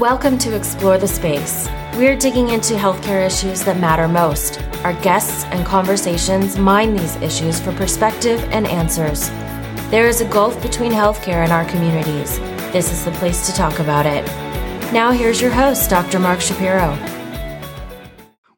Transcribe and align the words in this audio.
Welcome 0.00 0.38
to 0.38 0.56
Explore 0.56 0.96
the 0.96 1.06
Space. 1.06 1.68
We're 1.94 2.16
digging 2.16 2.48
into 2.48 2.72
healthcare 2.72 3.26
issues 3.26 3.62
that 3.64 3.78
matter 3.78 4.08
most. 4.08 4.58
Our 4.82 4.94
guests 5.02 5.44
and 5.50 5.66
conversations 5.66 6.56
mine 6.56 6.96
these 6.96 7.16
issues 7.16 7.60
for 7.60 7.70
perspective 7.72 8.40
and 8.44 8.66
answers. 8.66 9.28
There 9.90 10.08
is 10.08 10.22
a 10.22 10.24
gulf 10.24 10.60
between 10.62 10.90
healthcare 10.90 11.44
and 11.44 11.52
our 11.52 11.66
communities. 11.66 12.38
This 12.72 12.90
is 12.90 13.04
the 13.04 13.10
place 13.10 13.44
to 13.46 13.52
talk 13.52 13.78
about 13.78 14.06
it. 14.06 14.24
Now, 14.90 15.10
here's 15.12 15.42
your 15.42 15.50
host, 15.50 15.90
Dr. 15.90 16.18
Mark 16.18 16.40
Shapiro. 16.40 16.96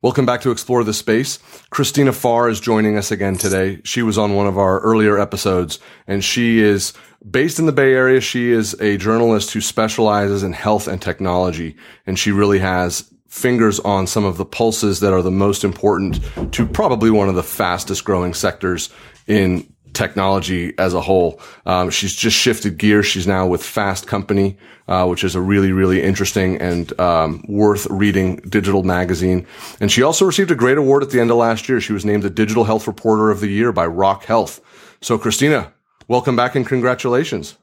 Welcome 0.02 0.26
back 0.26 0.40
to 0.40 0.50
Explore 0.50 0.82
the 0.82 0.92
Space. 0.92 1.38
Christina 1.70 2.12
Farr 2.12 2.48
is 2.48 2.58
joining 2.58 2.96
us 2.96 3.12
again 3.12 3.36
today. 3.36 3.80
She 3.84 4.02
was 4.02 4.18
on 4.18 4.34
one 4.34 4.48
of 4.48 4.58
our 4.58 4.80
earlier 4.80 5.16
episodes 5.16 5.78
and 6.08 6.24
she 6.24 6.58
is 6.58 6.92
based 7.30 7.60
in 7.60 7.66
the 7.66 7.72
Bay 7.72 7.92
Area. 7.92 8.20
She 8.20 8.50
is 8.50 8.74
a 8.80 8.96
journalist 8.96 9.52
who 9.52 9.60
specializes 9.60 10.42
in 10.42 10.54
health 10.54 10.88
and 10.88 11.00
technology 11.00 11.76
and 12.04 12.18
she 12.18 12.32
really 12.32 12.58
has 12.58 13.14
fingers 13.28 13.78
on 13.78 14.08
some 14.08 14.24
of 14.24 14.38
the 14.38 14.44
pulses 14.44 14.98
that 14.98 15.12
are 15.12 15.22
the 15.22 15.30
most 15.30 15.62
important 15.62 16.18
to 16.52 16.66
probably 16.66 17.08
one 17.08 17.28
of 17.28 17.36
the 17.36 17.42
fastest 17.44 18.04
growing 18.04 18.34
sectors 18.34 18.90
in 19.28 19.71
technology 19.94 20.76
as 20.78 20.94
a 20.94 21.00
whole. 21.00 21.40
Um, 21.66 21.90
she's 21.90 22.14
just 22.14 22.36
shifted 22.36 22.78
gears. 22.78 23.06
She's 23.06 23.26
now 23.26 23.46
with 23.46 23.62
Fast 23.62 24.06
Company, 24.06 24.56
uh, 24.88 25.06
which 25.06 25.24
is 25.24 25.34
a 25.34 25.40
really, 25.40 25.72
really 25.72 26.02
interesting 26.02 26.60
and 26.60 26.98
um, 27.00 27.44
worth 27.48 27.86
reading 27.86 28.36
digital 28.48 28.82
magazine. 28.82 29.46
And 29.80 29.90
she 29.90 30.02
also 30.02 30.24
received 30.24 30.50
a 30.50 30.54
great 30.54 30.78
award 30.78 31.02
at 31.02 31.10
the 31.10 31.20
end 31.20 31.30
of 31.30 31.36
last 31.36 31.68
year. 31.68 31.80
She 31.80 31.92
was 31.92 32.04
named 32.04 32.22
the 32.22 32.30
Digital 32.30 32.64
Health 32.64 32.86
Reporter 32.86 33.30
of 33.30 33.40
the 33.40 33.48
Year 33.48 33.72
by 33.72 33.86
Rock 33.86 34.24
Health. 34.24 34.60
So, 35.00 35.18
Christina, 35.18 35.72
welcome 36.08 36.36
back 36.36 36.54
and 36.54 36.66
congratulations. 36.66 37.56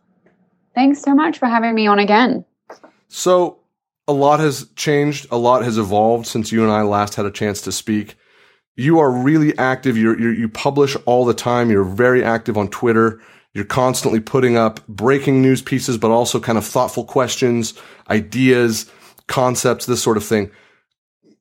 Thanks 0.75 1.01
so 1.01 1.13
much 1.13 1.39
for 1.39 1.47
having 1.47 1.75
me 1.75 1.87
on 1.87 1.99
again. 1.99 2.45
So, 3.07 3.59
a 4.07 4.13
lot 4.13 4.39
has 4.39 4.67
changed, 4.75 5.27
a 5.29 5.37
lot 5.37 5.63
has 5.63 5.77
evolved 5.77 6.25
since 6.25 6.51
you 6.51 6.63
and 6.63 6.71
I 6.71 6.81
last 6.81 7.15
had 7.15 7.25
a 7.25 7.31
chance 7.31 7.61
to 7.61 7.71
speak 7.71 8.15
you 8.79 8.99
are 8.99 9.11
really 9.11 9.57
active. 9.57 9.97
You're, 9.97 10.17
you're, 10.17 10.33
you 10.33 10.47
publish 10.47 10.95
all 11.05 11.25
the 11.25 11.33
time. 11.33 11.69
You're 11.69 11.83
very 11.83 12.23
active 12.23 12.57
on 12.57 12.69
Twitter. 12.69 13.21
You're 13.53 13.65
constantly 13.65 14.21
putting 14.21 14.55
up 14.55 14.87
breaking 14.87 15.41
news 15.41 15.61
pieces, 15.61 15.97
but 15.97 16.11
also 16.11 16.39
kind 16.39 16.57
of 16.57 16.65
thoughtful 16.65 17.03
questions, 17.03 17.73
ideas, 18.09 18.89
concepts, 19.27 19.85
this 19.85 20.01
sort 20.01 20.15
of 20.15 20.23
thing. 20.23 20.49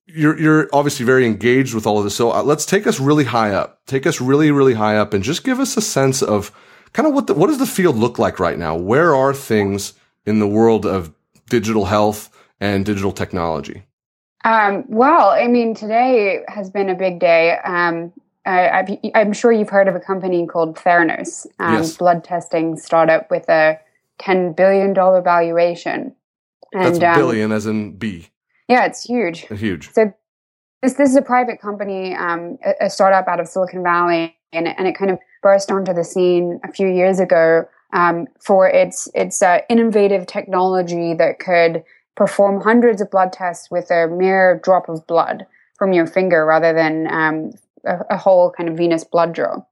You're, 0.07 0.37
you're 0.41 0.69
obviously 0.73 1.07
very 1.07 1.27
engaged 1.27 1.75
with 1.75 1.87
all 1.87 1.99
of 1.99 2.05
this. 2.05 2.17
So 2.17 2.33
uh, 2.33 2.43
let's 2.43 2.67
take 2.67 2.89
us 2.89 2.99
really 2.99 3.25
high 3.25 3.53
up. 3.53 3.87
Take 3.87 4.05
us 4.05 4.21
really, 4.21 4.51
really 4.51 4.75
high 4.75 4.97
up 4.97 5.15
and 5.15 5.23
just 5.23 5.45
give 5.45 5.61
us 5.61 5.77
a 5.77 5.83
sense 5.83 6.23
of 6.23 6.51
kind 6.93 7.07
of 7.07 7.15
what 7.15 7.29
the, 7.29 7.35
what 7.35 7.47
does 7.47 7.59
the 7.59 7.67
field 7.67 7.95
look 7.97 8.19
like 8.19 8.41
right 8.41 8.59
now? 8.59 8.75
Where 8.75 9.15
are 9.15 9.33
things 9.33 9.95
in 10.27 10.41
the 10.41 10.49
world 10.49 10.85
of 10.85 11.15
digital 11.49 11.85
health 11.85 12.31
and 12.59 12.85
digital 12.85 13.13
technology? 13.13 13.85
Um, 14.45 14.85
well, 14.89 15.31
I 15.31 15.49
mean, 15.49 15.75
today 15.75 16.43
has 16.49 16.71
been 16.71 16.89
a 16.89 16.95
big 16.95 17.19
day. 17.19 17.59
Um, 17.65 18.13
I, 18.47 18.99
am 19.15 19.33
sure 19.33 19.53
you've 19.53 19.69
heard 19.69 19.89
of 19.89 19.95
a 19.95 20.01
company 20.01 20.47
called 20.47 20.77
Theranos, 20.77 21.47
um, 21.59 21.75
yes. 21.75 21.97
blood 21.97 22.25
testing 22.25 22.77
startup 22.77 23.31
with 23.31 23.49
a 23.49 23.79
$10 24.21 24.57
billion 24.57 24.95
valuation. 24.95 26.15
And, 26.73 26.97
That's 26.97 27.03
um, 27.03 27.15
billion 27.15 27.53
as 27.53 27.67
in 27.67 27.97
B. 27.97 28.29
Yeah, 28.69 28.87
it's 28.87 29.03
huge. 29.03 29.41
Huge. 29.49 29.93
So 29.93 30.13
this, 30.83 30.95
this 30.95 31.11
is 31.11 31.17
a 31.17 31.23
private 31.23 31.61
company, 31.61 32.15
um, 32.15 32.59
a, 32.65 32.87
a, 32.87 32.91
startup 32.91 33.27
out 33.29 33.41
of 33.41 33.49
Silicon 33.49 33.83
Valley, 33.83 34.37
and, 34.53 34.69
and 34.69 34.87
it 34.87 34.97
kind 34.97 35.11
of 35.11 35.19
burst 35.43 35.71
onto 35.71 35.93
the 35.93 36.05
scene 36.05 36.61
a 36.65 36.73
few 36.73 36.89
years 36.89 37.21
ago 37.21 37.67
um, 37.93 38.27
for 38.41 38.69
its, 38.69 39.09
its 39.15 39.43
uh, 39.43 39.59
innovative 39.69 40.27
technology 40.27 41.13
that 41.15 41.39
could– 41.41 41.83
perform 42.19 42.61
hundreds 42.61 43.01
of 43.01 43.11
blood 43.13 43.33
tests 43.33 43.71
with 43.71 43.93
a 43.93 44.09
mere 44.09 44.61
drop 44.65 44.89
of 44.89 45.07
blood 45.07 45.47
from 45.79 45.93
your 45.93 46.07
finger 46.07 46.45
rather 46.45 46.75
than 46.75 47.07
um, 47.07 47.53
a, 47.87 48.01
a, 48.11 48.17
whole 48.17 48.51
kind 48.51 48.69
of 48.69 48.77
venous 48.77 49.05
blood 49.05 49.33
draw. 49.33 49.63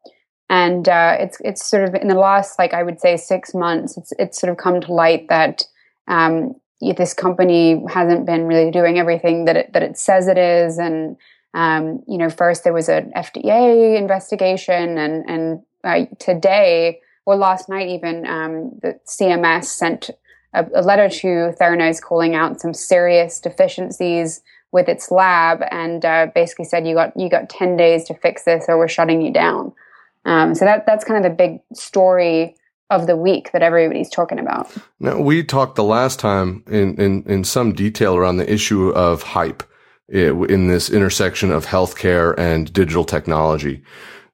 And 0.49 0.89
uh, 0.89 1.17
it's 1.19 1.39
it's 1.41 1.67
sort 1.67 1.89
of 1.89 1.97
in 1.97 2.07
the 2.07 2.15
last 2.15 2.57
like 2.57 2.73
I 2.73 2.85
would 2.85 3.01
say 3.01 3.17
six 3.17 3.53
months, 3.53 3.97
it's 3.97 4.13
it's 4.17 4.41
sort 4.41 4.53
of 4.53 4.59
come 4.59 4.81
to 4.81 4.93
light 4.93 5.27
that 5.29 5.65
um, 6.07 6.55
this 6.81 7.13
company 7.15 7.83
hasn't 7.89 8.27
been 8.27 8.47
really 8.47 8.71
doing 8.71 8.97
everything 8.97 9.47
that 9.47 9.57
it 9.57 9.73
that 9.73 9.83
it 9.83 9.99
says 9.99 10.29
it 10.29 10.39
is. 10.39 10.79
And 10.79 11.17
um, 11.53 12.05
you 12.07 12.17
know, 12.17 12.31
first 12.31 12.63
there 12.63 12.73
was 12.73 12.89
an 12.89 13.11
FDA 13.17 13.99
investigation, 13.99 14.99
and 14.99 15.29
and 15.29 15.63
uh, 15.83 16.15
today 16.21 17.01
or 17.25 17.35
last 17.35 17.69
night 17.69 17.89
even 17.89 18.25
um, 18.25 18.79
the 18.83 19.01
CMS 19.05 19.65
sent 19.65 20.11
a, 20.53 20.67
a 20.75 20.83
letter 20.83 21.09
to 21.09 21.55
Theranos 21.61 22.01
calling 22.01 22.35
out 22.35 22.61
some 22.61 22.75
serious 22.75 23.41
deficiencies 23.41 24.43
with 24.73 24.89
its 24.89 25.11
lab 25.11 25.63
and 25.71 26.05
uh, 26.05 26.27
basically 26.35 26.65
said 26.65 26.87
you 26.87 26.95
got 26.95 27.17
you 27.17 27.29
got 27.29 27.49
10 27.49 27.77
days 27.77 28.05
to 28.05 28.15
fix 28.15 28.45
this 28.45 28.67
or 28.69 28.79
we're 28.79 28.89
shutting 28.89 29.23
you 29.23 29.33
down 29.33 29.73
um, 30.25 30.55
so 30.55 30.65
that 30.65 30.85
that's 30.87 31.05
kind 31.05 31.17
of 31.17 31.31
the 31.31 31.35
big 31.35 31.61
story 31.73 32.57
of 32.91 33.07
the 33.07 33.17
week 33.17 33.51
that 33.53 33.63
everybody's 33.63 34.11
talking 34.11 34.39
about 34.39 34.71
now 35.01 35.19
we 35.19 35.43
talked 35.43 35.77
the 35.77 35.85
last 35.85 36.19
time 36.19 36.63
in, 36.67 36.95
in, 37.01 37.23
in 37.25 37.45
some 37.45 37.73
detail 37.73 38.17
around 38.17 38.37
the 38.37 38.53
issue 38.53 38.91
of 38.91 39.23
hype 39.23 39.63
in 40.09 40.69
this 40.69 40.91
intersection 40.91 41.51
of 41.51 41.67
healthcare 41.67 42.39
and 42.39 42.73
digital 42.73 43.05
technology 43.05 43.83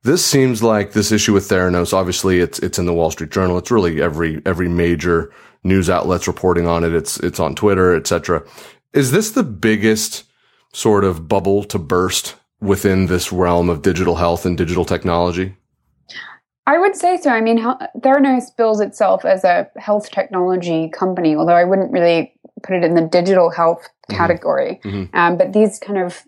this 0.04 0.24
seems 0.24 0.62
like 0.64 0.92
this 0.92 1.12
issue 1.12 1.32
with 1.32 1.48
Theranos. 1.48 1.92
Obviously, 1.92 2.40
it's 2.40 2.58
it's 2.58 2.76
in 2.76 2.86
the 2.86 2.92
Wall 2.92 3.12
Street 3.12 3.30
Journal. 3.30 3.56
It's 3.56 3.70
really 3.70 4.02
every 4.02 4.42
every 4.44 4.68
major 4.68 5.32
news 5.64 5.88
outlets 5.88 6.26
reporting 6.26 6.66
on 6.66 6.84
it. 6.84 6.92
It's 6.92 7.18
it's 7.18 7.40
on 7.40 7.54
Twitter, 7.54 7.94
etc. 7.94 8.44
Is 8.92 9.10
this 9.10 9.30
the 9.30 9.42
biggest 9.42 10.24
sort 10.72 11.04
of 11.04 11.28
bubble 11.28 11.64
to 11.64 11.78
burst 11.78 12.36
within 12.60 13.06
this 13.06 13.32
realm 13.32 13.68
of 13.68 13.82
digital 13.82 14.16
health 14.16 14.46
and 14.46 14.56
digital 14.56 14.84
technology? 14.84 15.56
I 16.66 16.78
would 16.78 16.94
say 16.94 17.16
so. 17.16 17.30
I 17.30 17.40
mean, 17.40 17.58
Theranos 17.98 18.56
bills 18.56 18.80
itself 18.80 19.24
as 19.24 19.42
a 19.42 19.68
health 19.76 20.10
technology 20.10 20.88
company, 20.88 21.34
although 21.34 21.54
I 21.54 21.64
wouldn't 21.64 21.90
really 21.90 22.34
put 22.62 22.76
it 22.76 22.84
in 22.84 22.94
the 22.94 23.02
digital 23.02 23.50
health 23.50 23.82
mm-hmm. 23.82 24.16
category. 24.16 24.80
Mm-hmm. 24.84 25.16
Um, 25.16 25.36
but 25.36 25.52
these 25.52 25.78
kind 25.78 25.98
of 25.98 26.22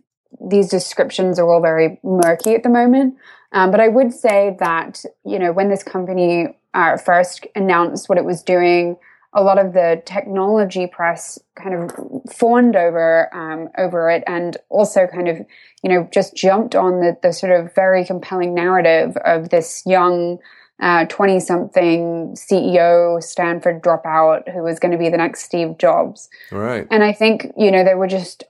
these 0.51 0.69
descriptions 0.69 1.39
are 1.39 1.49
all 1.49 1.63
very 1.63 2.01
murky 2.03 2.55
at 2.55 2.65
the 2.65 2.69
moment. 2.69 3.17
Um, 3.53 3.71
but 3.71 3.79
I 3.79 3.87
would 3.87 4.13
say 4.13 4.57
that 4.59 5.05
you 5.25 5.39
know 5.39 5.53
when 5.53 5.69
this 5.69 5.83
company 5.85 6.59
uh, 6.75 6.97
first 6.97 7.47
announced 7.55 8.09
what 8.09 8.19
it 8.19 8.25
was 8.25 8.43
doing, 8.43 8.97
a 9.35 9.43
lot 9.43 9.59
of 9.59 9.73
the 9.73 10.01
technology 10.07 10.87
press 10.87 11.39
kind 11.57 11.75
of 11.75 11.93
fawned 12.33 12.77
over 12.77 13.29
um, 13.35 13.69
over 13.77 14.09
it, 14.11 14.23
and 14.27 14.57
also 14.69 15.07
kind 15.07 15.29
of 15.29 15.39
you 15.83 15.91
know 15.91 16.09
just 16.13 16.37
jumped 16.37 16.75
on 16.75 17.01
the 17.01 17.17
the 17.23 17.33
sort 17.33 17.53
of 17.53 17.75
very 17.75 18.05
compelling 18.05 18.55
narrative 18.55 19.17
of 19.25 19.51
this 19.51 19.83
young. 19.87 20.39
20 20.81 21.37
uh, 21.37 21.39
something 21.39 22.35
CEO, 22.35 23.23
Stanford 23.23 23.81
dropout, 23.81 24.53
who 24.53 24.65
was 24.65 24.81
going 24.81 24.91
to 24.91 24.99
be 24.99 25.09
the 25.09 25.17
next 25.17 25.45
Steve 25.45 25.79
Jobs. 25.79 26.29
Right. 26.51 26.85
And 26.91 27.05
I 27.05 27.13
think, 27.13 27.53
you 27.57 27.71
know, 27.71 27.85
there 27.85 27.97
were 27.97 28.09
just, 28.09 28.43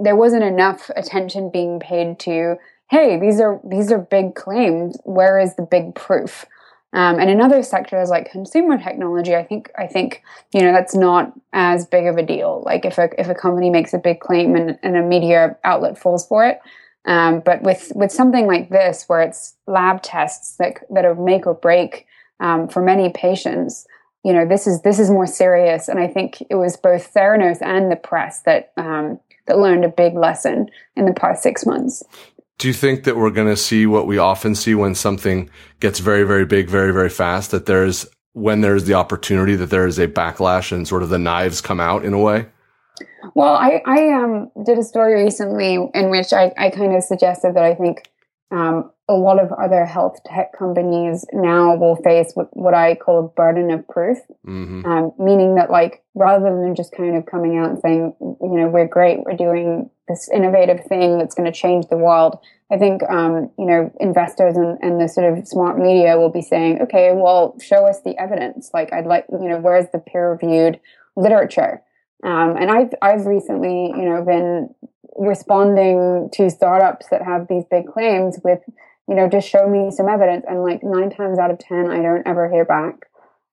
there 0.00 0.14
wasn't 0.14 0.44
enough 0.44 0.88
attention 0.94 1.50
being 1.50 1.80
paid 1.80 2.20
to, 2.20 2.54
hey, 2.90 3.18
these 3.18 3.40
are, 3.40 3.60
these 3.64 3.90
are 3.90 3.98
big 3.98 4.36
claims. 4.36 4.96
Where 5.02 5.36
is 5.38 5.56
the 5.56 5.66
big 5.68 5.96
proof? 5.96 6.46
Um, 6.94 7.18
and 7.18 7.28
in 7.28 7.40
other 7.40 7.62
sectors 7.64 8.08
like 8.08 8.30
consumer 8.30 8.78
technology, 8.78 9.34
I 9.34 9.42
think 9.42 9.70
I 9.76 9.88
think 9.88 10.22
you 10.52 10.62
know 10.62 10.72
that's 10.72 10.94
not 10.94 11.32
as 11.52 11.84
big 11.86 12.06
of 12.06 12.16
a 12.16 12.22
deal. 12.22 12.62
Like 12.64 12.84
if 12.84 12.98
a 12.98 13.08
if 13.18 13.28
a 13.28 13.34
company 13.34 13.68
makes 13.68 13.92
a 13.92 13.98
big 13.98 14.20
claim 14.20 14.54
and, 14.54 14.78
and 14.82 14.96
a 14.96 15.02
media 15.02 15.56
outlet 15.64 15.98
falls 15.98 16.26
for 16.26 16.46
it, 16.46 16.60
um, 17.04 17.42
but 17.44 17.62
with 17.62 17.90
with 17.96 18.12
something 18.12 18.46
like 18.46 18.70
this, 18.70 19.04
where 19.08 19.22
it's 19.22 19.56
lab 19.66 20.02
tests 20.02 20.56
that 20.58 20.84
that 20.90 21.04
are 21.04 21.16
make 21.16 21.48
or 21.48 21.54
break 21.54 22.06
um, 22.38 22.68
for 22.68 22.80
many 22.80 23.10
patients, 23.10 23.88
you 24.22 24.32
know 24.32 24.46
this 24.46 24.68
is 24.68 24.82
this 24.82 25.00
is 25.00 25.10
more 25.10 25.26
serious. 25.26 25.88
And 25.88 25.98
I 25.98 26.06
think 26.06 26.42
it 26.48 26.54
was 26.54 26.76
both 26.76 27.12
Theranos 27.12 27.60
and 27.60 27.90
the 27.90 27.96
press 27.96 28.42
that 28.42 28.72
um, 28.76 29.18
that 29.46 29.58
learned 29.58 29.84
a 29.84 29.88
big 29.88 30.14
lesson 30.14 30.70
in 30.94 31.06
the 31.06 31.12
past 31.12 31.42
six 31.42 31.66
months. 31.66 32.04
Do 32.58 32.68
you 32.68 32.74
think 32.74 33.04
that 33.04 33.16
we're 33.16 33.30
going 33.30 33.48
to 33.48 33.56
see 33.56 33.86
what 33.86 34.06
we 34.06 34.18
often 34.18 34.54
see 34.54 34.74
when 34.74 34.94
something 34.94 35.50
gets 35.80 35.98
very, 35.98 36.22
very 36.22 36.44
big, 36.44 36.70
very, 36.70 36.92
very 36.92 37.10
fast? 37.10 37.50
That 37.50 37.66
there's, 37.66 38.06
when 38.32 38.60
there's 38.60 38.84
the 38.84 38.94
opportunity, 38.94 39.56
that 39.56 39.70
there 39.70 39.86
is 39.86 39.98
a 39.98 40.06
backlash 40.06 40.70
and 40.72 40.86
sort 40.86 41.02
of 41.02 41.08
the 41.08 41.18
knives 41.18 41.60
come 41.60 41.80
out 41.80 42.04
in 42.04 42.12
a 42.12 42.18
way? 42.18 42.46
Well, 43.34 43.54
I, 43.54 43.82
I 43.86 44.12
um, 44.12 44.50
did 44.64 44.78
a 44.78 44.84
story 44.84 45.24
recently 45.24 45.74
in 45.74 46.10
which 46.10 46.32
I, 46.32 46.52
I 46.56 46.70
kind 46.70 46.94
of 46.94 47.02
suggested 47.02 47.54
that 47.54 47.64
I 47.64 47.74
think 47.74 48.08
um, 48.50 48.90
a 49.08 49.14
lot 49.14 49.38
of 49.38 49.52
other 49.52 49.84
health 49.84 50.18
tech 50.24 50.56
companies 50.58 51.26
now 51.32 51.76
will 51.76 51.96
face 51.96 52.32
what, 52.34 52.48
what 52.56 52.72
I 52.72 52.94
call 52.94 53.18
a 53.18 53.28
burden 53.28 53.70
of 53.70 53.86
proof, 53.86 54.18
mm-hmm. 54.46 54.86
um, 54.86 55.12
meaning 55.18 55.56
that 55.56 55.70
like 55.70 56.02
rather 56.14 56.44
than 56.44 56.74
just 56.74 56.92
kind 56.92 57.14
of 57.16 57.26
coming 57.26 57.58
out 57.58 57.70
and 57.70 57.78
saying, 57.80 58.14
you 58.20 58.36
know, 58.40 58.68
we're 58.68 58.88
great, 58.88 59.20
we're 59.24 59.36
doing 59.36 59.90
this 60.08 60.30
innovative 60.32 60.84
thing 60.86 61.18
that's 61.18 61.34
going 61.34 61.50
to 61.50 61.58
change 61.58 61.86
the 61.88 61.98
world. 61.98 62.38
I 62.72 62.78
think, 62.78 63.02
um, 63.04 63.50
you 63.58 63.66
know, 63.66 63.92
investors 64.00 64.56
and, 64.56 64.78
and 64.80 64.98
the 64.98 65.08
sort 65.08 65.36
of 65.36 65.46
smart 65.46 65.78
media 65.78 66.16
will 66.16 66.32
be 66.32 66.42
saying, 66.42 66.80
okay, 66.82 67.12
well, 67.14 67.56
show 67.60 67.86
us 67.86 68.00
the 68.02 68.16
evidence. 68.18 68.70
Like, 68.72 68.92
I'd 68.92 69.06
like, 69.06 69.26
you 69.30 69.48
know, 69.50 69.58
where's 69.58 69.86
the 69.92 69.98
peer 69.98 70.32
reviewed 70.32 70.80
literature? 71.14 71.82
Um, 72.22 72.56
and 72.56 72.70
I've 72.70 72.94
I've 73.02 73.26
recently, 73.26 73.88
you 73.88 74.08
know, 74.08 74.24
been 74.24 74.74
responding 75.16 76.30
to 76.32 76.48
startups 76.48 77.06
that 77.10 77.22
have 77.22 77.48
these 77.48 77.64
big 77.70 77.86
claims 77.86 78.38
with, 78.42 78.60
you 79.08 79.14
know, 79.14 79.28
just 79.28 79.48
show 79.48 79.68
me 79.68 79.90
some 79.90 80.08
evidence, 80.08 80.44
and 80.48 80.62
like 80.62 80.82
nine 80.82 81.10
times 81.10 81.38
out 81.38 81.50
of 81.50 81.58
ten, 81.58 81.90
I 81.90 82.02
don't 82.02 82.26
ever 82.26 82.50
hear 82.50 82.64
back. 82.64 83.06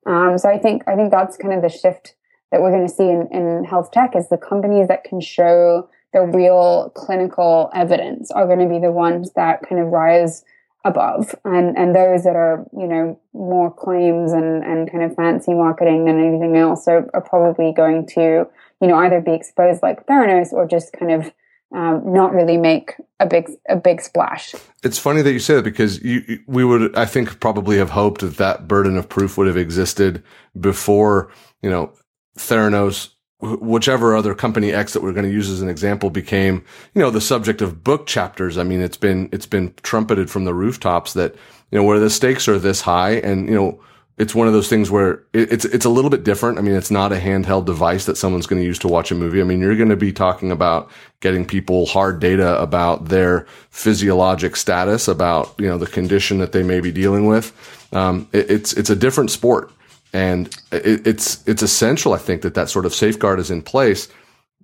Um, 0.05 0.37
so 0.37 0.49
I 0.49 0.57
think 0.57 0.83
I 0.87 0.95
think 0.95 1.11
that's 1.11 1.37
kind 1.37 1.53
of 1.53 1.61
the 1.61 1.69
shift 1.69 2.15
that 2.51 2.61
we're 2.61 2.71
going 2.71 2.87
to 2.87 2.93
see 2.93 3.09
in, 3.09 3.27
in 3.31 3.63
health 3.63 3.91
tech 3.91 4.15
is 4.15 4.29
the 4.29 4.37
companies 4.37 4.87
that 4.87 5.03
can 5.03 5.21
show 5.21 5.89
the 6.13 6.21
real 6.21 6.91
clinical 6.95 7.69
evidence 7.73 8.31
are 8.31 8.45
going 8.45 8.59
to 8.59 8.67
be 8.67 8.79
the 8.79 8.91
ones 8.91 9.31
that 9.33 9.61
kind 9.67 9.81
of 9.81 9.87
rise 9.87 10.43
above 10.83 11.35
and 11.45 11.77
and 11.77 11.95
those 11.95 12.23
that 12.23 12.35
are 12.35 12.65
you 12.75 12.87
know 12.87 13.19
more 13.33 13.71
claims 13.71 14.31
and 14.33 14.63
and 14.63 14.91
kind 14.91 15.03
of 15.03 15.15
fancy 15.15 15.53
marketing 15.53 16.05
than 16.05 16.19
anything 16.19 16.57
else 16.57 16.87
are, 16.87 17.07
are 17.13 17.21
probably 17.21 17.71
going 17.71 18.05
to 18.05 18.47
you 18.81 18.87
know 18.87 18.95
either 18.95 19.21
be 19.21 19.33
exposed 19.33 19.83
like 19.83 20.05
theranos 20.07 20.51
or 20.51 20.67
just 20.67 20.91
kind 20.93 21.11
of 21.11 21.31
um, 21.73 22.13
not 22.13 22.33
really 22.33 22.57
make 22.57 22.95
a 23.19 23.25
big 23.25 23.49
a 23.69 23.75
big 23.75 24.01
splash. 24.01 24.53
It's 24.83 24.97
funny 24.97 25.21
that 25.21 25.31
you 25.31 25.39
say 25.39 25.55
that 25.55 25.63
because 25.63 26.03
you, 26.03 26.39
we 26.47 26.65
would 26.65 26.95
I 26.95 27.05
think 27.05 27.39
probably 27.39 27.77
have 27.77 27.91
hoped 27.91 28.21
that 28.21 28.37
that 28.37 28.67
burden 28.67 28.97
of 28.97 29.07
proof 29.07 29.37
would 29.37 29.47
have 29.47 29.57
existed 29.57 30.23
before 30.59 31.31
you 31.61 31.69
know 31.69 31.93
Theranos 32.37 33.09
whichever 33.41 34.15
other 34.15 34.35
company 34.35 34.71
X 34.71 34.93
that 34.93 35.01
we're 35.01 35.13
going 35.13 35.25
to 35.25 35.31
use 35.31 35.49
as 35.49 35.61
an 35.61 35.69
example 35.69 36.09
became, 36.09 36.63
you 36.93 37.01
know, 37.01 37.09
the 37.09 37.21
subject 37.21 37.61
of 37.61 37.83
book 37.83 38.05
chapters. 38.05 38.57
I 38.57 38.63
mean, 38.63 38.81
it's 38.81 38.97
been, 38.97 39.29
it's 39.31 39.47
been 39.47 39.73
trumpeted 39.81 40.29
from 40.29 40.45
the 40.45 40.53
rooftops 40.53 41.13
that, 41.13 41.33
you 41.71 41.77
know, 41.77 41.83
where 41.83 41.99
the 41.99 42.09
stakes 42.09 42.47
are 42.47 42.59
this 42.59 42.81
high 42.81 43.13
and, 43.13 43.47
you 43.47 43.55
know, 43.55 43.83
it's 44.21 44.35
one 44.35 44.45
of 44.45 44.53
those 44.53 44.69
things 44.69 44.91
where 44.91 45.23
it's, 45.33 45.65
it's 45.65 45.83
a 45.83 45.89
little 45.89 46.11
bit 46.11 46.23
different. 46.23 46.59
I 46.59 46.61
mean, 46.61 46.75
it's 46.75 46.91
not 46.91 47.11
a 47.11 47.15
handheld 47.15 47.65
device 47.65 48.05
that 48.05 48.17
someone's 48.17 48.45
going 48.45 48.61
to 48.61 48.65
use 48.65 48.77
to 48.79 48.87
watch 48.87 49.09
a 49.09 49.15
movie. 49.15 49.41
I 49.41 49.43
mean, 49.45 49.59
you're 49.59 49.75
going 49.75 49.89
to 49.89 49.95
be 49.95 50.13
talking 50.13 50.51
about 50.51 50.91
getting 51.21 51.43
people 51.43 51.87
hard 51.87 52.19
data 52.19 52.61
about 52.61 53.05
their 53.05 53.47
physiologic 53.71 54.55
status, 54.55 55.07
about, 55.07 55.55
you 55.57 55.67
know, 55.67 55.79
the 55.79 55.87
condition 55.87 56.37
that 56.37 56.51
they 56.51 56.61
may 56.61 56.81
be 56.81 56.91
dealing 56.91 57.25
with. 57.25 57.51
Um, 57.93 58.27
it, 58.31 58.51
it's, 58.51 58.73
it's 58.73 58.91
a 58.91 58.95
different 58.95 59.31
sport. 59.31 59.71
And 60.13 60.55
it, 60.71 61.07
it's, 61.07 61.45
it's 61.47 61.63
essential, 61.63 62.13
I 62.13 62.19
think, 62.19 62.43
that 62.43 62.53
that 62.53 62.69
sort 62.69 62.85
of 62.85 62.93
safeguard 62.93 63.39
is 63.39 63.49
in 63.49 63.63
place. 63.63 64.07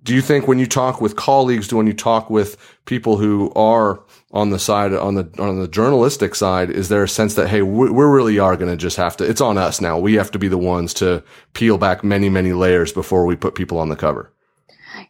Do 0.02 0.14
you 0.14 0.22
think 0.22 0.48
when 0.48 0.58
you 0.58 0.66
talk 0.66 1.00
with 1.00 1.16
colleagues, 1.16 1.68
do 1.68 1.76
when 1.76 1.86
you 1.86 1.92
talk 1.92 2.30
with 2.30 2.56
people 2.84 3.18
who 3.18 3.52
are 3.54 4.02
on 4.30 4.50
the 4.50 4.58
side, 4.58 4.92
on 4.92 5.14
the, 5.14 5.28
on 5.38 5.60
the 5.60 5.68
journalistic 5.68 6.34
side, 6.34 6.70
is 6.70 6.88
there 6.88 7.02
a 7.02 7.08
sense 7.08 7.34
that, 7.34 7.48
hey, 7.48 7.62
we, 7.62 7.90
we 7.90 8.04
really 8.04 8.38
are 8.38 8.56
going 8.56 8.70
to 8.70 8.76
just 8.76 8.96
have 8.96 9.16
to, 9.16 9.24
it's 9.24 9.40
on 9.40 9.58
us 9.58 9.80
now. 9.80 9.98
We 9.98 10.14
have 10.14 10.30
to 10.32 10.38
be 10.38 10.48
the 10.48 10.58
ones 10.58 10.94
to 10.94 11.22
peel 11.52 11.78
back 11.78 12.04
many, 12.04 12.28
many 12.28 12.52
layers 12.52 12.92
before 12.92 13.26
we 13.26 13.36
put 13.36 13.54
people 13.54 13.78
on 13.78 13.88
the 13.88 13.96
cover? 13.96 14.32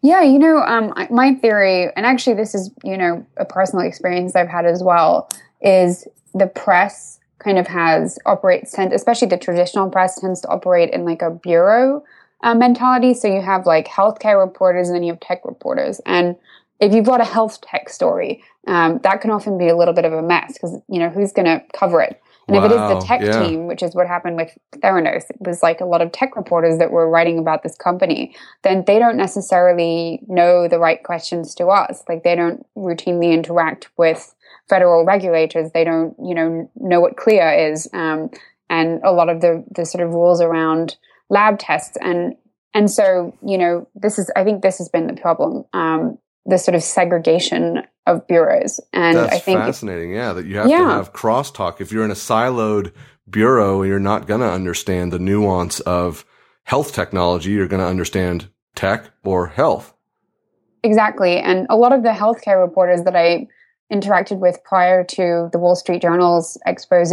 Yeah, 0.02 0.22
you 0.22 0.38
know, 0.38 0.58
um, 0.58 0.92
my 1.10 1.34
theory, 1.34 1.90
and 1.96 2.06
actually 2.06 2.34
this 2.34 2.54
is, 2.54 2.70
you 2.84 2.96
know, 2.96 3.26
a 3.36 3.44
personal 3.44 3.86
experience 3.86 4.36
I've 4.36 4.48
had 4.48 4.66
as 4.66 4.82
well, 4.82 5.28
is 5.60 6.06
the 6.34 6.46
press 6.46 7.18
kind 7.38 7.58
of 7.58 7.66
has 7.66 8.18
operates 8.26 8.72
tend, 8.72 8.92
especially 8.92 9.28
the 9.28 9.38
traditional 9.38 9.88
press 9.90 10.20
tends 10.20 10.40
to 10.42 10.48
operate 10.48 10.90
in 10.90 11.04
like 11.04 11.22
a 11.22 11.30
bureau 11.30 12.02
uh, 12.42 12.54
mentality. 12.54 13.14
So 13.14 13.28
you 13.28 13.40
have 13.40 13.66
like 13.66 13.86
healthcare 13.86 14.42
reporters 14.42 14.88
and 14.88 14.96
then 14.96 15.02
you 15.02 15.12
have 15.12 15.20
tech 15.20 15.44
reporters. 15.44 16.00
And 16.06 16.36
if 16.80 16.92
you've 16.92 17.06
got 17.06 17.20
a 17.20 17.24
health 17.24 17.60
tech 17.60 17.88
story, 17.88 18.44
um, 18.66 19.00
that 19.02 19.20
can 19.20 19.30
often 19.30 19.58
be 19.58 19.68
a 19.68 19.76
little 19.76 19.94
bit 19.94 20.04
of 20.04 20.12
a 20.12 20.22
mess 20.22 20.52
because 20.52 20.78
you 20.88 20.98
know 20.98 21.08
who's 21.08 21.32
going 21.32 21.46
to 21.46 21.62
cover 21.72 22.00
it. 22.00 22.20
And 22.46 22.56
wow, 22.56 22.64
if 22.64 22.72
it 22.72 22.74
is 22.74 22.80
the 22.80 23.06
tech 23.06 23.20
yeah. 23.20 23.44
team, 23.44 23.66
which 23.66 23.82
is 23.82 23.94
what 23.94 24.06
happened 24.06 24.36
with 24.36 24.56
Theranos, 24.76 25.28
it 25.28 25.36
was 25.40 25.62
like 25.62 25.80
a 25.80 25.84
lot 25.84 26.00
of 26.00 26.12
tech 26.12 26.34
reporters 26.34 26.78
that 26.78 26.90
were 26.90 27.08
writing 27.08 27.38
about 27.38 27.62
this 27.62 27.76
company, 27.76 28.34
then 28.62 28.84
they 28.86 28.98
don't 28.98 29.18
necessarily 29.18 30.20
know 30.28 30.66
the 30.66 30.78
right 30.78 31.02
questions 31.02 31.54
to 31.56 31.70
ask. 31.70 32.08
Like 32.08 32.24
they 32.24 32.34
don't 32.34 32.66
routinely 32.74 33.32
interact 33.34 33.90
with 33.98 34.34
federal 34.66 35.04
regulators. 35.04 35.72
They 35.72 35.84
don't, 35.84 36.14
you 36.24 36.34
know, 36.34 36.70
know 36.76 37.00
what 37.00 37.16
CLIA 37.16 37.70
is, 37.70 37.86
um, 37.92 38.30
and 38.70 39.00
a 39.04 39.12
lot 39.12 39.28
of 39.28 39.40
the 39.40 39.64
the 39.70 39.84
sort 39.84 40.02
of 40.02 40.14
rules 40.14 40.40
around 40.40 40.96
lab 41.30 41.58
tests 41.58 41.96
and 42.00 42.34
and 42.74 42.90
so 42.90 43.34
you 43.44 43.58
know 43.58 43.88
this 43.94 44.18
is 44.18 44.30
I 44.36 44.44
think 44.44 44.62
this 44.62 44.78
has 44.78 44.88
been 44.88 45.06
the 45.06 45.20
problem. 45.20 45.64
Um, 45.72 46.18
the 46.46 46.56
sort 46.56 46.74
of 46.74 46.82
segregation 46.82 47.82
of 48.06 48.26
bureaus, 48.26 48.80
and 48.92 49.16
That's 49.16 49.34
I 49.34 49.38
think 49.38 49.58
fascinating. 49.58 50.14
Yeah, 50.14 50.32
that 50.32 50.46
you 50.46 50.56
have 50.56 50.68
yeah. 50.68 50.78
to 50.78 50.84
have 50.84 51.12
crosstalk. 51.12 51.80
If 51.80 51.92
you're 51.92 52.04
in 52.04 52.10
a 52.10 52.14
siloed 52.14 52.92
bureau, 53.28 53.82
you're 53.82 53.98
not 53.98 54.26
going 54.26 54.40
to 54.40 54.50
understand 54.50 55.12
the 55.12 55.18
nuance 55.18 55.80
of 55.80 56.24
health 56.64 56.94
technology. 56.94 57.50
You're 57.50 57.68
going 57.68 57.82
to 57.82 57.86
understand 57.86 58.48
tech 58.74 59.10
or 59.24 59.48
health. 59.48 59.92
Exactly, 60.82 61.38
and 61.38 61.66
a 61.68 61.76
lot 61.76 61.92
of 61.92 62.02
the 62.02 62.10
healthcare 62.10 62.64
reporters 62.64 63.02
that 63.02 63.16
I 63.16 63.46
interacted 63.92 64.38
with 64.38 64.62
prior 64.64 65.04
to 65.04 65.48
the 65.52 65.58
Wall 65.58 65.74
Street 65.74 66.00
Journal's 66.00 66.58
expose 66.66 67.12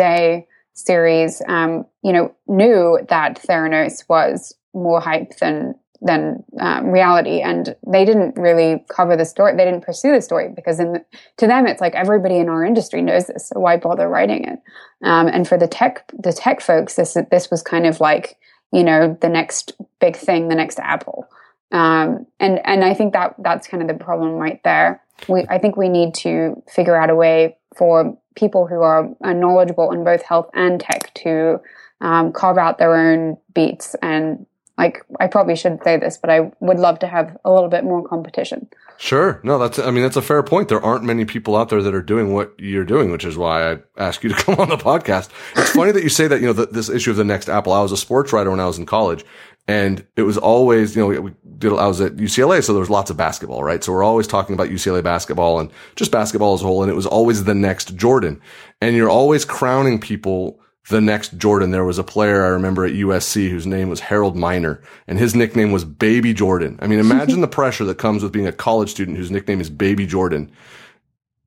series, 0.76 1.42
um, 1.48 1.86
you 2.04 2.14
know, 2.14 2.36
knew 2.48 3.00
that 3.10 3.42
Theranos 3.42 4.08
was 4.08 4.54
more 4.74 5.02
hype 5.02 5.38
than 5.38 5.76
than 6.02 6.44
um, 6.60 6.92
reality, 6.92 7.42
and 7.42 7.76
they 7.88 8.06
didn't 8.06 8.36
really 8.36 8.86
cover 8.90 9.16
the 9.16 9.26
story. 9.26 9.56
They 9.56 9.66
didn't 9.66 9.86
pursue 9.86 10.12
the 10.12 10.22
story 10.22 10.50
because, 10.54 10.80
in 10.80 10.94
the, 10.94 11.06
to 11.38 11.48
them, 11.48 11.66
it's 11.66 11.82
like 11.82 11.96
everybody 11.96 12.38
in 12.38 12.50
our 12.50 12.64
industry 12.64 13.02
knows 13.02 13.28
this, 13.28 13.50
so 13.50 13.60
why 13.60 13.78
bother 13.78 14.08
writing 14.08 14.44
it? 14.44 14.60
Um, 15.02 15.28
and 15.28 15.48
for 15.48 15.58
the 15.58 15.68
tech 15.68 16.06
the 16.18 16.34
tech 16.34 16.62
folks, 16.62 16.96
this 16.96 17.18
this 17.32 17.50
was 17.50 17.64
kind 17.64 17.88
of 17.88 18.00
like 18.00 18.38
you 18.72 18.84
know 18.84 19.18
the 19.22 19.30
next 19.30 19.72
big 20.00 20.16
thing, 20.16 20.50
the 20.50 20.56
next 20.56 20.80
Apple. 20.80 21.28
Um, 21.72 22.28
and 22.40 22.60
and 22.66 22.84
I 22.84 22.94
think 22.94 23.14
that 23.14 23.36
that's 23.40 23.68
kind 23.68 23.82
of 23.82 23.88
the 23.88 24.04
problem 24.04 24.34
right 24.34 24.62
there 24.64 25.02
we, 25.28 25.46
I 25.50 25.58
think 25.58 25.78
we 25.78 25.90
need 25.90 26.14
to 26.16 26.62
figure 26.70 26.96
out 26.96 27.10
a 27.10 27.16
way 27.16 27.58
for 27.76 28.18
people 28.36 28.68
who 28.68 28.82
are 28.82 29.10
knowledgeable 29.22 29.92
in 29.92 30.04
both 30.04 30.22
health 30.22 30.50
and 30.54 30.80
tech 30.80 31.14
to 31.16 31.60
um, 32.02 32.32
carve 32.32 32.58
out 32.58 32.78
their 32.78 32.96
own 32.96 33.38
beats. 33.54 33.96
And 34.02 34.46
like, 34.78 35.04
I 35.20 35.28
probably 35.28 35.56
shouldn't 35.56 35.84
say 35.84 35.98
this, 35.98 36.18
but 36.18 36.30
I 36.30 36.52
would 36.60 36.80
love 36.80 37.00
to 37.00 37.08
have 37.08 37.38
a 37.46 37.52
little 37.52 37.70
bit 37.70 37.84
more 37.84 38.06
competition. 38.08 38.68
Sure. 38.98 39.42
No, 39.44 39.58
that's, 39.58 39.80
I 39.80 39.92
mean, 39.92 40.04
that's 40.04 40.16
a 40.16 40.22
fair 40.22 40.42
point. 40.44 40.70
There 40.70 40.82
aren't 40.82 41.04
many 41.04 41.26
people 41.26 41.56
out 41.56 41.70
there 41.70 41.82
that 41.82 41.94
are 41.94 42.02
doing 42.02 42.34
what 42.34 42.54
you're 42.58 42.86
doing, 42.86 43.12
which 43.12 43.26
is 43.26 43.38
why 43.38 43.74
I 43.74 43.78
ask 43.98 44.24
you 44.24 44.30
to 44.30 44.36
come 44.44 44.60
on 44.60 44.70
the 44.70 44.78
podcast. 44.78 45.30
It's 45.56 45.72
funny 45.72 45.92
that 45.92 46.04
you 46.04 46.10
say 46.10 46.28
that, 46.28 46.42
you 46.42 46.48
know, 46.48 46.54
the, 46.54 46.68
this 46.68 46.90
issue 46.90 47.12
of 47.12 47.18
the 47.18 47.24
next 47.24 47.50
Apple. 47.50 47.74
I 47.74 47.82
was 47.82 47.92
a 47.92 47.98
sports 47.98 48.32
writer 48.32 48.52
when 48.52 48.60
I 48.60 48.66
was 48.66 48.78
in 48.78 48.86
college 48.86 49.26
and 49.68 50.06
it 50.16 50.22
was 50.22 50.38
always, 50.38 50.96
you 50.96 51.02
know, 51.02 51.22
we 51.22 51.34
did, 51.58 51.74
I 51.74 51.88
was 51.88 52.00
at 52.00 52.18
UCLA, 52.18 52.64
so 52.64 52.74
there 52.74 52.80
was 52.80 52.90
lots 52.90 53.10
of 53.10 53.18
basketball, 53.18 53.64
right? 53.64 53.84
So 53.84 53.92
we're 53.94 54.04
always 54.04 54.28
talking 54.28 54.54
about 54.54 54.70
UCLA 54.70 55.04
basketball 55.04 55.60
and 55.60 55.72
just 55.96 56.12
basketball 56.12 56.54
as 56.54 56.62
a 56.62 56.66
whole. 56.66 56.84
And 56.84 56.92
it 56.92 56.96
was 56.96 57.08
always 57.08 57.46
the 57.46 57.56
next 57.56 57.96
Jordan. 57.96 58.40
And 58.80 58.96
you're 58.96 59.10
always 59.10 59.44
crowning 59.44 60.00
people 60.00 60.60
the 60.90 61.02
next 61.02 61.38
Jordan. 61.38 61.72
There 61.72 61.84
was 61.84 61.98
a 61.98 62.04
player 62.04 62.46
I 62.46 62.50
remember 62.50 62.86
at 62.86 62.94
USC 62.94 63.50
whose 63.50 63.66
name 63.66 63.90
was 63.90 64.02
Harold 64.02 64.36
Miner 64.36 64.84
and 65.08 65.18
his 65.18 65.34
nickname 65.34 65.72
was 65.72 65.84
Baby 65.84 66.34
Jordan. 66.34 66.78
I 66.80 66.86
mean, 66.86 67.00
imagine 67.00 67.42
the 67.42 67.48
pressure 67.48 67.86
that 67.86 67.98
comes 67.98 68.22
with 68.22 68.32
being 68.32 68.48
a 68.48 68.52
college 68.52 68.92
student 68.92 69.18
whose 69.18 69.32
nickname 69.32 69.62
is 69.62 69.72
Baby 69.72 70.06
Jordan. 70.06 70.52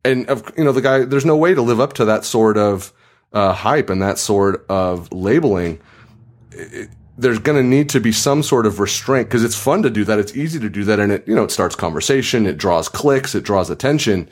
And, 0.05 0.29
of, 0.29 0.53
you 0.57 0.65
know, 0.65 0.73
the 0.73 0.81
guy, 0.81 1.05
there's 1.05 1.25
no 1.25 1.37
way 1.37 1.55
to 1.55 1.63
live 1.63 1.79
up 1.79 1.93
to 1.95 2.05
that 2.07 2.25
sort 2.25 2.57
of, 2.57 2.93
uh, 3.33 3.53
hype 3.53 3.91
and 3.91 4.03
that 4.03 4.19
sort 4.19 4.65
of 4.69 5.13
labeling. 5.13 5.79
It, 6.51 6.89
there's 7.19 7.41
going 7.41 7.61
to 7.61 7.69
need 7.69 7.89
to 7.91 8.01
be 8.01 8.13
some 8.13 8.45
sort 8.45 8.65
of 8.65 8.79
restraint 8.79 9.27
because 9.29 9.43
it's 9.43 9.59
fun 9.59 9.83
to 9.83 9.91
do 9.91 10.05
that. 10.05 10.21
It's 10.21 10.37
easy 10.37 10.61
to 10.61 10.71
do 10.71 10.85
that. 10.85 11.01
And 11.01 11.11
it, 11.11 11.27
you 11.27 11.35
know, 11.35 11.43
it 11.43 11.51
starts 11.51 11.75
conversation. 11.75 12.47
It 12.47 12.57
draws 12.57 12.89
clicks. 12.89 13.35
It 13.35 13.43
draws 13.43 13.71
attention. 13.71 14.31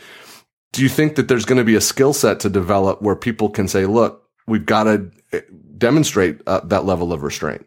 Do 0.73 0.83
you 0.83 0.89
think 0.89 1.17
that 1.17 1.27
there's 1.27 1.45
going 1.45 1.59
to 1.59 1.65
be 1.65 1.75
a 1.75 1.81
skill 1.81 2.13
set 2.13 2.39
to 2.41 2.49
develop 2.49 3.03
where 3.03 3.17
people 3.17 3.51
can 3.51 3.67
say, 3.67 3.87
look, 3.87 4.23
we've 4.47 4.65
got 4.65 4.85
to 4.85 5.11
eh, 5.33 5.41
demonstrate 5.77 6.41
uh, 6.47 6.61
that 6.61 6.85
level 6.85 7.13
of 7.13 7.25
restraint? 7.25 7.67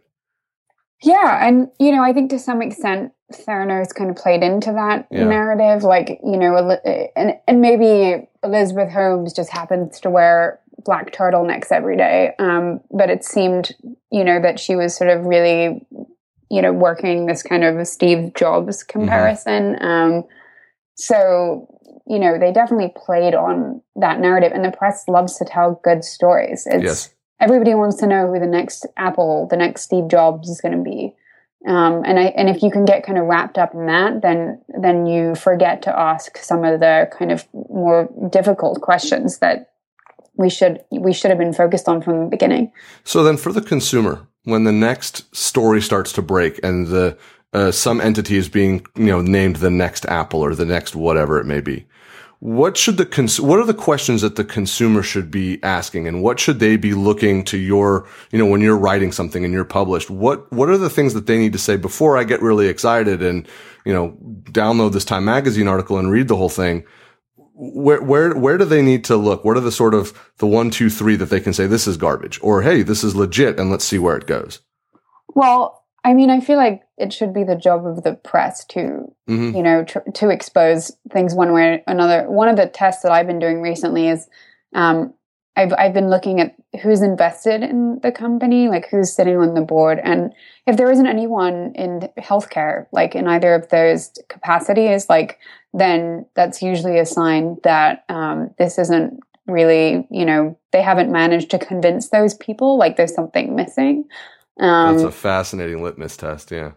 Yeah. 1.03 1.45
And, 1.45 1.67
you 1.79 1.91
know, 1.91 2.03
I 2.03 2.13
think 2.13 2.29
to 2.29 2.39
some 2.39 2.61
extent, 2.61 3.11
Theranos 3.33 3.93
kind 3.93 4.09
of 4.09 4.15
played 4.15 4.41
into 4.41 4.71
that 4.71 5.07
yeah. 5.11 5.25
narrative. 5.25 5.83
Like, 5.83 6.19
you 6.23 6.37
know, 6.37 6.79
eh, 6.85 7.07
and, 7.17 7.33
and 7.45 7.59
maybe 7.59 8.25
Elizabeth 8.41 8.89
Holmes 8.89 9.33
just 9.33 9.49
happens 9.49 9.99
to 10.01 10.09
wear 10.09 10.61
black 10.85 11.11
turtlenecks 11.11 11.71
every 11.71 11.97
day. 11.97 12.33
Um, 12.39 12.81
but 12.91 13.09
it 13.09 13.23
seemed, 13.23 13.75
you 14.11 14.23
know, 14.23 14.41
that 14.41 14.59
she 14.59 14.75
was 14.75 14.95
sort 14.95 15.09
of 15.09 15.25
really, 15.25 15.85
you 16.49 16.61
know, 16.61 16.73
working 16.73 17.25
this 17.25 17.43
kind 17.43 17.63
of 17.63 17.87
Steve 17.87 18.33
Jobs 18.33 18.83
mm-hmm. 18.83 18.99
comparison. 18.99 19.75
Mm-hmm. 19.75 19.85
Um, 19.85 20.23
so, 20.95 21.67
you 22.07 22.19
know, 22.19 22.39
they 22.39 22.51
definitely 22.51 22.93
played 22.95 23.35
on 23.35 23.81
that 23.95 24.19
narrative, 24.19 24.51
and 24.53 24.65
the 24.65 24.71
press 24.71 25.07
loves 25.07 25.37
to 25.37 25.45
tell 25.45 25.79
good 25.83 26.03
stories. 26.03 26.67
It's, 26.69 26.83
yes. 26.83 27.13
Everybody 27.41 27.73
wants 27.73 27.95
to 27.97 28.07
know 28.07 28.27
who 28.27 28.37
the 28.39 28.47
next 28.47 28.85
Apple, 28.97 29.47
the 29.49 29.55
next 29.55 29.83
Steve 29.83 30.09
Jobs 30.09 30.49
is 30.49 30.59
going 30.59 30.77
to 30.77 30.83
be. 30.83 31.15
Um, 31.67 32.03
and 32.05 32.19
I, 32.19 32.23
and 32.35 32.49
if 32.49 32.63
you 32.63 32.71
can 32.71 32.85
get 32.85 33.05
kind 33.05 33.17
of 33.17 33.25
wrapped 33.25 33.57
up 33.57 33.73
in 33.73 33.85
that, 33.87 34.21
then 34.21 34.61
then 34.81 35.05
you 35.05 35.35
forget 35.35 35.81
to 35.83 35.97
ask 35.97 36.37
some 36.37 36.63
of 36.63 36.79
the 36.79 37.09
kind 37.17 37.31
of 37.31 37.45
more 37.69 38.09
difficult 38.29 38.81
questions 38.81 39.39
that 39.39 39.73
we 40.39 40.49
should 40.49 40.81
we 40.89 41.11
should 41.11 41.29
have 41.29 41.37
been 41.37 41.53
focused 41.53 41.87
on 41.89 42.01
from 42.01 42.23
the 42.23 42.29
beginning. 42.29 42.71
So 43.03 43.23
then 43.23 43.35
for 43.35 43.51
the 43.51 43.61
consumer, 43.61 44.25
when 44.45 44.63
the 44.63 44.71
next 44.71 45.35
story 45.35 45.81
starts 45.81 46.13
to 46.13 46.21
break 46.21 46.59
and 46.63 46.87
the 46.87 47.17
uh, 47.51 47.71
some 47.71 47.99
entity 47.99 48.37
is 48.37 48.47
being 48.47 48.85
you 48.95 49.07
know 49.07 49.21
named 49.21 49.57
the 49.57 49.69
next 49.69 50.05
Apple 50.05 50.39
or 50.41 50.55
the 50.55 50.65
next 50.65 50.95
whatever 50.95 51.39
it 51.39 51.45
may 51.45 51.59
be. 51.59 51.85
What 52.39 52.77
should 52.77 52.95
the 52.95 53.05
cons- 53.05 53.41
what 53.41 53.59
are 53.59 53.65
the 53.65 53.73
questions 53.73 54.21
that 54.21 54.37
the 54.37 54.45
consumer 54.45 55.03
should 55.03 55.29
be 55.29 55.61
asking, 55.61 56.07
and 56.07 56.23
what 56.23 56.39
should 56.39 56.59
they 56.59 56.77
be 56.77 56.93
looking 56.93 57.43
to 57.45 57.57
your 57.57 58.07
you 58.31 58.39
know 58.39 58.45
when 58.45 58.61
you're 58.61 58.77
writing 58.77 59.11
something 59.11 59.43
and 59.43 59.53
you're 59.53 59.65
published? 59.65 60.09
What 60.09 60.49
what 60.53 60.69
are 60.69 60.77
the 60.77 60.89
things 60.89 61.13
that 61.15 61.27
they 61.27 61.37
need 61.37 61.51
to 61.51 61.59
say 61.59 61.75
before 61.75 62.17
I 62.17 62.23
get 62.23 62.41
really 62.41 62.67
excited 62.67 63.21
and 63.21 63.45
you 63.83 63.91
know 63.91 64.15
download 64.51 64.93
this 64.93 65.03
Time 65.03 65.25
Magazine 65.25 65.67
article 65.67 65.97
and 65.99 66.09
read 66.09 66.29
the 66.29 66.37
whole 66.37 66.55
thing? 66.63 66.85
Where 67.61 68.01
where 68.01 68.33
where 68.37 68.57
do 68.57 68.63
they 68.63 68.81
need 68.81 69.03
to 69.05 69.17
look? 69.17 69.43
What 69.43 69.57
are 69.57 69.61
the 69.61 69.71
sort 69.71 69.93
of 69.93 70.31
the 70.37 70.47
one 70.47 70.69
two 70.69 70.89
three 70.89 71.17
that 71.17 71.29
they 71.29 71.41
can 71.41 71.51
say 71.51 71.67
this 71.67 71.87
is 71.87 71.97
garbage 71.97 72.39
or 72.41 72.61
hey 72.61 72.83
this 72.83 73.03
is 73.03 73.15
legit 73.15 73.59
and 73.59 73.69
let's 73.69 73.83
see 73.83 73.99
where 73.99 74.15
it 74.15 74.27
goes? 74.27 74.61
Well, 75.35 75.83
I 76.03 76.13
mean, 76.13 76.29
I 76.29 76.39
feel 76.39 76.57
like 76.57 76.83
it 76.97 77.11
should 77.11 77.33
be 77.33 77.43
the 77.43 77.55
job 77.55 77.85
of 77.85 78.03
the 78.03 78.13
press 78.13 78.63
to, 78.67 79.13
mm-hmm. 79.29 79.55
you 79.55 79.61
know, 79.61 79.83
tr- 79.83 80.09
to 80.13 80.29
expose 80.29 80.95
things 81.11 81.33
one 81.33 81.51
way 81.51 81.67
or 81.67 81.81
another. 81.87 82.29
One 82.29 82.47
of 82.47 82.55
the 82.55 82.67
tests 82.67 83.03
that 83.03 83.11
I've 83.11 83.27
been 83.27 83.39
doing 83.39 83.61
recently 83.61 84.07
is 84.07 84.29
um, 84.73 85.13
I've 85.55 85.73
I've 85.77 85.93
been 85.93 86.09
looking 86.09 86.39
at 86.39 86.55
who's 86.81 87.01
invested 87.01 87.63
in 87.63 87.99
the 88.01 88.13
company, 88.13 88.69
like 88.69 88.87
who's 88.89 89.13
sitting 89.13 89.35
on 89.35 89.55
the 89.55 89.61
board, 89.61 89.99
and 90.01 90.33
if 90.65 90.77
there 90.77 90.89
isn't 90.89 91.07
anyone 91.07 91.73
in 91.75 92.09
healthcare, 92.17 92.85
like 92.93 93.13
in 93.15 93.27
either 93.27 93.53
of 93.53 93.67
those 93.69 94.11
capacities, 94.29 95.09
like 95.09 95.39
then 95.73 96.25
that's 96.35 96.61
usually 96.61 96.99
a 96.99 97.05
sign 97.05 97.57
that 97.63 98.05
um, 98.09 98.53
this 98.57 98.79
isn't 98.79 99.19
really, 99.47 100.07
you 100.09 100.25
know, 100.25 100.57
they 100.71 100.81
haven't 100.81 101.11
managed 101.11 101.51
to 101.51 101.59
convince 101.59 102.09
those 102.09 102.33
people, 102.35 102.77
like 102.77 102.97
there's 102.97 103.13
something 103.13 103.55
missing. 103.55 104.05
Um, 104.59 104.97
That's 104.97 105.07
a 105.07 105.11
fascinating 105.11 105.81
litmus 105.81 106.17
test. 106.17 106.51
Yeah. 106.51 106.71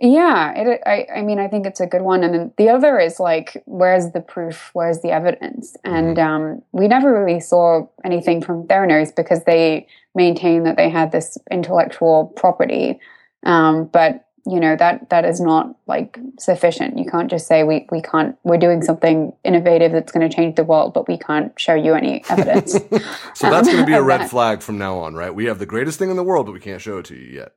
Yeah, 0.00 0.52
it, 0.54 0.80
I, 0.86 1.06
I 1.18 1.22
mean, 1.22 1.40
I 1.40 1.48
think 1.48 1.66
it's 1.66 1.80
a 1.80 1.86
good 1.86 2.02
one. 2.02 2.22
And 2.22 2.32
then 2.32 2.52
the 2.56 2.68
other 2.68 3.00
is 3.00 3.18
like, 3.18 3.60
where's 3.66 4.12
the 4.12 4.20
proof? 4.20 4.70
Where's 4.72 5.00
the 5.00 5.10
evidence? 5.10 5.76
And 5.84 6.16
mm-hmm. 6.16 6.32
um, 6.32 6.62
we 6.70 6.86
never 6.86 7.12
really 7.12 7.40
saw 7.40 7.88
anything 8.04 8.40
from 8.40 8.68
Theranos 8.68 9.14
because 9.14 9.42
they 9.42 9.88
maintained 10.14 10.66
that 10.66 10.76
they 10.76 10.88
had 10.88 11.10
this 11.10 11.36
intellectual 11.50 12.32
property. 12.36 13.00
Um, 13.42 13.86
but 13.86 14.27
you 14.48 14.60
know 14.60 14.76
that 14.76 15.10
that 15.10 15.24
is 15.24 15.40
not 15.40 15.74
like 15.86 16.18
sufficient. 16.38 16.98
You 16.98 17.04
can't 17.04 17.30
just 17.30 17.46
say 17.46 17.64
we 17.64 17.86
we 17.90 18.00
can't 18.00 18.36
we're 18.44 18.58
doing 18.58 18.82
something 18.82 19.32
innovative 19.44 19.92
that's 19.92 20.10
going 20.10 20.28
to 20.28 20.34
change 20.34 20.56
the 20.56 20.64
world 20.64 20.94
but 20.94 21.06
we 21.06 21.18
can't 21.18 21.52
show 21.60 21.74
you 21.74 21.94
any 21.94 22.24
evidence. 22.28 22.78
So 23.34 23.50
that's 23.50 23.68
going 23.68 23.80
to 23.80 23.86
be 23.86 23.94
a 23.94 24.02
red 24.02 24.28
flag 24.30 24.62
from 24.62 24.78
now 24.78 24.98
on 24.98 25.14
right? 25.14 25.34
We 25.34 25.44
have 25.46 25.58
the 25.58 25.66
greatest 25.66 25.98
thing 25.98 26.10
in 26.10 26.16
the 26.16 26.24
world 26.24 26.46
but 26.46 26.52
we 26.52 26.60
can't 26.60 26.80
show 26.80 26.98
it 26.98 27.04
to 27.06 27.14
you 27.14 27.30
yet. 27.40 27.52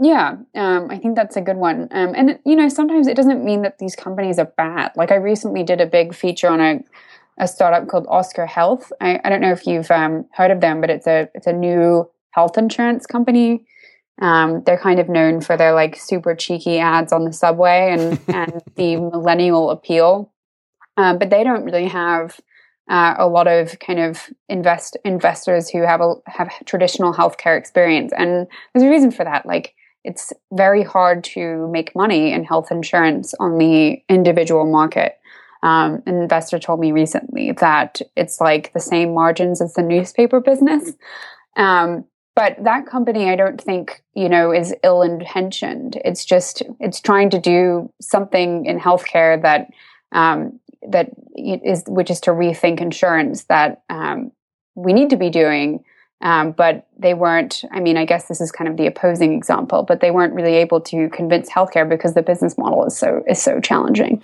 Yeah 0.00 0.36
um, 0.54 0.90
i 0.90 0.98
think 0.98 1.16
that's 1.16 1.36
a 1.36 1.40
good 1.40 1.56
one. 1.56 1.88
Um, 1.90 2.14
and 2.14 2.38
you 2.44 2.56
know 2.56 2.68
sometimes 2.68 3.06
it 3.06 3.16
doesn't 3.16 3.44
mean 3.44 3.62
that 3.62 3.78
these 3.78 3.96
companies 3.96 4.38
are 4.38 4.52
bad. 4.56 4.92
Like 4.96 5.10
i 5.10 5.16
recently 5.16 5.62
did 5.62 5.80
a 5.80 5.86
big 5.86 6.14
feature 6.14 6.48
on 6.48 6.60
a 6.60 6.84
a 7.38 7.48
startup 7.48 7.88
called 7.88 8.06
oscar 8.08 8.46
health. 8.46 8.92
I, 9.00 9.18
I 9.24 9.30
don't 9.30 9.40
know 9.40 9.52
if 9.52 9.66
you've 9.66 9.90
um, 9.90 10.26
heard 10.32 10.50
of 10.50 10.60
them 10.60 10.80
but 10.80 10.90
it's 10.90 11.06
a 11.06 11.28
it's 11.34 11.46
a 11.46 11.52
new 11.52 12.08
health 12.32 12.58
insurance 12.58 13.06
company 13.06 13.64
um, 14.20 14.62
they're 14.64 14.78
kind 14.78 15.00
of 15.00 15.08
known 15.08 15.40
for 15.40 15.56
their 15.56 15.72
like 15.72 15.96
super 15.96 16.34
cheeky 16.34 16.78
ads 16.78 17.12
on 17.12 17.24
the 17.24 17.32
subway 17.32 17.90
and, 17.92 18.20
and 18.28 18.62
the 18.76 18.96
millennial 18.96 19.70
appeal. 19.70 20.32
Um, 20.96 21.18
but 21.18 21.30
they 21.30 21.44
don't 21.44 21.64
really 21.64 21.88
have 21.88 22.38
uh, 22.88 23.14
a 23.18 23.28
lot 23.28 23.46
of 23.46 23.78
kind 23.78 24.00
of 24.00 24.28
invest 24.48 24.96
investors 25.04 25.70
who 25.70 25.82
have 25.82 26.00
a 26.00 26.14
have 26.26 26.50
traditional 26.66 27.14
healthcare 27.14 27.56
experience, 27.56 28.12
and 28.16 28.48
there's 28.74 28.82
a 28.82 28.90
reason 28.90 29.10
for 29.10 29.24
that. 29.24 29.46
Like 29.46 29.74
it's 30.04 30.32
very 30.52 30.82
hard 30.82 31.22
to 31.22 31.68
make 31.70 31.94
money 31.94 32.32
in 32.32 32.44
health 32.44 32.70
insurance 32.70 33.34
on 33.38 33.58
the 33.58 34.02
individual 34.08 34.66
market. 34.66 35.18
Um, 35.62 36.02
an 36.06 36.16
investor 36.16 36.58
told 36.58 36.80
me 36.80 36.90
recently 36.90 37.52
that 37.52 38.00
it's 38.16 38.40
like 38.40 38.72
the 38.72 38.80
same 38.80 39.14
margins 39.14 39.60
as 39.60 39.74
the 39.74 39.82
newspaper 39.82 40.40
business. 40.40 40.92
Um, 41.56 42.06
but 42.34 42.56
that 42.62 42.86
company 42.86 43.30
i 43.30 43.36
don't 43.36 43.60
think 43.60 44.02
you 44.14 44.28
know 44.28 44.52
is 44.52 44.74
ill 44.82 45.02
intentioned 45.02 46.00
it's 46.04 46.24
just 46.24 46.62
it's 46.78 47.00
trying 47.00 47.30
to 47.30 47.40
do 47.40 47.92
something 48.00 48.64
in 48.66 48.78
healthcare 48.78 49.40
that 49.40 49.68
um, 50.12 50.58
that 50.88 51.10
is 51.36 51.84
which 51.86 52.10
is 52.10 52.20
to 52.20 52.30
rethink 52.30 52.80
insurance 52.80 53.44
that 53.44 53.82
um, 53.90 54.32
we 54.74 54.92
need 54.92 55.10
to 55.10 55.16
be 55.16 55.30
doing. 55.30 55.84
Um, 56.22 56.52
but 56.52 56.86
they 56.98 57.14
weren't 57.14 57.64
i 57.72 57.80
mean 57.80 57.96
i 57.96 58.04
guess 58.04 58.28
this 58.28 58.42
is 58.42 58.52
kind 58.52 58.68
of 58.68 58.76
the 58.76 58.86
opposing 58.86 59.32
example 59.32 59.82
but 59.82 60.00
they 60.00 60.10
weren't 60.10 60.34
really 60.34 60.56
able 60.56 60.78
to 60.82 61.08
convince 61.08 61.48
healthcare 61.48 61.88
because 61.88 62.12
the 62.12 62.20
business 62.20 62.58
model 62.58 62.84
is 62.84 62.94
so 62.94 63.22
is 63.26 63.40
so 63.40 63.58
challenging 63.58 64.22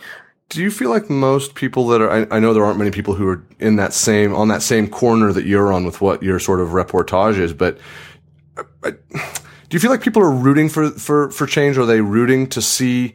do 0.48 0.62
you 0.62 0.70
feel 0.70 0.90
like 0.90 1.10
most 1.10 1.54
people 1.54 1.88
that 1.88 2.00
are 2.00 2.10
I, 2.10 2.36
I, 2.36 2.40
know 2.40 2.54
there 2.54 2.64
aren't 2.64 2.78
many 2.78 2.90
people 2.90 3.14
who 3.14 3.28
are 3.28 3.42
in 3.58 3.76
that 3.76 3.92
same 3.92 4.34
on 4.34 4.48
that 4.48 4.62
same 4.62 4.88
corner 4.88 5.32
that 5.32 5.44
you're 5.44 5.72
on 5.72 5.84
with 5.84 6.00
what 6.00 6.22
your 6.22 6.38
sort 6.38 6.60
of 6.60 6.68
reportage 6.68 7.38
is 7.38 7.52
but 7.52 7.78
I, 8.82 8.92
do 9.68 9.74
you 9.74 9.80
feel 9.80 9.90
like 9.90 10.02
people 10.02 10.22
are 10.22 10.30
rooting 10.30 10.68
for 10.68 10.90
for 10.90 11.30
for 11.30 11.46
change? 11.46 11.76
Are 11.78 11.86
they 11.86 12.00
rooting 12.00 12.46
to 12.48 12.62
see 12.62 13.14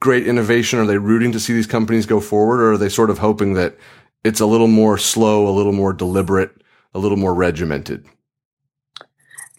great 0.00 0.26
innovation? 0.26 0.78
Are 0.78 0.86
they 0.86 0.98
rooting 0.98 1.32
to 1.32 1.40
see 1.40 1.52
these 1.52 1.66
companies 1.66 2.06
go 2.06 2.20
forward? 2.20 2.60
Or 2.60 2.72
are 2.72 2.78
they 2.78 2.88
sort 2.88 3.10
of 3.10 3.18
hoping 3.18 3.54
that 3.54 3.76
it's 4.22 4.40
a 4.40 4.46
little 4.46 4.68
more 4.68 4.98
slow 4.98 5.48
a 5.48 5.50
little 5.50 5.72
more 5.72 5.92
deliberate 5.92 6.50
a 6.94 6.98
little 6.98 7.16
more 7.16 7.34
regimented? 7.34 8.06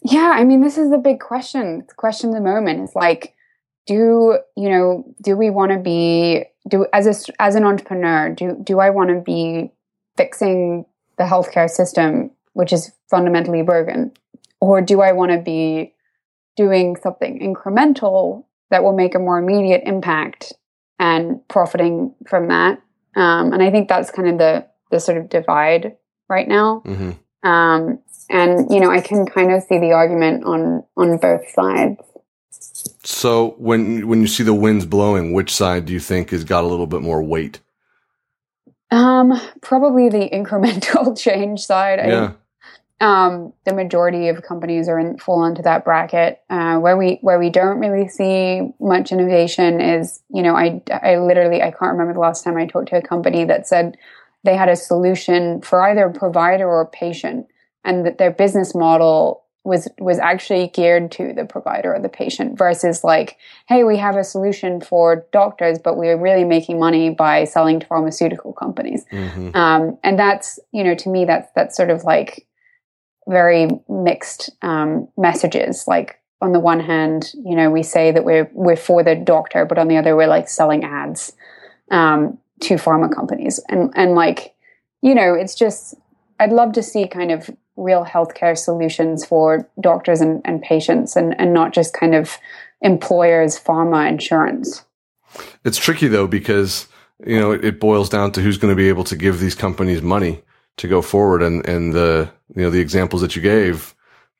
Yeah 0.03 0.31
i 0.35 0.43
mean 0.43 0.61
this 0.61 0.77
is 0.77 0.91
the 0.91 0.97
big 0.97 1.19
question. 1.19 1.85
The 1.87 1.95
question 1.95 2.29
of 2.29 2.35
the 2.35 2.41
moment. 2.41 2.81
Is 2.81 2.95
like 2.95 3.35
do 3.87 4.37
you 4.55 4.69
know 4.69 5.03
do 5.21 5.35
we 5.35 5.49
want 5.49 5.71
to 5.71 5.79
be 5.79 6.43
do 6.69 6.85
as 6.93 7.07
a 7.07 7.41
as 7.41 7.55
an 7.55 7.63
entrepreneur 7.63 8.29
do 8.29 8.57
do 8.63 8.79
I 8.79 8.91
want 8.91 9.09
to 9.09 9.21
be 9.21 9.71
fixing 10.15 10.85
the 11.17 11.23
healthcare 11.23 11.69
system 11.69 12.31
which 12.57 12.73
is 12.73 12.91
fundamentally 13.09 13.61
broken? 13.61 14.11
Or 14.59 14.81
do 14.81 15.01
I 15.01 15.11
want 15.11 15.31
to 15.31 15.37
be 15.37 15.93
doing 16.55 16.95
something 16.95 17.39
incremental 17.39 18.45
that 18.71 18.83
will 18.83 18.95
make 18.95 19.13
a 19.13 19.19
more 19.19 19.37
immediate 19.37 19.83
impact 19.85 20.53
and 20.97 21.47
profiting 21.47 22.15
from 22.27 22.47
that? 22.47 22.81
Um, 23.15 23.53
and 23.53 23.61
I 23.61 23.69
think 23.69 23.87
that's 23.87 24.09
kind 24.09 24.27
of 24.27 24.37
the 24.39 24.65
the 24.89 24.99
sort 24.99 25.17
of 25.17 25.29
divide 25.29 25.97
right 26.27 26.47
now. 26.47 26.81
Mm-hmm. 26.85 27.47
um, 27.47 27.99
and 28.29 28.71
you 28.71 28.79
know 28.79 28.89
I 28.89 29.01
can 29.01 29.27
kind 29.27 29.51
of 29.51 29.63
see 29.63 29.77
the 29.77 29.91
argument 29.91 30.43
on 30.43 30.83
on 30.97 31.17
both 31.17 31.47
sides 31.51 32.01
so 33.07 33.51
when 33.57 34.05
when 34.09 34.19
you 34.19 34.27
see 34.27 34.43
the 34.43 34.53
winds 34.53 34.85
blowing, 34.85 35.31
which 35.31 35.49
side 35.49 35.85
do 35.85 35.93
you 35.93 35.99
think 35.99 36.31
has 36.31 36.43
got 36.43 36.65
a 36.65 36.67
little 36.67 36.87
bit 36.87 37.01
more 37.01 37.23
weight? 37.23 37.61
Um, 38.91 39.39
probably 39.61 40.09
the 40.09 40.29
incremental 40.29 41.17
change 41.23 41.61
side. 41.61 41.99
Yeah. 41.99 42.33
um, 42.99 43.53
the 43.63 43.73
majority 43.73 44.27
of 44.27 44.43
companies 44.43 44.89
are 44.89 44.99
in 44.99 45.17
fall 45.19 45.45
into 45.45 45.61
that 45.61 45.85
bracket. 45.85 46.41
Uh, 46.49 46.79
where 46.79 46.97
we 46.97 47.19
where 47.21 47.39
we 47.39 47.49
don't 47.49 47.79
really 47.79 48.09
see 48.09 48.73
much 48.81 49.13
innovation 49.13 49.79
is, 49.79 50.21
you 50.27 50.43
know, 50.43 50.57
I 50.57 50.81
I 50.91 51.15
literally 51.15 51.61
I 51.61 51.71
can't 51.71 51.93
remember 51.93 52.11
the 52.11 52.19
last 52.19 52.43
time 52.43 52.57
I 52.57 52.65
talked 52.65 52.89
to 52.89 52.97
a 52.97 53.01
company 53.01 53.45
that 53.45 53.69
said 53.69 53.97
they 54.43 54.57
had 54.57 54.67
a 54.67 54.75
solution 54.75 55.61
for 55.61 55.81
either 55.81 56.07
a 56.07 56.13
provider 56.13 56.67
or 56.67 56.81
a 56.81 56.85
patient, 56.85 57.47
and 57.85 58.05
that 58.05 58.17
their 58.17 58.31
business 58.31 58.75
model 58.75 59.45
was 59.67 59.87
was 59.99 60.17
actually 60.17 60.69
geared 60.69 61.11
to 61.11 61.33
the 61.33 61.43
provider 61.43 61.93
or 61.93 61.99
the 61.99 62.09
patient 62.09 62.57
versus 62.57 63.03
like 63.03 63.37
hey 63.67 63.83
we 63.83 63.97
have 63.97 64.15
a 64.15 64.23
solution 64.23 64.79
for 64.79 65.27
doctors 65.33 65.77
but 65.77 65.97
we're 65.97 66.17
really 66.17 66.45
making 66.45 66.79
money 66.79 67.09
by 67.09 67.43
selling 67.43 67.79
to 67.79 67.85
pharmaceutical 67.85 68.53
companies. 68.53 69.05
Mm-hmm. 69.11 69.55
um, 69.55 69.97
and 70.03 70.17
that's 70.17 70.57
you 70.71 70.83
know 70.83 70.95
to 70.95 71.09
me 71.09 71.25
that's 71.25 71.51
that's 71.53 71.75
sort 71.75 71.89
of 71.89 72.05
like 72.05 72.47
very 73.27 73.67
mixed 73.89 74.51
um, 74.61 75.09
messages. 75.17 75.83
Like 75.85 76.17
on 76.41 76.53
the 76.53 76.59
one 76.59 76.79
hand 76.79 77.33
you 77.33 77.55
know 77.55 77.69
we 77.69 77.83
say 77.83 78.11
that 78.11 78.23
we're 78.23 78.49
we're 78.53 78.77
for 78.77 79.03
the 79.03 79.15
doctor 79.15 79.65
but 79.65 79.77
on 79.77 79.89
the 79.89 79.97
other 79.97 80.15
we're 80.15 80.27
like 80.27 80.47
selling 80.47 80.85
ads 80.85 81.33
um, 81.91 82.37
to 82.61 82.75
pharma 82.75 83.13
companies. 83.13 83.59
And 83.67 83.91
and 83.95 84.15
like 84.15 84.55
you 85.01 85.13
know 85.13 85.33
it's 85.33 85.55
just 85.55 85.95
i'd 86.39 86.51
love 86.51 86.71
to 86.73 86.83
see 86.83 87.07
kind 87.07 87.31
of 87.31 87.49
real 87.77 88.03
healthcare 88.03 88.57
solutions 88.57 89.25
for 89.25 89.69
doctors 89.79 90.19
and, 90.19 90.41
and 90.43 90.61
patients 90.61 91.15
and, 91.15 91.39
and 91.39 91.53
not 91.53 91.73
just 91.73 91.93
kind 91.93 92.15
of 92.15 92.37
employers 92.81 93.59
pharma 93.59 94.09
insurance. 94.09 94.83
It's 95.63 95.77
tricky 95.77 96.07
though 96.07 96.27
because 96.27 96.87
you 97.25 97.39
know 97.39 97.51
it, 97.51 97.79
boils 97.79 98.09
down 98.09 98.31
to 98.33 98.41
who's 98.41 98.57
going 98.57 98.71
to 98.71 98.75
be 98.75 98.89
able 98.89 99.03
to 99.05 99.15
give 99.15 99.39
these 99.39 99.55
companies 99.55 100.01
money 100.01 100.41
to 100.77 100.87
go 100.87 101.01
forward. 101.01 101.41
And 101.43 101.67
and 101.67 101.93
the 101.93 102.29
you 102.55 102.63
know 102.63 102.69
the 102.69 102.79
examples 102.79 103.21
that 103.21 103.35
you 103.35 103.41
gave 103.41 103.93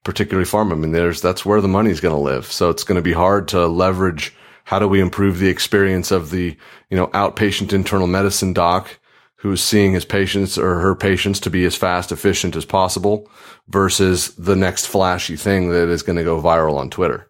particularly 0.03 0.48
pharma 0.48 0.72
I 0.72 0.75
mean 0.75 0.94
there's 0.94 1.22
that's 1.22 1.46
where 1.46 1.60
the 1.60 1.67
money's 1.67 2.00
going 2.00 2.15
to 2.15 2.22
live. 2.22 2.51
So 2.51 2.70
it's 2.70 2.84
going 2.84 2.96
to 2.96 3.01
be 3.01 3.13
hard 3.13 3.48
to 3.50 3.67
leverage 3.67 4.34
how 4.63 4.79
do 4.79 4.88
we 4.88 5.00
improve 5.00 5.39
the 5.39 5.48
experience 5.48 6.12
of 6.12 6.29
the 6.32 6.58
you 6.89 6.98
know 6.98 7.08
outpatient 7.08 7.74
internal 7.74 8.08
medicine 8.08 8.53
doc 8.53 9.00
who's 9.38 9.63
seeing 9.63 9.94
his 9.94 10.06
patients 10.06 10.58
or 10.58 10.79
her 10.79 10.96
patients 10.96 11.39
to 11.39 11.50
be 11.50 11.63
as 11.65 11.75
fast, 11.75 12.12
efficient 12.12 12.56
as 12.56 12.65
possible 12.65 13.29
versus 13.67 14.34
the 14.36 14.56
next 14.56 14.88
flashy 14.88 15.36
thing 15.36 15.70
that 15.70 15.89
is 15.89 16.03
going 16.03 16.17
to 16.17 16.24
go 16.24 16.41
viral 16.41 16.77
on 16.77 16.89
Twitter. 16.89 17.29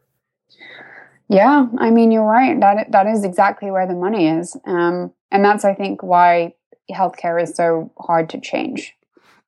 Yeah, 1.29 1.67
I 1.77 1.89
mean, 1.89 2.11
you're 2.11 2.23
right. 2.23 2.57
That 2.59 2.91
that 2.91 3.05
is 3.05 3.25
exactly 3.25 3.69
where 3.69 3.85
the 3.85 3.93
money 3.93 4.27
is, 4.27 4.55
um, 4.65 5.11
and 5.29 5.43
that's 5.43 5.65
I 5.65 5.73
think 5.73 6.01
why 6.01 6.53
healthcare 6.89 7.41
is 7.41 7.53
so 7.53 7.91
hard 7.99 8.29
to 8.29 8.39
change. 8.39 8.95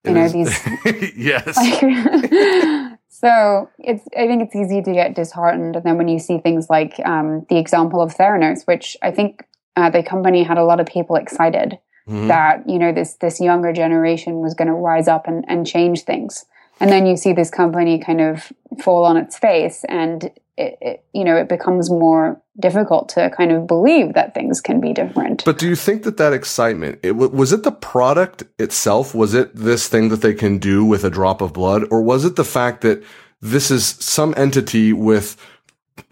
You 0.03 0.11
it 0.11 0.13
know 0.15 0.25
is. 0.25 0.33
these. 0.33 1.13
yes. 1.15 1.55
Like, 1.55 2.99
so 3.07 3.69
it's 3.79 4.03
I 4.17 4.27
think 4.27 4.43
it's 4.43 4.55
easy 4.57 4.81
to 4.81 4.91
get 4.91 5.15
disheartened, 5.15 5.77
and 5.77 5.85
then 5.85 5.97
when 5.97 6.09
you 6.09 6.19
see 6.19 6.39
things 6.39 6.69
like 6.69 6.99
um, 7.05 7.45
the 7.47 7.57
example 7.57 8.01
of 8.01 8.13
Theranos, 8.13 8.67
which 8.67 8.97
I 9.01 9.11
think 9.11 9.45
uh, 9.77 9.89
the 9.89 10.03
company 10.03 10.43
had 10.43 10.57
a 10.57 10.65
lot 10.65 10.81
of 10.81 10.85
people 10.85 11.15
excited 11.15 11.79
mm-hmm. 12.09 12.27
that 12.27 12.67
you 12.67 12.79
know 12.79 12.91
this 12.91 13.13
this 13.15 13.39
younger 13.39 13.71
generation 13.71 14.39
was 14.39 14.53
going 14.53 14.67
to 14.67 14.73
rise 14.73 15.07
up 15.07 15.27
and, 15.27 15.45
and 15.47 15.67
change 15.67 16.01
things, 16.01 16.45
and 16.79 16.91
then 16.91 17.05
you 17.05 17.15
see 17.15 17.33
this 17.33 17.49
company 17.49 17.99
kind 17.99 18.21
of 18.21 18.51
fall 18.83 19.05
on 19.05 19.17
its 19.17 19.37
face, 19.37 19.85
and 19.87 20.31
it, 20.59 20.77
it, 20.81 21.03
you 21.13 21.23
know, 21.23 21.37
it 21.37 21.47
becomes 21.47 21.89
more 21.89 22.39
difficult 22.59 23.07
to 23.09 23.29
kind 23.29 23.53
of 23.53 23.65
believe 23.65 24.13
that 24.13 24.33
things 24.33 24.59
can 24.59 24.81
be 24.81 24.91
different. 24.91 25.45
But 25.45 25.57
do 25.57 25.67
you 25.67 25.75
think 25.75 26.03
that 26.03 26.17
that 26.17 26.33
excitement, 26.33 26.99
it, 27.01 27.13
was 27.13 27.53
it 27.53 27.63
the 27.63 27.71
product 27.71 28.43
itself? 28.59 29.15
Was 29.15 29.33
it 29.33 29.55
this 29.55 29.87
thing 29.87 30.09
that 30.09 30.21
they 30.21 30.33
can 30.33 30.57
do 30.57 30.83
with 30.83 31.05
a 31.05 31.09
drop 31.09 31.41
of 31.41 31.53
blood? 31.53 31.85
Or 31.89 32.01
was 32.01 32.25
it 32.25 32.35
the 32.35 32.43
fact 32.43 32.81
that 32.81 33.01
this 33.41 33.71
is 33.71 33.85
some 33.85 34.33
entity 34.35 34.91
with 34.91 35.37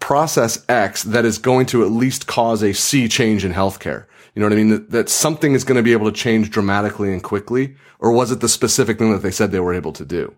process 0.00 0.64
X 0.66 1.02
that 1.02 1.26
is 1.26 1.36
going 1.36 1.66
to 1.66 1.84
at 1.84 1.90
least 1.90 2.26
cause 2.26 2.62
a 2.62 2.72
sea 2.72 3.06
change 3.06 3.44
in 3.44 3.52
healthcare? 3.52 4.06
You 4.38 4.42
know 4.42 4.50
what 4.50 4.52
I 4.52 4.62
mean? 4.62 4.68
That, 4.68 4.90
that 4.92 5.08
something 5.08 5.54
is 5.54 5.64
going 5.64 5.78
to 5.78 5.82
be 5.82 5.90
able 5.90 6.08
to 6.08 6.16
change 6.16 6.50
dramatically 6.50 7.12
and 7.12 7.20
quickly? 7.20 7.74
Or 7.98 8.12
was 8.12 8.30
it 8.30 8.38
the 8.38 8.48
specific 8.48 8.96
thing 8.96 9.10
that 9.10 9.18
they 9.18 9.32
said 9.32 9.50
they 9.50 9.58
were 9.58 9.74
able 9.74 9.92
to 9.94 10.04
do? 10.04 10.32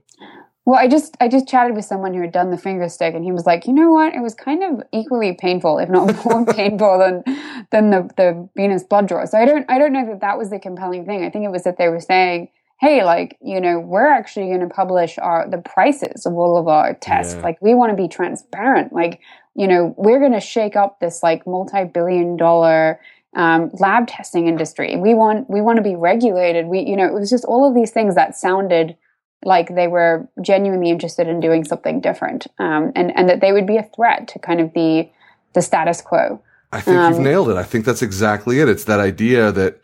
Well, 0.65 0.81
I 0.81 0.89
just 0.89 1.19
I 1.21 1.29
just 1.29 1.47
chatted 1.47 1.77
with 1.77 1.85
someone 1.85 2.15
who 2.15 2.23
had 2.23 2.33
done 2.33 2.51
the 2.51 2.57
finger 2.57 2.89
stick, 2.89 3.15
and 3.15 3.23
he 3.23 3.31
was 3.31 3.45
like, 3.45 3.67
you 3.67 3.75
know 3.75 3.91
what? 3.91 4.15
It 4.15 4.23
was 4.23 4.35
kind 4.35 4.63
of 4.63 4.83
equally 4.91 5.35
painful, 5.35 5.79
if 5.81 5.91
not 5.91 6.25
more 6.25 6.47
painful 6.55 6.99
than 6.99 7.25
than 7.73 7.91
the 7.91 8.09
the 8.17 8.49
venous 8.57 8.85
blood 8.85 9.07
draw. 9.07 9.27
So 9.27 9.37
I 9.37 9.45
don't 9.45 9.71
I 9.71 9.79
don't 9.79 9.93
know 9.93 10.07
that 10.07 10.23
that 10.23 10.39
was 10.39 10.49
the 10.49 10.59
compelling 10.59 11.05
thing. 11.05 11.23
I 11.23 11.29
think 11.29 11.45
it 11.45 11.51
was 11.51 11.65
that 11.65 11.77
they 11.77 11.89
were 11.89 12.01
saying, 12.01 12.49
hey, 12.81 13.05
like 13.05 13.37
you 13.43 13.61
know, 13.61 13.81
we're 13.81 14.07
actually 14.07 14.47
going 14.47 14.67
to 14.67 14.75
publish 14.75 15.19
our 15.19 15.47
the 15.47 15.59
prices 15.59 16.25
of 16.25 16.33
all 16.33 16.57
of 16.57 16.69
our 16.69 16.95
tests. 16.95 17.35
Yeah. 17.35 17.43
Like 17.43 17.61
we 17.61 17.75
want 17.75 17.91
to 17.91 18.03
be 18.03 18.09
transparent. 18.09 18.95
Like 18.95 19.21
you 19.55 19.69
know, 19.69 19.95
we're 19.99 20.21
going 20.21 20.33
to 20.33 20.41
shake 20.41 20.75
up 20.75 21.01
this 21.01 21.23
like 21.23 21.47
multi 21.47 21.85
billion 21.85 22.39
dollar 22.39 22.99
um, 23.35 23.71
lab 23.75 24.09
testing 24.09 24.49
industry. 24.49 24.97
We 24.97 25.15
want 25.15 25.49
we 25.49 25.61
want 25.61 25.77
to 25.77 25.83
be 25.83 25.95
regulated. 25.95 26.67
We 26.67 26.81
you 26.81 26.97
know, 26.97 27.07
it 27.07 27.13
was 27.13 27.31
just 27.31 27.45
all 27.45 27.69
of 27.69 27.75
these 27.75 27.91
things 27.91 28.15
that 28.15 28.37
sounded 28.37 28.97
like 29.45 29.75
they 29.75 29.89
were 29.89 30.29
genuinely 30.43 30.91
interested 30.91 31.27
in 31.27 31.41
doing 31.41 31.65
something 31.65 32.01
different, 32.01 32.47
um, 32.59 32.93
and 32.95 33.17
and 33.17 33.29
that 33.29 33.41
they 33.41 33.53
would 33.53 33.67
be 33.67 33.77
a 33.77 33.89
threat 33.95 34.29
to 34.29 34.39
kind 34.39 34.61
of 34.61 34.73
the 34.75 35.09
the 35.55 35.63
status 35.63 36.01
quo. 36.01 36.43
I 36.73 36.81
think 36.81 36.97
um, 36.97 37.13
you've 37.13 37.23
nailed 37.23 37.49
it. 37.49 37.57
I 37.57 37.65
think 37.65 37.85
that's 37.85 38.03
exactly 38.03 38.61
it. 38.61 38.69
It's 38.69 38.85
that 38.85 39.01
idea 39.01 39.51
that 39.53 39.81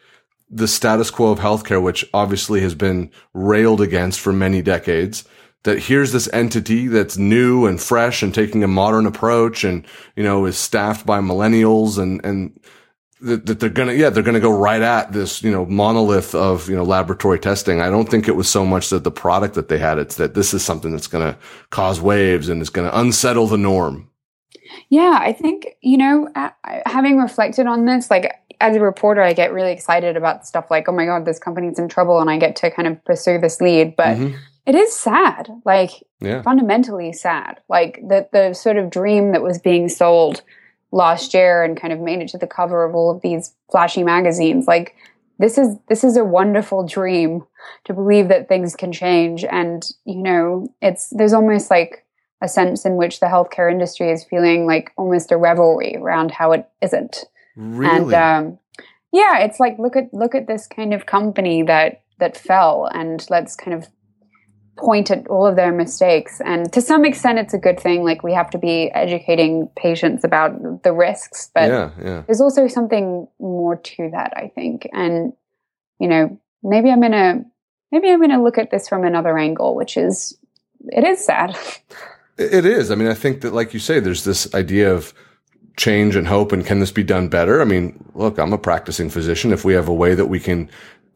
the 0.49 0.69
status 0.69 1.11
quo 1.11 1.33
of 1.33 1.41
healthcare, 1.41 1.83
which 1.83 2.05
obviously 2.15 2.61
has 2.61 2.75
been 2.75 3.11
railed 3.35 3.81
against 3.81 4.21
for 4.21 4.33
many 4.33 4.63
decades, 4.63 5.25
that 5.65 5.81
here's 5.81 6.13
this 6.13 6.29
entity 6.33 6.87
that's 6.87 7.17
new 7.17 7.67
and 7.67 7.81
fresh 7.81 8.23
and 8.23 8.33
taking 8.33 8.63
a 8.63 8.69
modern 8.69 9.07
approach 9.07 9.65
and, 9.65 9.85
you 10.15 10.23
know, 10.23 10.45
is 10.45 10.57
staffed 10.57 11.05
by 11.05 11.19
millennials 11.19 11.99
and, 11.99 12.25
and 12.25 12.59
that, 13.21 13.47
that 13.47 13.61
they're 13.61 13.71
gonna 13.71 13.95
yeah 13.95 14.11
they're 14.11 14.23
gonna 14.23 14.41
go 14.41 14.57
right 14.57 14.83
at 14.83 15.13
this 15.13 15.43
you 15.43 15.51
know 15.51 15.65
monolith 15.67 16.35
of 16.35 16.69
you 16.69 16.77
know 16.77 16.85
laboratory 16.85 17.39
testing. 17.39 17.81
I 17.81 17.89
don't 17.91 18.09
think 18.09 18.29
it 18.29 18.37
was 18.37 18.49
so 18.49 18.65
much 18.65 18.91
that 18.91 19.05
the 19.05 19.11
product 19.11 19.55
that 19.55 19.69
they 19.69 19.79
had. 19.79 19.99
It's 19.99 20.17
that 20.17 20.35
this 20.35 20.53
is 20.53 20.63
something 20.63 20.93
that's 20.93 21.07
gonna 21.07 21.39
cause 21.71 22.01
waves 22.01 22.49
and 22.49 22.61
is 22.61 22.71
gonna 22.71 22.91
unsettle 22.93 23.47
the 23.47 23.57
norm. 23.57 24.11
Yeah, 24.89 25.19
I 25.21 25.33
think 25.33 25.67
you 25.81 25.97
know 25.97 26.29
having 26.85 27.19
reflected 27.19 27.67
on 27.67 27.87
this, 27.87 28.11
like 28.11 28.33
as 28.61 28.77
a 28.77 28.81
reporter, 28.81 29.23
I 29.23 29.33
get 29.33 29.53
really 29.53 29.73
excited 29.73 30.17
about 30.17 30.47
stuff 30.47 30.71
like 30.71 30.89
oh 30.89 30.93
my 30.93 31.07
god, 31.07 31.25
this 31.25 31.39
company's 31.39 31.79
in 31.79 31.89
trouble, 31.89 32.21
and 32.21 32.29
I 32.29 32.39
get 32.39 32.57
to 32.57 32.71
kind 32.71 32.89
of 32.89 33.05
pursue 33.05 33.39
this 33.39 33.61
lead, 33.61 33.97
but. 33.97 34.17
Mm-hmm. 34.17 34.37
It 34.67 34.75
is 34.75 34.93
sad, 34.97 35.49
like 35.65 35.91
yeah. 36.19 36.43
fundamentally 36.43 37.13
sad. 37.13 37.61
Like 37.69 38.01
the 38.03 38.29
the 38.33 38.53
sort 38.53 38.79
of 38.79 38.91
dream 38.91 39.31
that 39.31 39.41
was 39.41 39.61
being 39.61 39.89
sold 39.89 40.43
last 40.97 41.35
year 41.35 41.63
and 41.63 41.81
kind 41.81 41.93
of 41.93 42.01
made 42.01 42.21
it 42.21 42.29
to 42.29 42.39
the 42.39 42.47
cover 42.47 42.83
of 42.83 42.95
all 42.95 43.11
of 43.11 43.21
these 43.21 43.55
flashy 43.71 44.03
magazines. 44.03 44.67
Like 44.67 44.97
this 45.39 45.59
is 45.59 45.77
this 45.89 46.03
is 46.03 46.17
a 46.17 46.25
wonderful 46.25 46.87
dream 46.87 47.45
to 47.85 47.93
believe 47.93 48.29
that 48.29 48.49
things 48.49 48.75
can 48.75 48.93
change. 48.93 49.45
And 49.45 49.87
you 50.05 50.23
know 50.23 50.73
it's 50.81 51.11
there's 51.11 51.35
almost 51.35 51.71
like 51.71 52.05
a 52.43 52.49
sense 52.49 52.85
in 52.85 52.97
which 52.97 53.21
the 53.21 53.27
healthcare 53.27 53.71
industry 53.71 54.11
is 54.11 54.25
feeling 54.25 54.67
like 54.67 54.93
almost 54.97 55.31
a 55.31 55.37
revelry 55.37 55.97
around 55.97 56.31
how 56.31 56.53
it 56.53 56.69
isn't. 56.83 57.25
Really? 57.59 58.15
and 58.15 58.15
um, 58.15 58.59
yeah 59.13 59.39
it's 59.39 59.59
like 59.59 59.79
look 59.79 59.97
at 59.97 60.13
look 60.13 60.35
at 60.35 60.47
this 60.47 60.67
kind 60.67 60.93
of 60.93 61.07
company 61.07 61.63
that 61.63 62.03
that 62.19 62.37
fell 62.37 62.87
and 62.93 63.25
let's 63.31 63.57
kind 63.57 63.73
of 63.73 63.89
point 64.77 65.11
at 65.11 65.27
all 65.29 65.47
of 65.47 65.57
their 65.57 65.73
mistakes. 65.73 66.41
And 66.45 66.73
to 66.73 66.81
some 66.81 67.05
extent, 67.05 67.39
it's 67.39 67.55
a 67.55 67.59
good 67.59 67.81
thing. 67.81 68.05
Like 68.05 68.23
we 68.23 68.33
have 68.35 68.51
to 68.51 68.59
be 68.59 68.91
educating 68.93 69.69
patients 69.77 70.25
about 70.25 70.83
the 70.83 70.93
risks, 70.93 71.51
but 71.55 71.69
yeah, 71.69 71.91
yeah. 72.03 72.23
there's 72.27 72.41
also 72.41 72.69
something 72.69 73.27
more 73.41 73.77
to 73.77 74.11
that, 74.13 74.33
I 74.37 74.53
think. 74.55 74.89
And, 74.93 75.33
you 75.99 76.09
know, 76.09 76.39
maybe 76.63 76.91
I'm 76.91 77.01
to, 77.03 77.45
maybe 77.91 78.11
I'm 78.11 78.19
going 78.19 78.31
to 78.31 78.43
look 78.43 78.59
at 78.59 78.71
this 78.71 78.89
from 78.89 79.05
another 79.05 79.39
angle, 79.39 79.75
which 79.75 79.97
is, 79.97 80.37
it 80.89 81.05
is 81.05 81.25
sad. 81.25 81.57
It 82.39 82.67
is. 82.67 82.91
I 82.91 82.97
mean, 82.97 83.09
I 83.09 83.15
think 83.15 83.41
that, 83.41 83.55
like 83.55 83.73
you 83.73 83.81
say, 83.81 83.99
there's 83.99 84.25
this 84.25 84.55
idea 84.55 84.93
of, 84.93 85.15
change 85.77 86.17
and 86.17 86.27
hope 86.27 86.53
and 86.53 86.65
can 86.65 86.81
this 86.81 86.91
be 86.91 87.03
done 87.03 87.29
better? 87.29 87.61
I 87.61 87.65
mean, 87.65 88.03
look, 88.15 88.39
I'm 88.39 88.53
a 88.53 88.59
practicing 88.59 89.11
physician. 89.11 89.53
If 89.53 89.65
we 89.65 89.75
have 89.75 89.89
a 89.89 89.95
way 89.95 90.15
that 90.15 90.27
we 90.27 90.41
can 90.41 90.71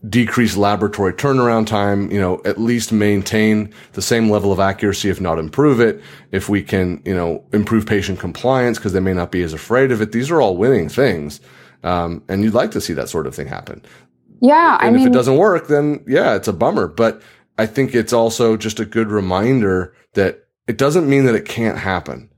decrease 0.08 0.56
laboratory 0.56 1.12
turnaround 1.12 1.66
time, 1.66 2.10
you 2.10 2.18
know, 2.18 2.40
at 2.44 2.58
least 2.58 2.90
maintain 2.90 3.72
the 3.92 4.02
same 4.02 4.30
level 4.30 4.50
of 4.50 4.58
accuracy, 4.58 5.10
if 5.10 5.20
not 5.20 5.38
improve 5.38 5.80
it. 5.80 6.00
If 6.32 6.48
we 6.48 6.62
can, 6.62 7.02
you 7.04 7.14
know, 7.14 7.44
improve 7.52 7.84
patient 7.84 8.18
compliance 8.18 8.78
because 8.78 8.92
they 8.92 9.00
may 9.00 9.12
not 9.12 9.30
be 9.30 9.42
as 9.42 9.52
afraid 9.52 9.92
of 9.92 10.00
it. 10.00 10.12
These 10.12 10.30
are 10.30 10.40
all 10.40 10.56
winning 10.56 10.88
things. 10.88 11.40
Um, 11.82 12.22
and 12.28 12.42
you'd 12.42 12.54
like 12.54 12.70
to 12.72 12.80
see 12.80 12.94
that 12.94 13.08
sort 13.08 13.26
of 13.26 13.34
thing 13.34 13.46
happen. 13.46 13.82
Yeah. 14.40 14.78
And 14.80 14.84
I 14.84 14.88
if 14.88 15.04
mean, 15.04 15.08
it 15.08 15.12
doesn't 15.12 15.36
work, 15.36 15.68
then 15.68 16.02
yeah, 16.06 16.34
it's 16.34 16.48
a 16.48 16.52
bummer. 16.52 16.86
But 16.86 17.20
I 17.58 17.66
think 17.66 17.94
it's 17.94 18.12
also 18.12 18.56
just 18.56 18.80
a 18.80 18.86
good 18.86 19.08
reminder 19.08 19.94
that 20.14 20.46
it 20.66 20.78
doesn't 20.78 21.08
mean 21.08 21.26
that 21.26 21.34
it 21.34 21.44
can't 21.44 21.78
happen. 21.78 22.29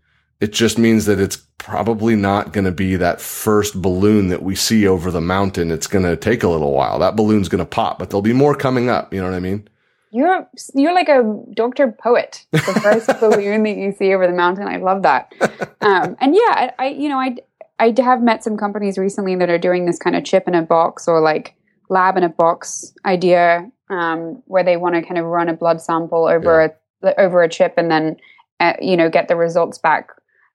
It 0.42 0.52
just 0.52 0.76
means 0.76 1.06
that 1.06 1.20
it's 1.20 1.36
probably 1.58 2.16
not 2.16 2.52
going 2.52 2.64
to 2.64 2.72
be 2.72 2.96
that 2.96 3.20
first 3.20 3.80
balloon 3.80 4.26
that 4.26 4.42
we 4.42 4.56
see 4.56 4.88
over 4.88 5.12
the 5.12 5.20
mountain. 5.20 5.70
It's 5.70 5.86
going 5.86 6.04
to 6.04 6.16
take 6.16 6.42
a 6.42 6.48
little 6.48 6.72
while. 6.72 6.98
That 6.98 7.14
balloon's 7.14 7.48
going 7.48 7.60
to 7.60 7.64
pop, 7.64 8.00
but 8.00 8.10
there'll 8.10 8.22
be 8.22 8.32
more 8.32 8.56
coming 8.56 8.88
up. 8.88 9.14
You 9.14 9.20
know 9.20 9.28
what 9.28 9.36
I 9.36 9.38
mean? 9.38 9.68
You're 10.10 10.48
you're 10.74 10.94
like 10.94 11.08
a 11.08 11.22
doctor 11.54 11.92
poet. 11.92 12.44
The 12.50 12.58
first 12.58 13.06
balloon 13.20 13.62
that 13.62 13.76
you 13.76 13.92
see 13.92 14.12
over 14.12 14.26
the 14.26 14.32
mountain. 14.32 14.66
I 14.66 14.78
love 14.78 15.02
that. 15.02 15.32
Um, 15.80 16.16
and 16.20 16.34
yeah, 16.34 16.40
I, 16.48 16.72
I 16.76 16.86
you 16.88 17.08
know 17.08 17.20
I 17.20 17.36
I 17.78 17.94
have 17.98 18.20
met 18.20 18.42
some 18.42 18.56
companies 18.56 18.98
recently 18.98 19.36
that 19.36 19.48
are 19.48 19.58
doing 19.58 19.86
this 19.86 20.00
kind 20.00 20.16
of 20.16 20.24
chip 20.24 20.48
in 20.48 20.56
a 20.56 20.62
box 20.62 21.06
or 21.06 21.20
like 21.20 21.54
lab 21.88 22.16
in 22.16 22.24
a 22.24 22.28
box 22.28 22.92
idea, 23.06 23.70
um, 23.90 24.42
where 24.46 24.64
they 24.64 24.76
want 24.76 24.96
to 24.96 25.02
kind 25.02 25.18
of 25.18 25.24
run 25.26 25.48
a 25.48 25.54
blood 25.54 25.80
sample 25.80 26.26
over 26.26 26.74
yeah. 27.04 27.10
a 27.10 27.20
over 27.20 27.44
a 27.44 27.48
chip 27.48 27.74
and 27.76 27.92
then 27.92 28.16
uh, 28.58 28.72
you 28.80 28.96
know 28.96 29.08
get 29.08 29.28
the 29.28 29.36
results 29.36 29.78
back 29.78 30.10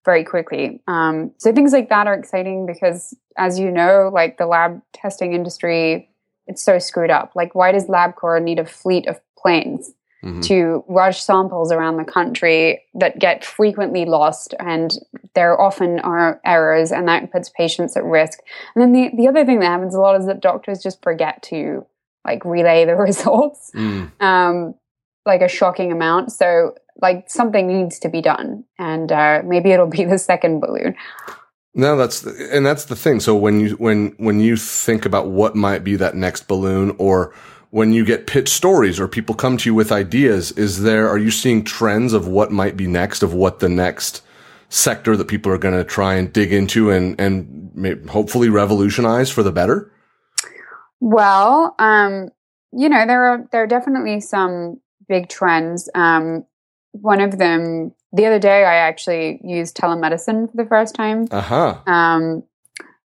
very 0.07 0.23
quickly. 0.23 0.81
Um, 0.87 1.31
so 1.37 1.51
things 1.51 1.73
like 1.73 1.89
that 1.89 2.07
are 2.07 2.13
exciting 2.13 2.65
because, 2.65 3.13
as 3.37 3.59
you 3.59 3.69
know, 3.69 4.09
like 4.11 4.37
the 4.37 4.47
lab 4.47 4.81
testing 4.93 5.33
industry, 5.33 6.09
it's 6.47 6.63
so 6.63 6.79
screwed 6.79 7.11
up. 7.11 7.33
Like, 7.35 7.53
why 7.53 7.73
does 7.73 7.87
LabCorp 7.87 8.41
need 8.41 8.57
a 8.57 8.65
fleet 8.65 9.05
of 9.05 9.19
planes 9.37 9.91
mm-hmm. 10.23 10.39
to 10.41 10.85
rush 10.87 11.21
samples 11.21 11.73
around 11.73 11.97
the 11.97 12.05
country 12.05 12.81
that 12.93 13.19
get 13.19 13.43
frequently 13.43 14.05
lost, 14.05 14.53
and 14.61 14.97
there 15.35 15.59
often 15.59 15.99
are 15.99 16.39
errors, 16.45 16.93
and 16.93 17.05
that 17.09 17.29
puts 17.29 17.49
patients 17.49 17.97
at 17.97 18.05
risk. 18.05 18.39
And 18.75 18.81
then 18.81 18.93
the 18.93 19.11
the 19.15 19.27
other 19.27 19.45
thing 19.45 19.59
that 19.59 19.65
happens 19.65 19.93
a 19.93 19.99
lot 19.99 20.17
is 20.17 20.25
that 20.27 20.39
doctors 20.39 20.81
just 20.81 21.03
forget 21.03 21.43
to 21.43 21.85
like 22.23 22.45
relay 22.45 22.85
the 22.85 22.95
results. 23.09 23.71
Mm. 23.75 24.21
Um, 24.21 24.75
like 25.27 25.41
a 25.41 25.47
shocking 25.47 25.91
amount. 25.91 26.31
So 26.31 26.73
like 27.01 27.29
something 27.29 27.67
needs 27.67 27.99
to 27.99 28.09
be 28.09 28.21
done, 28.21 28.63
and 28.79 29.11
uh, 29.11 29.43
maybe 29.45 29.71
it'll 29.71 29.87
be 29.87 30.05
the 30.13 30.17
second 30.17 30.59
balloon. 30.59 30.95
No, 31.75 31.95
that's 31.95 32.21
the, 32.21 32.49
and 32.51 32.65
that's 32.65 32.85
the 32.85 32.95
thing. 32.95 33.19
So 33.19 33.35
when 33.35 33.59
you 33.59 33.75
when 33.75 34.15
when 34.17 34.39
you 34.39 34.57
think 34.57 35.05
about 35.05 35.27
what 35.27 35.55
might 35.55 35.83
be 35.83 35.95
that 35.97 36.15
next 36.15 36.47
balloon, 36.47 36.95
or 36.97 37.35
when 37.69 37.93
you 37.93 38.03
get 38.03 38.25
pitch 38.25 38.49
stories, 38.49 38.99
or 38.99 39.07
people 39.07 39.35
come 39.35 39.57
to 39.57 39.69
you 39.69 39.75
with 39.75 39.91
ideas, 39.91 40.51
is 40.53 40.81
there 40.81 41.07
are 41.07 41.19
you 41.19 41.29
seeing 41.29 41.63
trends 41.63 42.13
of 42.13 42.27
what 42.27 42.51
might 42.51 42.75
be 42.75 42.87
next, 42.87 43.21
of 43.21 43.33
what 43.33 43.59
the 43.59 43.69
next 43.69 44.23
sector 44.69 45.15
that 45.15 45.27
people 45.27 45.51
are 45.51 45.57
going 45.57 45.75
to 45.75 45.83
try 45.83 46.15
and 46.15 46.33
dig 46.33 46.51
into 46.51 46.89
and 46.89 47.19
and 47.21 48.09
hopefully 48.09 48.49
revolutionize 48.49 49.29
for 49.29 49.43
the 49.43 49.51
better? 49.51 49.91
Well, 50.99 51.75
um, 51.77 52.29
you 52.71 52.89
know, 52.89 53.05
there 53.05 53.23
are 53.25 53.47
there 53.51 53.63
are 53.63 53.67
definitely 53.67 54.19
some 54.19 54.81
big 55.07 55.29
trends. 55.29 55.89
Um, 55.95 56.45
one 56.91 57.21
of 57.21 57.37
them 57.37 57.93
the 58.13 58.25
other 58.25 58.39
day. 58.39 58.63
I 58.63 58.75
actually 58.75 59.39
used 59.43 59.77
telemedicine 59.77 60.49
for 60.49 60.57
the 60.57 60.65
first 60.65 60.95
time. 60.95 61.27
Uh 61.31 61.41
huh. 61.41 61.77
Um, 61.85 62.43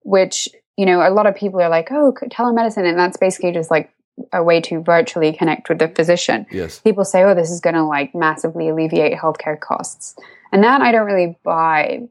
which 0.03 0.49
you 0.77 0.87
know, 0.87 1.07
a 1.07 1.11
lot 1.11 1.27
of 1.27 1.35
people 1.35 1.61
are 1.61 1.69
like, 1.69 1.89
"Oh, 1.91 2.13
telemedicine," 2.13 2.89
and 2.89 2.99
that's 2.99 3.17
basically 3.17 3.53
just 3.53 3.71
like 3.71 3.91
a 4.33 4.43
way 4.43 4.61
to 4.61 4.81
virtually 4.81 5.33
connect 5.33 5.69
with 5.69 5.79
the 5.79 5.89
physician. 5.89 6.47
Yes. 6.51 6.79
People 6.81 7.05
say, 7.05 7.25
"Oh, 7.25 7.35
this 7.35 7.51
is 7.51 7.61
going 7.61 7.75
to 7.75 7.85
like 7.85 8.15
massively 8.15 8.69
alleviate 8.69 9.19
healthcare 9.19 9.59
costs," 9.59 10.17
and 10.53 10.63
that 10.63 10.81
I 10.81 10.93
don't 10.93 11.07
really 11.07 11.37
buy 11.45 12.09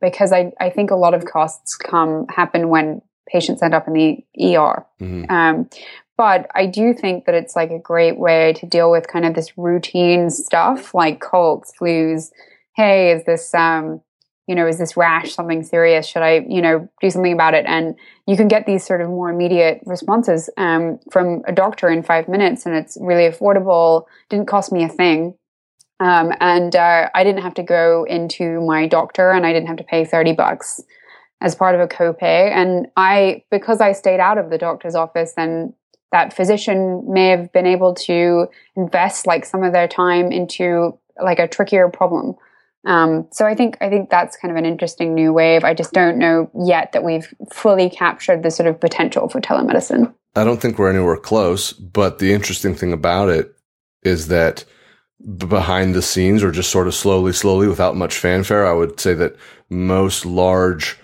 because 0.00 0.32
I 0.32 0.52
I 0.60 0.70
think 0.70 0.90
a 0.90 0.96
lot 0.96 1.14
of 1.14 1.24
costs 1.24 1.76
come 1.76 2.26
happen 2.28 2.68
when 2.68 3.02
patients 3.28 3.62
end 3.62 3.74
up 3.74 3.86
in 3.86 3.92
the 3.94 4.56
ER. 4.56 4.84
hmm 4.98 5.24
Um, 5.28 5.68
but 6.16 6.48
I 6.54 6.66
do 6.66 6.94
think 6.94 7.24
that 7.24 7.34
it's 7.34 7.56
like 7.56 7.70
a 7.70 7.78
great 7.78 8.18
way 8.18 8.52
to 8.54 8.66
deal 8.66 8.90
with 8.90 9.08
kind 9.08 9.24
of 9.24 9.34
this 9.34 9.58
routine 9.58 10.30
stuff 10.30 10.94
like 10.94 11.20
colds, 11.20 11.72
flus. 11.80 12.30
Hey, 12.76 13.10
is 13.10 13.24
this, 13.24 13.52
um, 13.52 14.00
you 14.46 14.54
know, 14.54 14.66
is 14.66 14.78
this 14.78 14.96
rash 14.96 15.34
something 15.34 15.64
serious? 15.64 16.06
Should 16.06 16.22
I, 16.22 16.44
you 16.48 16.62
know, 16.62 16.88
do 17.00 17.10
something 17.10 17.32
about 17.32 17.54
it? 17.54 17.64
And 17.66 17.96
you 18.26 18.36
can 18.36 18.46
get 18.46 18.66
these 18.66 18.86
sort 18.86 19.00
of 19.00 19.08
more 19.08 19.30
immediate 19.30 19.80
responses 19.86 20.50
um, 20.56 21.00
from 21.10 21.42
a 21.48 21.52
doctor 21.52 21.88
in 21.88 22.02
five 22.02 22.28
minutes, 22.28 22.64
and 22.64 22.76
it's 22.76 22.96
really 23.00 23.28
affordable. 23.28 24.04
Didn't 24.28 24.46
cost 24.46 24.70
me 24.70 24.84
a 24.84 24.88
thing. 24.88 25.34
Um, 26.00 26.32
and 26.40 26.74
uh, 26.76 27.08
I 27.14 27.24
didn't 27.24 27.42
have 27.42 27.54
to 27.54 27.62
go 27.62 28.04
into 28.04 28.60
my 28.60 28.86
doctor, 28.86 29.30
and 29.30 29.46
I 29.46 29.52
didn't 29.52 29.68
have 29.68 29.78
to 29.78 29.84
pay 29.84 30.04
thirty 30.04 30.32
bucks 30.32 30.80
as 31.44 31.54
part 31.54 31.74
of 31.74 31.80
a 31.82 31.86
copay. 31.86 32.50
And 32.50 32.86
I, 32.96 33.44
because 33.50 33.82
I 33.82 33.92
stayed 33.92 34.18
out 34.18 34.38
of 34.38 34.48
the 34.48 34.56
doctor's 34.56 34.94
office, 34.94 35.34
then 35.36 35.74
that 36.10 36.32
physician 36.32 37.04
may 37.06 37.28
have 37.28 37.52
been 37.52 37.66
able 37.66 37.94
to 37.94 38.46
invest 38.76 39.26
like 39.26 39.44
some 39.44 39.62
of 39.62 39.74
their 39.74 39.86
time 39.86 40.32
into 40.32 40.98
like 41.22 41.38
a 41.38 41.46
trickier 41.46 41.90
problem. 41.90 42.34
Um, 42.86 43.28
so 43.30 43.44
I 43.44 43.54
think 43.54 43.76
I 43.80 43.88
think 43.88 44.10
that's 44.10 44.36
kind 44.36 44.50
of 44.52 44.56
an 44.56 44.64
interesting 44.64 45.14
new 45.14 45.32
wave. 45.32 45.64
I 45.64 45.74
just 45.74 45.92
don't 45.92 46.18
know 46.18 46.50
yet 46.64 46.92
that 46.92 47.04
we've 47.04 47.32
fully 47.52 47.90
captured 47.90 48.42
the 48.42 48.50
sort 48.50 48.66
of 48.66 48.80
potential 48.80 49.28
for 49.28 49.40
telemedicine. 49.40 50.14
I 50.36 50.44
don't 50.44 50.60
think 50.60 50.78
we're 50.78 50.90
anywhere 50.90 51.16
close, 51.16 51.72
but 51.72 52.18
the 52.18 52.32
interesting 52.32 52.74
thing 52.74 52.92
about 52.92 53.28
it 53.28 53.54
is 54.02 54.28
that 54.28 54.64
behind 55.36 55.94
the 55.94 56.02
scenes 56.02 56.42
or 56.42 56.50
just 56.50 56.70
sort 56.70 56.86
of 56.86 56.94
slowly, 56.94 57.32
slowly 57.32 57.68
without 57.68 57.96
much 57.96 58.18
fanfare, 58.18 58.66
I 58.66 58.72
would 58.72 58.98
say 58.98 59.14
that 59.14 59.36
most 59.70 60.26
large 60.26 60.98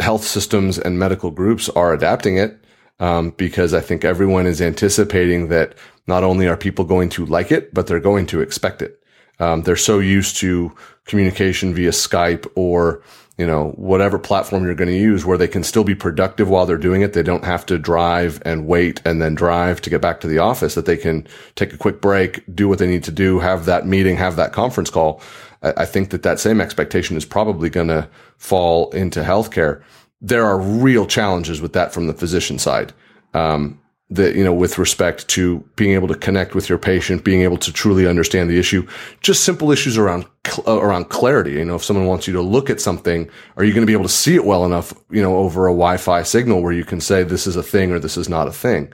health 0.00 0.24
systems 0.24 0.78
and 0.78 0.98
medical 0.98 1.30
groups 1.30 1.68
are 1.70 1.92
adapting 1.92 2.36
it. 2.36 2.58
Um, 3.00 3.30
because 3.30 3.74
I 3.74 3.80
think 3.80 4.04
everyone 4.04 4.44
is 4.44 4.60
anticipating 4.60 5.50
that 5.50 5.76
not 6.08 6.24
only 6.24 6.48
are 6.48 6.56
people 6.56 6.84
going 6.84 7.10
to 7.10 7.26
like 7.26 7.52
it, 7.52 7.72
but 7.72 7.86
they're 7.86 8.00
going 8.00 8.26
to 8.26 8.40
expect 8.40 8.82
it. 8.82 9.00
Um, 9.38 9.62
they're 9.62 9.76
so 9.76 10.00
used 10.00 10.36
to 10.38 10.74
communication 11.04 11.74
via 11.74 11.90
Skype 11.90 12.50
or, 12.56 13.02
you 13.36 13.46
know, 13.46 13.70
whatever 13.76 14.18
platform 14.18 14.64
you're 14.64 14.74
going 14.74 14.90
to 14.90 14.96
use 14.96 15.24
where 15.24 15.38
they 15.38 15.46
can 15.46 15.62
still 15.62 15.84
be 15.84 15.94
productive 15.94 16.48
while 16.48 16.66
they're 16.66 16.76
doing 16.76 17.02
it. 17.02 17.12
They 17.12 17.22
don't 17.22 17.44
have 17.44 17.64
to 17.66 17.78
drive 17.78 18.42
and 18.44 18.66
wait 18.66 19.00
and 19.04 19.22
then 19.22 19.36
drive 19.36 19.80
to 19.82 19.90
get 19.90 20.00
back 20.00 20.20
to 20.22 20.26
the 20.26 20.38
office 20.38 20.74
that 20.74 20.86
they 20.86 20.96
can 20.96 21.24
take 21.54 21.72
a 21.72 21.78
quick 21.78 22.00
break, 22.00 22.42
do 22.52 22.68
what 22.68 22.80
they 22.80 22.88
need 22.88 23.04
to 23.04 23.12
do, 23.12 23.38
have 23.38 23.64
that 23.66 23.86
meeting, 23.86 24.16
have 24.16 24.34
that 24.36 24.52
conference 24.52 24.90
call. 24.90 25.22
I, 25.62 25.72
I 25.78 25.84
think 25.84 26.10
that 26.10 26.22
that 26.22 26.40
same 26.40 26.60
expectation 26.60 27.16
is 27.16 27.24
probably 27.24 27.70
going 27.70 27.88
to 27.88 28.08
fall 28.36 28.90
into 28.90 29.22
healthcare. 29.22 29.82
There 30.20 30.44
are 30.44 30.58
real 30.58 31.06
challenges 31.06 31.60
with 31.60 31.72
that 31.74 31.92
from 31.92 32.06
the 32.06 32.14
physician 32.14 32.58
side. 32.58 32.92
Um, 33.34 33.80
that 34.10 34.34
you 34.34 34.42
know 34.42 34.54
with 34.54 34.78
respect 34.78 35.28
to 35.28 35.58
being 35.76 35.92
able 35.92 36.08
to 36.08 36.14
connect 36.14 36.54
with 36.54 36.68
your 36.68 36.78
patient 36.78 37.24
being 37.24 37.42
able 37.42 37.58
to 37.58 37.72
truly 37.72 38.06
understand 38.06 38.48
the 38.48 38.58
issue 38.58 38.86
just 39.20 39.44
simple 39.44 39.70
issues 39.70 39.98
around 39.98 40.24
cl- 40.46 40.66
uh, 40.66 40.80
around 40.80 41.10
clarity 41.10 41.52
you 41.52 41.64
know 41.64 41.74
if 41.74 41.84
someone 41.84 42.06
wants 42.06 42.26
you 42.26 42.32
to 42.32 42.40
look 42.40 42.70
at 42.70 42.80
something 42.80 43.28
are 43.56 43.64
you 43.64 43.72
going 43.72 43.82
to 43.82 43.86
be 43.86 43.92
able 43.92 44.04
to 44.04 44.08
see 44.08 44.34
it 44.34 44.44
well 44.44 44.64
enough 44.64 44.94
you 45.10 45.20
know 45.20 45.36
over 45.36 45.66
a 45.66 45.72
wi-fi 45.72 46.22
signal 46.22 46.62
where 46.62 46.72
you 46.72 46.84
can 46.84 47.00
say 47.00 47.22
this 47.22 47.46
is 47.46 47.56
a 47.56 47.62
thing 47.62 47.90
or 47.90 47.98
this 47.98 48.16
is 48.16 48.28
not 48.28 48.48
a 48.48 48.52
thing 48.52 48.90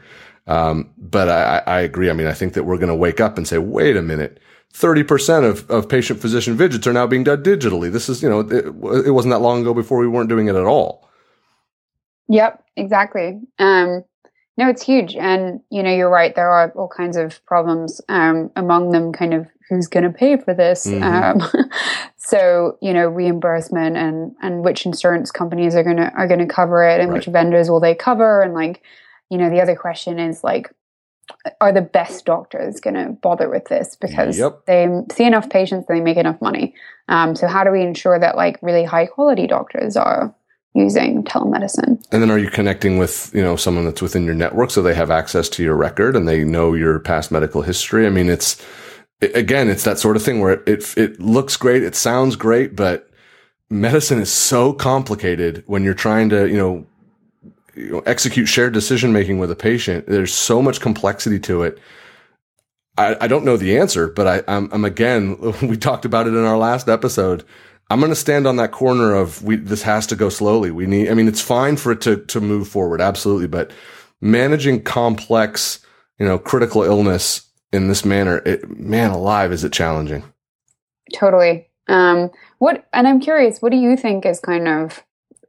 um, 0.47 0.91
but 0.99 1.29
I, 1.29 1.63
I 1.67 1.81
agree 1.81 2.11
i 2.11 2.13
mean 2.13 2.27
i 2.27 2.33
think 2.33 2.55
that 2.55 2.65
we're 2.65 2.79
going 2.79 2.89
to 2.89 2.95
wake 2.95 3.21
up 3.21 3.37
and 3.39 3.47
say 3.47 3.59
wait 3.59 3.97
a 3.97 4.03
minute 4.03 4.41
30% 4.75 5.49
of, 5.49 5.71
of 5.71 5.89
patient 5.89 6.21
physician 6.21 6.57
visits 6.57 6.87
are 6.87 6.93
now 6.93 7.07
being 7.07 7.25
done 7.25 7.43
digitally 7.43 7.91
this 7.91 8.09
is 8.09 8.23
you 8.23 8.29
know 8.29 8.41
it, 8.41 8.67
it 9.07 9.11
wasn't 9.13 9.31
that 9.33 9.39
long 9.39 9.63
ago 9.63 9.73
before 9.73 9.99
we 9.99 10.09
weren't 10.09 10.29
doing 10.29 10.49
it 10.49 10.57
at 10.57 10.65
all 10.65 11.09
Yep, 12.29 12.65
exactly. 12.77 13.41
Um, 13.59 14.05
no, 14.57 14.69
it's 14.69 14.83
huge, 14.83 15.17
and 15.17 15.61
you 15.71 15.83
know 15.83 15.93
you're 15.93 16.11
right. 16.11 16.35
There 16.35 16.49
are 16.49 16.71
all 16.77 16.89
kinds 16.89 17.17
of 17.17 17.45
problems. 17.45 18.01
Um, 18.09 18.51
among 18.57 18.93
them, 18.93 19.13
kind 19.13 19.35
of 19.35 19.47
who's 19.69 19.89
going 19.89 20.05
to 20.05 20.11
pay 20.11 20.37
for 20.37 20.55
this. 20.55 20.87
Mhm. 20.87 21.03
Um, 21.03 21.69
so 22.17 22.79
you 22.81 22.93
know 22.93 23.09
reimbursement 23.09 23.97
and 23.97 24.35
and 24.43 24.65
which 24.65 24.87
insurance 24.87 25.31
companies 25.31 25.75
are 25.75 25.83
gonna 25.83 26.13
are 26.17 26.29
gonna 26.29 26.47
cover 26.47 26.85
it, 26.85 27.01
and 27.01 27.13
which 27.13 27.27
vendors 27.27 27.69
will 27.69 27.81
they 27.81 27.95
cover, 27.95 28.43
and 28.43 28.55
like 28.55 28.83
you 29.29 29.39
know 29.39 29.51
the 29.51 29.61
other 29.61 29.77
question 29.77 30.19
is 30.19 30.45
like. 30.45 30.71
Are 31.61 31.73
the 31.73 31.81
best 31.81 32.27
doctors 32.27 32.81
going 32.81 32.95
to 32.95 33.13
bother 33.13 33.49
with 33.49 33.67
this 33.67 33.97
because 33.97 34.39
Yep. 34.39 34.67
they 34.67 34.89
see 35.13 35.25
enough 35.25 35.49
patients, 35.49 35.87
they 35.89 36.01
make 36.01 36.19
enough 36.19 36.41
money? 36.41 36.75
Um, 37.09 37.35
so 37.35 37.47
how 37.47 37.65
do 37.65 37.71
we 37.71 37.83
ensure 37.83 38.19
that 38.19 38.37
like 38.37 38.59
really 38.63 38.85
high 38.85 39.07
quality 39.07 39.47
doctors 39.47 39.97
are 39.97 40.35
using 40.75 41.23
telemedicine? 41.25 42.05
And 42.13 42.23
then 42.23 42.31
are 42.31 42.39
you 42.39 42.51
connecting 42.51 42.99
with, 42.99 43.31
you 43.35 43.43
know, 43.43 43.57
someone 43.57 43.85
that's 43.85 44.03
within 44.03 44.25
your 44.25 44.35
network 44.35 44.71
so 44.71 44.83
they 44.83 44.95
have 44.95 45.11
access 45.11 45.49
to 45.51 45.63
your 45.63 45.77
record 45.77 46.17
and 46.17 46.29
they 46.29 46.45
know 46.45 46.75
your 46.75 46.99
past 46.99 47.31
medical 47.31 47.63
history? 47.63 48.07
I 48.07 48.11
mean, 48.11 48.29
it's 48.29 48.61
again, 49.23 49.69
it's 49.69 49.85
that 49.85 49.99
sort 49.99 50.17
of 50.17 50.23
thing 50.23 50.41
where 50.41 50.53
it 50.53 50.69
it, 50.69 50.99
it 50.99 51.21
looks 51.21 51.57
great, 51.57 51.83
it 51.83 51.95
sounds 51.95 52.37
great, 52.37 52.77
but 52.77 53.09
medicine 53.71 54.21
is 54.21 54.31
so 54.31 54.73
complicated 54.73 55.63
when 55.67 55.85
you're 55.85 55.95
trying 55.95 56.29
to, 56.31 56.49
you 56.49 56.57
know, 56.57 56.87
you 57.75 57.91
know 57.91 57.99
execute 58.01 58.49
shared 58.49 58.73
decision 58.73 59.13
making 59.13 59.39
with 59.39 59.51
a 59.51 59.57
patient. 59.57 60.07
There's 60.07 60.33
so 60.33 60.63
much 60.63 60.81
complexity 60.81 61.39
to 61.41 61.63
it. 61.63 61.79
I, 62.97 63.17
I 63.23 63.27
don't 63.27 63.45
know 63.45 63.57
the 63.57 63.77
answer, 63.79 64.09
but 64.09 64.27
I, 64.27 64.43
I'm, 64.47 64.71
I'm 64.73 64.85
again, 64.85 65.37
we 65.63 65.77
talked 65.77 66.05
about 66.05 66.27
it 66.27 66.35
in 66.35 66.45
our 66.45 66.59
last 66.59 66.89
episode. 66.89 67.45
I'm 67.91 68.01
going 68.01 68.11
to 68.11 68.17
stand 68.17 68.47
on 68.47 68.57
that 68.57 68.73
corner 68.73 69.15
of 69.15 69.43
we, 69.43 69.57
this 69.57 69.83
has 69.83 70.07
to 70.07 70.17
go 70.17 70.29
slowly. 70.29 70.71
We 70.71 70.87
need, 70.87 71.11
I 71.11 71.15
mean, 71.15 71.29
it's 71.29 71.41
fine 71.41 71.77
for 71.77 71.93
it 71.93 72.01
to, 72.03 72.17
to 72.17 72.41
move 72.41 72.67
forward. 72.67 73.01
Absolutely. 73.01 73.47
But 73.47 73.73
managing 74.21 74.83
complex, 74.83 75.85
you 76.19 76.27
know, 76.27 76.39
critical 76.39 76.83
illness 76.83 77.47
in 77.73 77.89
this 77.89 78.05
manner, 78.05 78.39
it, 78.47 78.69
man 78.79 79.11
alive, 79.11 79.53
is 79.53 79.65
it 79.65 79.73
challenging? 79.73 80.25
Totally. 81.13 81.69
Um, 81.89 82.31
what, 82.59 82.87
and 82.95 83.07
I'm 83.07 83.21
curious, 83.21 83.61
what 83.61 83.71
do 83.71 83.77
you 83.77 83.97
think 83.97 84.25
is 84.25 84.41
kind 84.41 84.67
of 84.67 85.03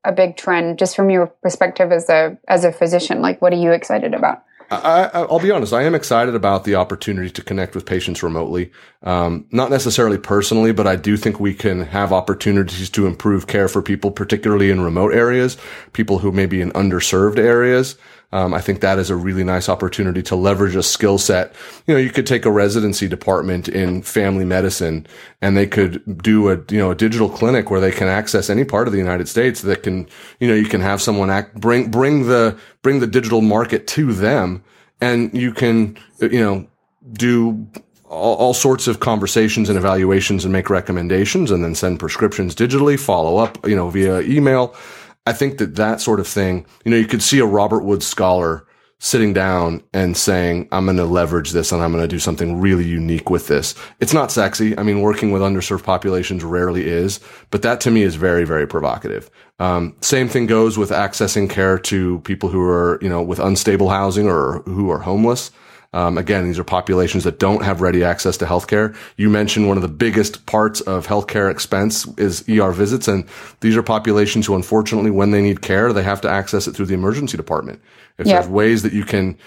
a 0.05 0.11
big 0.11 0.37
trend, 0.37 0.79
just 0.79 0.95
from 0.95 1.09
your 1.09 1.27
perspective 1.27 1.91
as 1.91 2.09
a 2.09 2.37
as 2.47 2.63
a 2.63 2.71
physician? 2.71 3.21
Like, 3.21 3.41
what 3.41 3.51
are 3.53 3.57
you 3.57 3.71
excited 3.71 4.13
about? 4.13 4.43
I, 4.71 5.03
I, 5.13 5.21
I'll 5.21 5.39
be 5.39 5.51
honest. 5.51 5.73
I 5.73 5.83
am 5.83 5.93
excited 5.93 6.33
about 6.33 6.63
the 6.63 6.75
opportunity 6.75 7.29
to 7.29 7.43
connect 7.43 7.75
with 7.75 7.85
patients 7.85 8.23
remotely. 8.23 8.71
Um, 9.03 9.45
not 9.51 9.69
necessarily 9.69 10.17
personally, 10.17 10.71
but 10.71 10.87
I 10.87 10.95
do 10.95 11.17
think 11.17 11.39
we 11.39 11.53
can 11.53 11.81
have 11.81 12.11
opportunities 12.11 12.89
to 12.91 13.05
improve 13.05 13.47
care 13.47 13.67
for 13.67 13.81
people, 13.81 14.11
particularly 14.11 14.71
in 14.71 14.81
remote 14.81 15.13
areas, 15.13 15.57
people 15.93 16.19
who 16.19 16.31
may 16.31 16.45
be 16.45 16.61
in 16.61 16.71
underserved 16.71 17.37
areas. 17.37 17.97
Um, 18.35 18.53
I 18.53 18.59
think 18.59 18.81
that 18.81 18.99
is 18.99 19.09
a 19.09 19.15
really 19.15 19.45
nice 19.45 19.69
opportunity 19.69 20.21
to 20.23 20.35
leverage 20.35 20.75
a 20.75 20.83
skill 20.83 21.17
set. 21.17 21.55
You 21.87 21.93
know, 21.93 21.99
you 22.01 22.09
could 22.09 22.27
take 22.27 22.43
a 22.43 22.51
residency 22.51 23.07
department 23.07 23.69
in 23.69 24.01
family 24.01 24.43
medicine 24.43 25.07
and 25.41 25.55
they 25.55 25.65
could 25.65 26.21
do 26.21 26.49
a, 26.49 26.57
you 26.69 26.77
know, 26.77 26.91
a 26.91 26.95
digital 26.95 27.29
clinic 27.29 27.71
where 27.71 27.79
they 27.79 27.93
can 27.93 28.09
access 28.09 28.49
any 28.49 28.65
part 28.65 28.89
of 28.89 28.91
the 28.91 28.99
United 28.99 29.29
States 29.29 29.61
that 29.61 29.83
can, 29.83 30.05
you 30.41 30.49
know, 30.49 30.53
you 30.53 30.65
can 30.65 30.81
have 30.81 31.01
someone 31.01 31.29
act, 31.29 31.55
bring, 31.61 31.89
bring 31.89 32.27
the, 32.27 32.59
bring 32.81 32.99
the 32.99 33.07
digital 33.07 33.39
market 33.39 33.87
to 33.87 34.11
them 34.11 34.61
and 34.99 35.33
you 35.33 35.53
can, 35.53 35.97
you 36.19 36.41
know, 36.41 36.67
do 37.13 37.65
all, 38.03 38.35
all 38.35 38.53
sorts 38.53 38.85
of 38.87 38.99
conversations 38.99 39.69
and 39.69 39.77
evaluations 39.77 40.43
and 40.43 40.51
make 40.51 40.69
recommendations 40.69 41.51
and 41.51 41.63
then 41.63 41.73
send 41.73 42.01
prescriptions 42.01 42.53
digitally, 42.53 42.99
follow 42.99 43.37
up, 43.37 43.65
you 43.65 43.77
know, 43.77 43.89
via 43.89 44.19
email. 44.19 44.75
I 45.25 45.33
think 45.33 45.57
that 45.57 45.75
that 45.75 46.01
sort 46.01 46.19
of 46.19 46.27
thing, 46.27 46.65
you 46.83 46.91
know, 46.91 46.97
you 46.97 47.07
could 47.07 47.23
see 47.23 47.39
a 47.39 47.45
Robert 47.45 47.83
Wood 47.83 48.03
scholar 48.03 48.67
sitting 48.99 49.33
down 49.33 49.83
and 49.93 50.15
saying, 50.15 50.67
I'm 50.71 50.85
going 50.85 50.97
to 50.97 51.05
leverage 51.05 51.51
this 51.51 51.71
and 51.71 51.83
I'm 51.83 51.91
going 51.91 52.03
to 52.03 52.07
do 52.07 52.19
something 52.19 52.61
really 52.61 52.85
unique 52.85 53.29
with 53.29 53.47
this. 53.47 53.75
It's 53.99 54.13
not 54.13 54.31
sexy. 54.31 54.77
I 54.77 54.83
mean, 54.83 55.01
working 55.01 55.31
with 55.31 55.41
underserved 55.41 55.83
populations 55.83 56.43
rarely 56.43 56.87
is, 56.87 57.19
but 57.51 57.61
that 57.63 57.81
to 57.81 57.91
me 57.91 58.03
is 58.03 58.15
very, 58.15 58.45
very 58.45 58.65
provocative. 58.67 59.29
Um, 59.59 59.95
same 60.01 60.29
thing 60.29 60.45
goes 60.45 60.77
with 60.77 60.91
accessing 60.91 61.49
care 61.49 61.77
to 61.79 62.19
people 62.19 62.49
who 62.49 62.61
are, 62.61 62.97
you 63.01 63.09
know, 63.09 63.21
with 63.21 63.39
unstable 63.39 63.89
housing 63.89 64.27
or 64.27 64.61
who 64.61 64.89
are 64.89 64.99
homeless. 64.99 65.51
Um, 65.95 66.17
again, 66.17 66.43
these 66.43 66.59
are 66.59 66.63
populations 66.65 67.23
that 67.23 67.39
don't 67.39 67.63
have 67.63 67.79
ready 67.79 68.03
access 68.03 68.35
to 68.37 68.45
healthcare. 68.45 68.93
You 69.15 69.29
mentioned 69.29 69.69
one 69.69 69.77
of 69.77 69.81
the 69.81 69.87
biggest 69.87 70.45
parts 70.45 70.81
of 70.81 71.07
healthcare 71.07 71.49
expense 71.49 72.05
is 72.17 72.43
ER 72.49 72.73
visits, 72.73 73.07
and 73.07 73.23
these 73.61 73.77
are 73.77 73.81
populations 73.81 74.45
who, 74.45 74.55
unfortunately, 74.55 75.09
when 75.09 75.31
they 75.31 75.41
need 75.41 75.61
care, 75.61 75.93
they 75.93 76.03
have 76.03 76.19
to 76.21 76.29
access 76.29 76.67
it 76.67 76.73
through 76.75 76.87
the 76.87 76.93
emergency 76.93 77.37
department. 77.37 77.79
If 78.17 78.27
Yeah. 78.27 78.33
there's 78.39 78.49
ways 78.49 78.83
that 78.83 78.91
you 78.91 79.05
can 79.05 79.37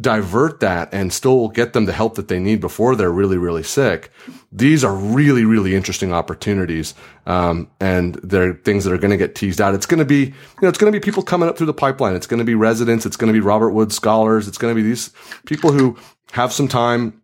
divert 0.00 0.60
that 0.60 0.88
and 0.92 1.12
still 1.12 1.48
get 1.48 1.72
them 1.72 1.86
the 1.86 1.92
help 1.92 2.14
that 2.14 2.28
they 2.28 2.38
need 2.38 2.60
before 2.60 2.94
they're 2.94 3.10
really, 3.10 3.38
really 3.38 3.62
sick. 3.62 4.10
These 4.52 4.84
are 4.84 4.94
really, 4.94 5.44
really 5.44 5.74
interesting 5.74 6.12
opportunities. 6.12 6.94
Um, 7.26 7.70
and 7.80 8.14
they're 8.16 8.54
things 8.54 8.84
that 8.84 8.92
are 8.92 8.98
going 8.98 9.10
to 9.10 9.16
get 9.16 9.34
teased 9.34 9.60
out. 9.60 9.74
It's 9.74 9.86
going 9.86 9.98
to 9.98 10.04
be, 10.04 10.26
you 10.26 10.62
know, 10.62 10.68
it's 10.68 10.78
going 10.78 10.92
to 10.92 10.98
be 10.98 11.02
people 11.02 11.22
coming 11.22 11.48
up 11.48 11.56
through 11.56 11.66
the 11.66 11.74
pipeline. 11.74 12.14
It's 12.14 12.26
going 12.26 12.38
to 12.38 12.44
be 12.44 12.54
residents. 12.54 13.06
It's 13.06 13.16
going 13.16 13.32
to 13.32 13.38
be 13.38 13.44
Robert 13.44 13.70
Wood 13.70 13.92
scholars. 13.92 14.48
It's 14.48 14.58
going 14.58 14.74
to 14.74 14.80
be 14.80 14.86
these 14.86 15.10
people 15.46 15.72
who 15.72 15.96
have 16.32 16.52
some 16.52 16.68
time, 16.68 17.22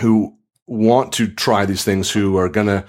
who 0.00 0.36
want 0.66 1.12
to 1.14 1.26
try 1.28 1.64
these 1.66 1.84
things, 1.84 2.10
who 2.10 2.36
are 2.36 2.48
going 2.48 2.68
to 2.68 2.84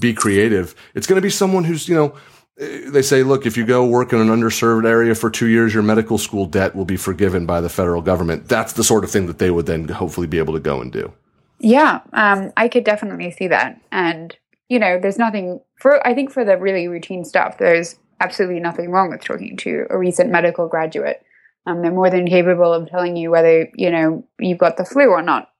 be 0.00 0.14
creative. 0.14 0.74
It's 0.94 1.06
going 1.06 1.16
to 1.16 1.22
be 1.22 1.30
someone 1.30 1.64
who's, 1.64 1.88
you 1.88 1.94
know, 1.94 2.14
they 2.56 3.02
say, 3.02 3.22
look, 3.22 3.46
if 3.46 3.56
you 3.56 3.66
go 3.66 3.84
work 3.84 4.12
in 4.12 4.20
an 4.20 4.28
underserved 4.28 4.86
area 4.86 5.14
for 5.14 5.28
two 5.28 5.48
years, 5.48 5.74
your 5.74 5.82
medical 5.82 6.18
school 6.18 6.46
debt 6.46 6.76
will 6.76 6.84
be 6.84 6.96
forgiven 6.96 7.46
by 7.46 7.60
the 7.60 7.68
federal 7.68 8.00
government. 8.00 8.48
That's 8.48 8.74
the 8.74 8.84
sort 8.84 9.02
of 9.02 9.10
thing 9.10 9.26
that 9.26 9.38
they 9.38 9.50
would 9.50 9.66
then 9.66 9.88
hopefully 9.88 10.28
be 10.28 10.38
able 10.38 10.54
to 10.54 10.60
go 10.60 10.80
and 10.80 10.92
do. 10.92 11.12
Yeah, 11.58 12.00
um, 12.12 12.52
I 12.56 12.68
could 12.68 12.84
definitely 12.84 13.30
see 13.32 13.48
that. 13.48 13.80
And, 13.90 14.36
you 14.68 14.78
know, 14.78 15.00
there's 15.00 15.18
nothing 15.18 15.60
for, 15.76 16.06
I 16.06 16.14
think 16.14 16.30
for 16.30 16.44
the 16.44 16.56
really 16.56 16.86
routine 16.86 17.24
stuff, 17.24 17.58
there's 17.58 17.96
absolutely 18.20 18.60
nothing 18.60 18.90
wrong 18.90 19.10
with 19.10 19.24
talking 19.24 19.56
to 19.58 19.86
a 19.90 19.98
recent 19.98 20.30
medical 20.30 20.68
graduate. 20.68 21.24
Um, 21.66 21.82
they're 21.82 21.90
more 21.90 22.10
than 22.10 22.28
capable 22.28 22.72
of 22.72 22.88
telling 22.88 23.16
you 23.16 23.30
whether, 23.30 23.68
you 23.74 23.90
know, 23.90 24.24
you've 24.38 24.58
got 24.58 24.76
the 24.76 24.84
flu 24.84 25.08
or 25.08 25.22
not. 25.22 25.50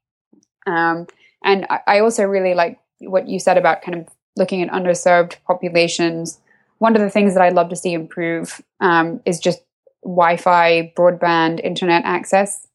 Um, 0.67 1.07
and 1.43 1.67
I, 1.69 1.81
I 1.87 2.01
also 2.01 2.25
really 2.25 2.55
like 2.55 2.79
what 3.01 3.27
you 3.29 3.41
said 3.41 3.59
about 3.59 3.83
kind 3.83 3.99
of 3.99 4.09
looking 4.37 4.63
at 4.63 4.71
underserved 4.71 5.37
populations 5.47 6.39
one 6.79 6.97
of 6.97 7.03
the 7.03 7.11
things 7.11 7.35
that 7.35 7.43
I'd 7.43 7.55
love 7.55 7.71
to 7.71 7.77
see 7.77 7.93
improve 7.93 8.61
um, 8.81 9.21
is 9.25 9.39
just 9.41 9.61
Wi-Fi, 10.03 10.93
broadband, 10.97 11.61
internet 11.61 12.05
access, 12.05 12.67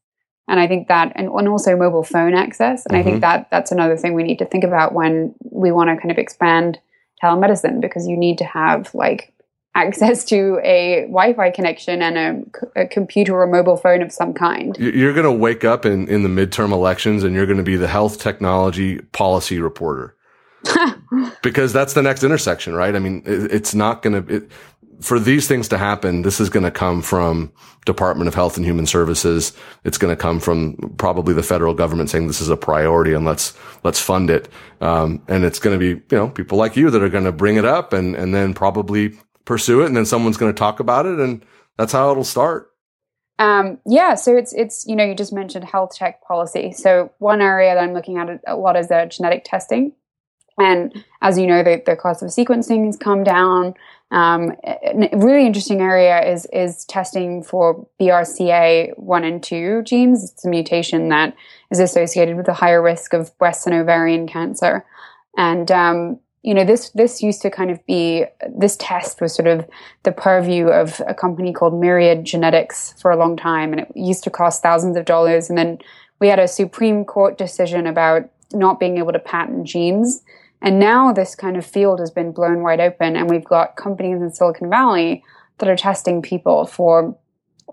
and 0.50 0.60
I 0.60 0.68
think 0.68 0.88
that, 0.88 1.12
and, 1.16 1.30
and 1.30 1.48
also 1.48 1.78
mobile 1.78 2.04
phone 2.04 2.34
access. 2.34 2.86
And 2.86 2.94
mm-hmm. 2.94 3.00
I 3.00 3.04
think 3.04 3.16
mm-hmm. 3.16 3.22
that 3.22 3.50
that's 3.52 3.72
another 3.72 3.96
thing 3.96 4.16
we 4.16 4.24
need 4.24 4.40
to 4.40 4.46
think 4.46 4.64
about 4.64 4.94
when 4.94 5.36
we 5.44 5.72
want 5.72 5.90
to 5.90 5.98
kind 5.98 6.12
of 6.12 6.18
expand 6.18 6.80
telemedicine 7.24 7.80
because 7.80 8.08
you 8.08 8.18
need 8.18 8.40
to 8.40 8.46
have 8.46 8.94
like 8.96 9.32
access 9.76 10.26
to 10.30 10.60
a 10.64 11.02
Wi-Fi 11.04 11.52
connection 11.52 12.02
and 12.02 12.18
a, 12.76 12.82
a, 12.82 12.88
computer 12.88 13.40
or 13.40 13.46
mobile 13.46 13.78
phone 13.78 14.02
of 14.02 14.12
some 14.12 14.34
kind. 14.34 14.76
You're 14.80 15.14
going 15.14 15.26
to 15.26 15.32
wake 15.32 15.64
up 15.64 15.86
in, 15.86 16.08
in 16.08 16.24
the 16.24 16.30
midterm 16.30 16.72
elections 16.72 17.24
and 17.24 17.36
you're 17.36 17.46
going 17.46 17.58
to 17.58 17.64
be 17.64 17.76
the 17.76 17.88
health 17.88 18.20
technology 18.20 19.00
policy 19.00 19.60
reporter. 19.60 20.16
because 21.42 21.74
that's 21.74 21.94
the 21.94 22.02
next 22.02 22.24
intersection, 22.24 22.74
right? 22.74 22.96
I 22.96 23.00
mean, 23.00 23.24
it, 23.26 23.52
it's 23.52 23.74
not 23.74 24.02
going 24.02 24.26
to, 24.26 24.48
for 25.02 25.20
these 25.20 25.48
things 25.48 25.68
to 25.70 25.78
happen, 25.78 26.24
this 26.24 26.40
is 26.40 26.50
going 26.50 26.64
to 26.64 26.72
come 26.72 27.02
from 27.02 27.52
Department 27.86 28.28
of 28.28 28.36
Health 28.36 28.58
and 28.58 28.66
Human 28.66 28.86
Services. 28.86 29.54
It's 29.84 29.98
going 29.98 30.16
to 30.16 30.22
come 30.22 30.40
from 30.40 30.76
probably 30.98 31.34
the 31.34 31.44
federal 31.44 31.74
government 31.74 32.10
saying 32.10 32.28
this 32.28 32.42
is 32.42 32.50
a 32.50 32.58
priority 32.58 33.14
and 33.14 33.26
let's, 33.26 33.58
let's 33.84 34.00
fund 34.00 34.30
it. 34.30 34.50
Um, 34.82 35.24
and 35.28 35.46
it's 35.46 35.60
going 35.60 35.80
to 35.80 35.80
be, 35.80 36.02
you 36.12 36.18
know, 36.18 36.30
people 36.30 36.58
like 36.58 36.76
you 36.76 36.90
that 36.90 37.02
are 37.02 37.10
going 37.10 37.24
to 37.24 37.32
bring 37.32 37.56
it 37.56 37.66
up 37.66 37.94
and, 37.94 38.16
and 38.16 38.36
then 38.36 38.54
probably 38.54 39.18
pursue 39.46 39.82
it. 39.82 39.88
And 39.88 39.96
then 39.96 40.06
someone's 40.06 40.38
going 40.38 40.54
to 40.54 40.60
talk 40.60 40.80
about 40.80 41.06
it. 41.06 41.20
And 41.20 41.46
that's 41.78 41.94
how 41.94 42.12
it'll 42.12 42.24
start. 42.24 42.70
Um, 43.40 43.80
yeah, 43.86 44.16
so 44.16 44.36
it's 44.36 44.54
it's 44.54 44.86
you 44.86 44.98
know 44.98 45.06
you 45.06 45.16
just 45.16 45.32
mentioned 45.32 45.64
health 45.64 45.96
tech 45.96 46.22
policy. 46.22 46.74
So 46.74 47.14
one 47.20 47.42
area 47.42 47.74
that 47.74 47.82
I'm 47.82 47.94
looking 47.94 48.18
at 48.18 48.42
a 48.46 48.58
lot 48.58 48.76
is 48.76 48.92
uh, 48.92 49.06
genetic 49.06 49.46
testing. 49.46 49.94
And 50.60 51.04
as 51.22 51.38
you 51.38 51.48
know, 51.48 51.64
the, 51.64 51.82
the 51.86 51.96
cost 51.96 52.22
of 52.22 52.30
sequencing 52.30 52.86
has 52.86 52.98
come 52.98 53.24
down. 53.24 53.74
Um, 54.12 54.54
a 54.64 55.10
really 55.14 55.46
interesting 55.46 55.82
area 55.82 56.24
is 56.26 56.48
is 56.52 56.84
testing 56.86 57.44
for 57.44 57.88
BRCA 58.00 58.98
one 58.98 59.24
and 59.24 59.42
two 59.42 59.84
genes. 59.84 60.32
It's 60.32 60.46
a 60.46 60.50
mutation 60.50 61.10
that 61.10 61.36
is 61.70 61.80
associated 61.80 62.36
with 62.36 62.48
a 62.48 62.54
higher 62.54 62.82
risk 62.82 63.14
of 63.14 63.38
breast 63.38 63.68
and 63.68 63.76
ovarian 63.76 64.28
cancer. 64.28 64.84
And 65.38 65.70
um, 65.72 66.20
you 66.42 66.54
know, 66.54 66.64
this 66.64 66.90
this 66.92 67.22
used 67.22 67.42
to 67.44 67.52
kind 67.52 67.70
of 67.70 67.86
be 67.86 68.26
this 68.58 68.78
test 68.78 69.22
was 69.22 69.36
sort 69.36 69.48
of 69.48 69.68
the 70.04 70.12
purview 70.12 70.68
of 70.68 71.02
a 71.06 71.14
company 71.14 71.54
called 71.54 71.80
Myriad 71.80 72.26
Genetics 72.26 73.00
for 73.00 73.12
a 73.12 73.18
long 73.18 73.38
time, 73.38 73.74
and 73.74 73.82
it 73.82 73.92
used 73.96 74.24
to 74.24 74.32
cost 74.32 74.64
thousands 74.64 74.98
of 74.98 75.06
dollars. 75.06 75.50
And 75.50 75.58
then 75.58 75.80
we 76.20 76.30
had 76.30 76.40
a 76.40 76.48
Supreme 76.48 77.06
Court 77.06 77.38
decision 77.38 77.86
about 77.86 78.30
not 78.54 78.80
being 78.80 78.98
able 78.98 79.14
to 79.14 79.20
patent 79.20 79.68
genes 79.68 80.24
and 80.62 80.80
now 80.80 81.14
this 81.14 81.36
kind 81.36 81.58
of 81.58 81.66
field 81.66 82.00
has 82.00 82.12
been 82.12 82.32
blown 82.32 82.62
wide 82.62 82.80
open, 82.80 83.16
and 83.16 83.30
we've 83.30 83.46
got 83.46 83.76
companies 83.76 84.22
in 84.22 84.32
Silicon 84.32 84.70
Valley 84.70 85.24
that 85.60 85.70
are 85.70 85.76
testing 85.76 86.22
people 86.22 86.66
for 86.66 87.18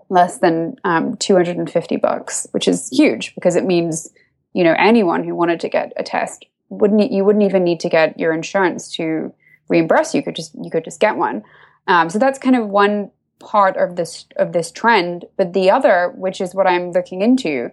less 0.09 0.37
than 0.39 0.77
um, 0.83 1.17
250 1.17 1.97
bucks, 1.97 2.47
which 2.51 2.67
is 2.67 2.89
huge 2.89 3.35
because 3.35 3.55
it 3.55 3.65
means 3.65 4.09
you 4.53 4.63
know 4.63 4.75
anyone 4.77 5.23
who 5.23 5.35
wanted 5.35 5.59
to 5.59 5.69
get 5.69 5.93
a 5.97 6.03
test 6.03 6.45
wouldn't 6.69 7.11
you 7.11 7.23
wouldn't 7.23 7.45
even 7.45 7.63
need 7.63 7.79
to 7.81 7.89
get 7.89 8.19
your 8.19 8.33
insurance 8.33 8.91
to 8.95 9.33
reimburse 9.69 10.13
you 10.13 10.23
could 10.23 10.35
just 10.35 10.53
you 10.55 10.69
could 10.69 10.83
just 10.83 10.99
get 10.99 11.17
one. 11.17 11.43
Um, 11.87 12.09
so 12.09 12.19
that's 12.19 12.39
kind 12.39 12.55
of 12.55 12.67
one 12.67 13.11
part 13.39 13.77
of 13.77 13.95
this 13.95 14.25
of 14.35 14.53
this 14.53 14.71
trend, 14.71 15.25
but 15.37 15.53
the 15.53 15.69
other, 15.69 16.13
which 16.15 16.41
is 16.41 16.55
what 16.55 16.67
I'm 16.67 16.91
looking 16.91 17.21
into, 17.21 17.71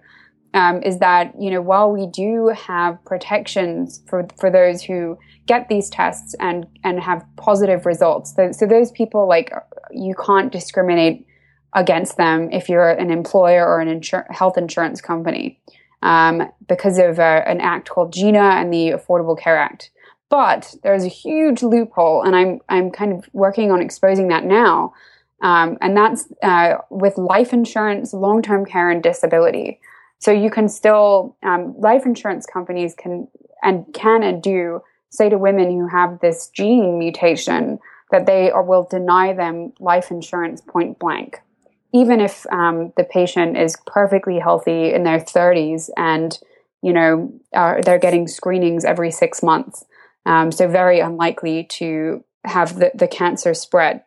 um, 0.55 0.83
is 0.83 1.01
that 1.01 1.33
you 1.39 1.51
know 1.51 1.61
while 1.61 1.91
we 1.91 2.07
do 2.07 2.53
have 2.57 3.05
protections 3.05 4.03
for 4.09 4.27
for 4.39 4.51
those 4.51 4.83
who 4.83 5.19
get 5.47 5.69
these 5.69 5.91
tests 5.91 6.35
and 6.41 6.67
and 6.85 7.01
have 7.01 7.25
positive 7.37 7.85
results, 7.85 8.35
so, 8.35 8.53
so 8.53 8.67
those 8.67 8.91
people 8.93 9.29
like 9.29 9.53
you 9.93 10.15
can't 10.15 10.51
discriminate 10.51 11.27
against 11.75 12.17
them 12.17 12.51
if 12.53 12.69
you're 12.69 12.91
an 12.91 13.11
employer 13.11 13.67
or 13.67 13.81
an 13.81 13.89
insur- 13.89 14.31
health 14.33 14.57
insurance 14.57 15.01
company 15.01 15.61
um, 16.03 16.43
because 16.69 16.99
of 16.99 17.19
uh, 17.19 17.43
an 17.47 17.61
act 17.61 17.91
called 17.91 18.13
GINA 18.13 18.39
and 18.39 18.73
the 18.73 18.91
Affordable 18.91 19.39
Care 19.39 19.59
Act. 19.59 19.91
But 20.31 20.75
there's 20.83 21.05
a 21.05 21.09
huge 21.09 21.63
loophole, 21.63 22.23
and 22.23 22.37
I'm 22.37 22.61
I'm 22.69 22.91
kind 22.91 23.13
of 23.13 23.29
working 23.33 23.73
on 23.73 23.83
exposing 23.83 24.29
that 24.29 24.45
now. 24.45 24.95
Um, 25.43 25.77
and 25.81 25.97
that's 25.97 26.27
uh, 26.43 26.77
with 26.91 27.19
life 27.19 27.53
insurance, 27.53 28.15
long 28.15 28.41
term 28.41 28.65
care, 28.65 28.89
and 28.89 29.03
disability. 29.03 29.81
So 30.25 30.33
you 30.33 30.49
can 30.49 30.71
still, 30.71 31.37
um, 31.43 31.75
life 31.79 32.07
insurance 32.07 32.47
companies 32.47 32.95
can 32.95 33.29
and 33.63 33.85
can 33.93 34.23
and 34.23 34.43
do 34.43 34.81
say 35.11 35.29
to 35.29 35.37
women 35.37 35.71
who 35.71 35.87
have 35.87 36.21
this 36.21 36.49
gene 36.49 36.99
mutation 36.99 37.79
that 38.11 38.25
they 38.25 38.51
are, 38.51 38.63
will 38.63 38.89
deny 38.91 39.35
them 39.35 39.75
life 39.81 40.11
insurance 40.11 40.63
point 40.63 40.99
blank, 40.99 41.43
even 41.93 42.23
if 42.23 42.47
um, 42.51 42.91
the 42.97 43.05
patient 43.05 43.59
is 43.59 43.77
perfectly 43.87 44.39
healthy 44.39 44.95
in 44.95 45.05
their 45.05 45.21
30s 45.21 45.91
and 45.95 46.39
you 46.81 46.95
know 46.95 47.31
uh, 47.55 47.83
they're 47.83 47.99
getting 47.99 48.27
screenings 48.27 48.87
every 48.87 49.11
six 49.11 49.43
months, 49.43 49.85
um, 50.25 50.51
so 50.51 50.67
very 50.67 51.01
unlikely 51.01 51.65
to 51.65 52.25
have 52.45 52.79
the, 52.79 52.91
the 52.95 53.09
cancer 53.09 53.53
spread 53.53 54.03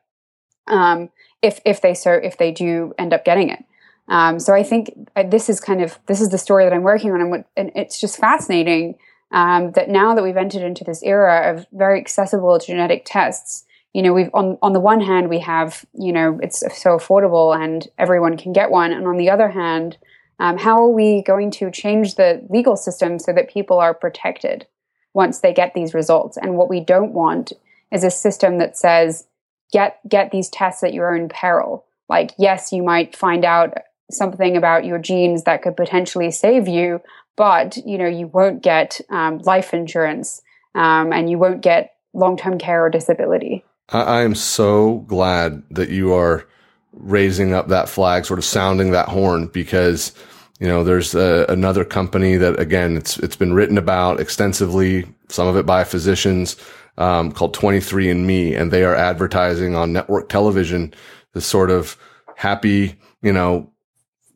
um, 0.66 1.10
if 1.44 1.60
if 1.64 1.80
they 1.80 1.94
so 1.94 2.14
if 2.14 2.40
they 2.40 2.52
do 2.52 2.96
end 2.98 3.14
up 3.14 3.24
getting 3.24 3.52
it. 3.52 3.64
Um, 4.10 4.40
so 4.40 4.54
I 4.54 4.64
think 4.64 4.94
uh, 5.16 5.24
this 5.24 5.50
is 5.50 5.60
kind 5.60 5.82
of 5.82 6.00
this 6.08 6.22
is 6.22 6.30
the 6.30 6.38
story 6.38 6.64
that 6.64 6.74
I'm 6.74 6.84
working 6.84 7.12
on, 7.12 7.44
and, 7.56 7.72
it's 7.76 8.00
just 8.00 8.18
fascinating 8.18 8.96
um, 9.32 9.72
that 9.72 9.90
now 9.90 10.16
that 10.16 10.24
we've 10.24 10.38
entered 10.38 10.64
into 10.64 10.84
this 10.84 11.04
era 11.04 11.54
of 11.54 11.66
very 11.74 12.00
accessible 12.00 12.58
genetic 12.60 13.04
tests, 13.06 13.66
you 13.94 14.02
know, 14.02 14.14
we've 14.14 14.30
on 14.34 14.58
on 14.62 14.74
the 14.74 14.80
one 14.80 15.02
hand 15.02 15.30
we 15.30 15.40
have 15.40 15.86
you 15.94 16.14
know 16.14 16.40
it's 16.42 16.60
so 16.60 16.98
affordable 16.98 17.56
and 17.56 17.88
everyone 17.98 18.38
can 18.38 18.54
get 18.54 18.72
one, 18.72 18.94
and 18.94 19.08
on 19.08 19.18
the 19.18 19.30
other 19.30 19.50
hand, 19.50 19.98
um, 20.40 20.58
how 20.58 20.82
are 20.82 20.90
we 20.90 21.22
going 21.24 21.52
to 21.52 21.70
change 21.72 22.16
the 22.16 22.46
legal 22.50 22.78
system 22.78 23.20
so 23.20 23.34
that 23.34 23.50
people 23.50 23.80
are 23.80 23.94
protected 23.94 24.68
once 25.14 25.40
they 25.40 25.54
get 25.54 25.74
these 25.74 25.94
results? 25.94 26.38
And 26.38 26.56
what 26.56 26.70
we 26.70 26.80
don't 26.80 27.12
want 27.12 27.52
is 27.92 28.04
a 28.04 28.12
system 28.12 28.58
that 28.60 28.78
says 28.78 29.28
get 29.74 30.00
get 30.08 30.32
these 30.32 30.50
tests 30.50 30.84
at 30.84 30.94
your 30.94 31.14
own 31.14 31.28
peril. 31.28 31.86
Like, 32.10 32.32
yes, 32.38 32.72
you 32.72 32.84
might 32.84 33.16
find 33.16 33.44
out 33.44 33.78
something 34.12 34.56
about 34.56 34.86
your 34.86 35.00
genes 35.00 35.44
that 35.44 35.62
could 35.62 35.76
potentially 35.76 36.32
save 36.32 36.68
you, 36.68 37.02
but 37.36 37.78
you 37.86 37.98
know 37.98 38.08
you 38.08 38.28
won't 38.28 38.62
get 38.62 39.00
um, 39.10 39.40
life 39.40 39.74
insurance 39.74 40.42
um, 40.76 41.12
and 41.12 41.30
you 41.30 41.38
won't 41.38 41.62
get 41.62 41.96
long-term 42.14 42.58
care 42.58 42.86
or 42.86 42.90
disability. 42.90 43.64
I, 43.90 44.02
I 44.02 44.22
am 44.24 44.36
so 44.36 45.00
glad 45.08 45.64
that 45.72 45.90
you 45.90 46.14
are 46.14 46.48
raising 46.94 47.54
up 47.54 47.68
that 47.68 47.90
flag, 47.90 48.26
sort 48.26 48.40
of 48.40 48.46
sounding 48.46 48.92
that 48.92 49.10
horn, 49.10 49.48
because 49.48 50.14
you 50.60 50.68
know 50.68 50.84
there's 50.84 51.14
a, 51.16 51.46
another 51.50 51.86
company 51.86 52.38
that 52.38 52.60
again 52.60 52.98
it's 52.98 53.18
it's 53.20 53.36
been 53.36 53.54
written 53.54 53.78
about 53.78 54.20
extensively, 54.20 55.06
some 55.30 55.48
of 55.48 55.58
it 55.58 55.66
by 55.66 55.84
physicians, 55.84 56.56
um, 56.98 57.32
called 57.32 57.56
23andMe, 57.56 58.60
and 58.60 58.72
they 58.72 58.84
are 58.84 58.96
advertising 58.96 59.76
on 59.76 59.94
network 59.94 60.30
television 60.30 60.94
this 61.34 61.46
sort 61.46 61.70
of 61.70 61.98
happy, 62.36 62.96
you 63.22 63.32
know, 63.32 63.72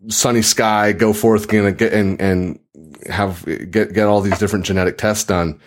sunny 0.07 0.41
sky, 0.41 0.93
go 0.93 1.13
forth 1.13 1.51
and 1.53 1.77
get 1.77 1.93
and 1.93 2.19
and 2.21 2.59
have 3.09 3.45
get 3.71 3.93
get 3.93 4.07
all 4.07 4.21
these 4.21 4.39
different 4.39 4.65
genetic 4.65 4.97
tests 4.97 5.25
done. 5.25 5.59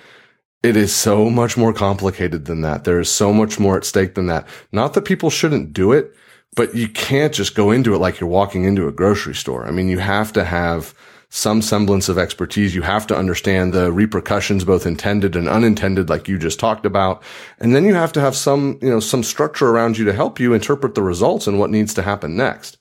It 0.62 0.76
is 0.76 0.94
so 0.94 1.28
much 1.28 1.56
more 1.56 1.72
complicated 1.74 2.46
than 2.46 2.62
that. 2.62 2.84
There 2.84 2.98
is 2.98 3.10
so 3.10 3.32
much 3.32 3.60
more 3.60 3.76
at 3.76 3.84
stake 3.84 4.14
than 4.14 4.26
that. 4.28 4.48
Not 4.72 4.94
that 4.94 5.04
people 5.04 5.30
shouldn't 5.30 5.72
do 5.74 5.92
it, 5.92 6.14
But 6.56 6.74
you 6.74 6.88
can't 6.88 7.34
just 7.34 7.54
go 7.54 7.70
into 7.70 7.94
it 7.94 7.98
like 7.98 8.20
you're 8.20 8.30
walking 8.30 8.64
into 8.64 8.86
a 8.86 8.92
grocery 8.92 9.34
store. 9.34 9.66
I 9.66 9.70
mean, 9.72 9.88
you 9.88 9.98
have 9.98 10.32
to 10.34 10.44
have 10.44 10.94
some 11.28 11.60
semblance 11.62 12.08
of 12.08 12.16
expertise. 12.16 12.76
You 12.76 12.82
have 12.82 13.08
to 13.08 13.16
understand 13.16 13.72
the 13.72 13.90
repercussions, 13.90 14.64
both 14.64 14.86
intended 14.86 15.34
and 15.34 15.48
unintended, 15.48 16.08
like 16.08 16.28
you 16.28 16.38
just 16.38 16.60
talked 16.60 16.86
about. 16.86 17.24
And 17.58 17.74
then 17.74 17.84
you 17.84 17.94
have 17.94 18.12
to 18.12 18.20
have 18.20 18.36
some, 18.36 18.78
you 18.80 18.88
know, 18.88 19.00
some 19.00 19.24
structure 19.24 19.68
around 19.68 19.98
you 19.98 20.04
to 20.04 20.12
help 20.12 20.38
you 20.38 20.52
interpret 20.54 20.94
the 20.94 21.02
results 21.02 21.48
and 21.48 21.58
what 21.58 21.70
needs 21.70 21.92
to 21.94 22.02
happen 22.02 22.36
next. 22.36 22.78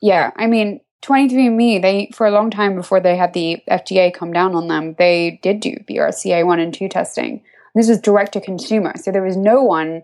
Yeah. 0.00 0.30
I 0.36 0.46
mean, 0.46 0.80
23andMe, 1.06 1.80
they, 1.80 2.10
for 2.12 2.26
a 2.26 2.30
long 2.30 2.50
time 2.50 2.74
before 2.74 3.00
they 3.00 3.16
had 3.16 3.32
the 3.32 3.62
FDA 3.70 4.12
come 4.12 4.32
down 4.32 4.54
on 4.54 4.68
them, 4.68 4.94
they 4.98 5.38
did 5.42 5.60
do 5.60 5.76
BRCA1 5.88 6.60
and 6.60 6.74
2 6.74 6.88
testing. 6.88 7.42
This 7.74 7.88
was 7.88 8.00
direct 8.00 8.32
to 8.32 8.40
consumer. 8.40 8.94
So 8.96 9.12
there 9.12 9.22
was 9.22 9.36
no 9.36 9.62
one 9.62 10.02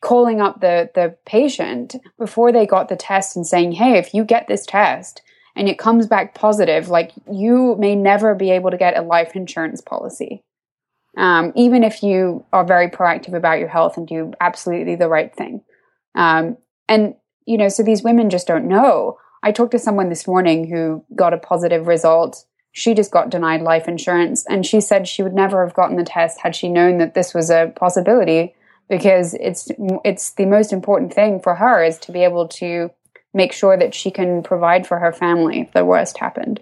calling 0.00 0.40
up 0.40 0.60
the, 0.60 0.90
the 0.94 1.16
patient 1.26 1.96
before 2.18 2.52
they 2.52 2.66
got 2.66 2.88
the 2.88 2.96
test 2.96 3.36
and 3.36 3.46
saying, 3.46 3.72
hey, 3.72 3.98
if 3.98 4.14
you 4.14 4.24
get 4.24 4.46
this 4.46 4.64
test 4.64 5.22
and 5.56 5.68
it 5.68 5.78
comes 5.78 6.06
back 6.06 6.34
positive, 6.34 6.88
like 6.88 7.10
you 7.30 7.74
may 7.78 7.96
never 7.96 8.34
be 8.34 8.50
able 8.50 8.70
to 8.70 8.76
get 8.76 8.96
a 8.96 9.02
life 9.02 9.34
insurance 9.34 9.80
policy. 9.80 10.42
Um, 11.16 11.52
even 11.56 11.82
if 11.82 12.02
you 12.02 12.44
are 12.52 12.64
very 12.64 12.88
proactive 12.88 13.34
about 13.34 13.58
your 13.58 13.68
health 13.68 13.96
and 13.96 14.06
do 14.06 14.32
absolutely 14.40 14.94
the 14.94 15.08
right 15.08 15.34
thing. 15.34 15.62
Um, 16.14 16.56
and, 16.88 17.16
you 17.44 17.58
know, 17.58 17.68
so 17.68 17.82
these 17.82 18.04
women 18.04 18.30
just 18.30 18.46
don't 18.46 18.68
know. 18.68 19.18
I 19.42 19.52
talked 19.52 19.72
to 19.72 19.78
someone 19.78 20.08
this 20.08 20.26
morning 20.26 20.68
who 20.68 21.04
got 21.14 21.34
a 21.34 21.38
positive 21.38 21.86
result. 21.86 22.44
She 22.72 22.94
just 22.94 23.10
got 23.10 23.30
denied 23.30 23.62
life 23.62 23.88
insurance 23.88 24.44
and 24.48 24.64
she 24.64 24.80
said 24.80 25.08
she 25.08 25.22
would 25.22 25.34
never 25.34 25.64
have 25.64 25.74
gotten 25.74 25.96
the 25.96 26.04
test 26.04 26.40
had 26.40 26.54
she 26.54 26.68
known 26.68 26.98
that 26.98 27.14
this 27.14 27.34
was 27.34 27.50
a 27.50 27.72
possibility 27.76 28.54
because 28.88 29.34
it's 29.34 29.70
it's 30.04 30.32
the 30.32 30.46
most 30.46 30.72
important 30.72 31.12
thing 31.12 31.40
for 31.40 31.54
her 31.54 31.84
is 31.84 31.98
to 31.98 32.12
be 32.12 32.24
able 32.24 32.48
to 32.48 32.90
make 33.34 33.52
sure 33.52 33.76
that 33.76 33.94
she 33.94 34.10
can 34.10 34.42
provide 34.42 34.86
for 34.86 34.98
her 34.98 35.12
family 35.12 35.60
if 35.60 35.72
the 35.72 35.84
worst 35.84 36.18
happened. 36.18 36.60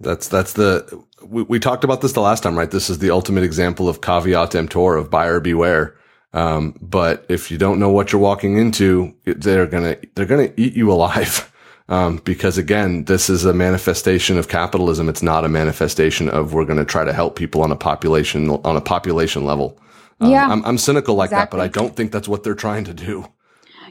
That's 0.00 0.28
that's 0.28 0.52
the 0.52 1.02
we, 1.24 1.42
we 1.42 1.58
talked 1.58 1.84
about 1.84 2.00
this 2.00 2.12
the 2.12 2.20
last 2.20 2.42
time 2.42 2.56
right? 2.56 2.70
This 2.70 2.88
is 2.88 2.98
the 2.98 3.10
ultimate 3.10 3.44
example 3.44 3.88
of 3.88 4.00
caveat 4.00 4.54
emptor 4.54 4.96
of 4.96 5.10
buyer 5.10 5.40
beware. 5.40 5.96
Um, 6.32 6.78
but 6.80 7.24
if 7.28 7.50
you 7.50 7.56
don't 7.58 7.80
know 7.80 7.90
what 7.90 8.12
you're 8.12 8.20
walking 8.20 8.58
into 8.58 9.14
they're 9.24 9.66
gonna 9.66 9.96
they're 10.14 10.26
gonna 10.26 10.52
eat 10.56 10.74
you 10.74 10.92
alive 10.92 11.52
Um, 11.90 12.18
because 12.18 12.58
again, 12.58 13.04
this 13.04 13.30
is 13.30 13.46
a 13.46 13.54
manifestation 13.54 14.36
of 14.36 14.48
capitalism. 14.48 15.08
It's 15.08 15.22
not 15.22 15.44
a 15.44 15.48
manifestation 15.48 16.28
of 16.28 16.52
we're 16.52 16.66
going 16.66 16.78
to 16.78 16.84
try 16.84 17.04
to 17.04 17.14
help 17.14 17.34
people 17.34 17.62
on 17.62 17.72
a 17.72 17.76
population 17.76 18.50
on 18.50 18.76
a 18.76 18.80
population 18.80 19.44
level. 19.44 19.80
Um, 20.20 20.30
yeah, 20.30 20.48
I'm, 20.48 20.64
I'm, 20.66 20.78
cynical 20.78 21.14
like 21.14 21.28
exactly. 21.28 21.58
that, 21.58 21.72
but 21.72 21.80
I 21.80 21.80
don't 21.80 21.96
think 21.96 22.12
that's 22.12 22.28
what 22.28 22.42
they're 22.42 22.54
trying 22.54 22.84
to 22.84 22.94
do. 22.94 23.26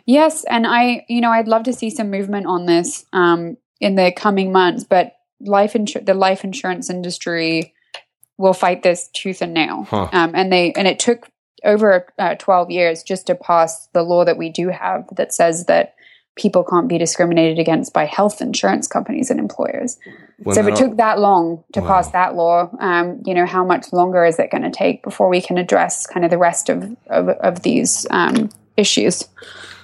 Yes, 0.05 0.43
and 0.43 0.67
I, 0.67 1.05
you 1.09 1.21
know, 1.21 1.31
I'd 1.31 1.47
love 1.47 1.63
to 1.63 1.73
see 1.73 1.89
some 1.89 2.11
movement 2.11 2.45
on 2.45 2.65
this 2.65 3.05
um, 3.13 3.57
in 3.79 3.95
the 3.95 4.11
coming 4.11 4.51
months. 4.51 4.83
But 4.83 5.13
life 5.39 5.73
insur- 5.73 6.05
the 6.05 6.13
life 6.13 6.43
insurance 6.43 6.89
industry 6.89 7.73
will 8.37 8.53
fight 8.53 8.83
this 8.83 9.09
tooth 9.13 9.41
and 9.41 9.53
nail, 9.53 9.87
huh. 9.89 10.09
um, 10.11 10.33
and 10.35 10.51
they 10.51 10.71
and 10.73 10.87
it 10.87 10.99
took 10.99 11.29
over 11.63 12.07
uh, 12.19 12.35
12 12.35 12.69
years 12.69 13.01
just 13.01 13.27
to 13.27 13.35
pass 13.35 13.87
the 13.93 14.03
law 14.03 14.23
that 14.23 14.37
we 14.37 14.49
do 14.49 14.69
have 14.69 15.07
that 15.15 15.33
says 15.33 15.65
that 15.65 15.95
people 16.37 16.63
can't 16.63 16.87
be 16.87 16.97
discriminated 16.97 17.59
against 17.59 17.93
by 17.93 18.05
health 18.05 18.41
insurance 18.41 18.87
companies 18.87 19.29
and 19.29 19.39
employers. 19.39 19.97
Well, 20.39 20.55
so 20.55 20.61
if 20.61 20.67
it 20.67 20.75
took 20.75 20.97
that 20.97 21.19
long 21.19 21.63
to 21.73 21.81
wow. 21.81 21.87
pass 21.87 22.11
that 22.11 22.35
law, 22.35 22.69
um, 22.79 23.21
you 23.25 23.33
know, 23.33 23.45
how 23.45 23.65
much 23.65 23.91
longer 23.91 24.23
is 24.23 24.39
it 24.39 24.51
going 24.51 24.63
to 24.63 24.71
take 24.71 25.03
before 25.03 25.27
we 25.27 25.41
can 25.41 25.57
address 25.57 26.05
kind 26.05 26.23
of 26.23 26.31
the 26.31 26.37
rest 26.37 26.69
of, 26.69 26.95
of, 27.07 27.29
of 27.29 27.63
these 27.63 28.05
um, 28.11 28.49
issues? 28.77 29.27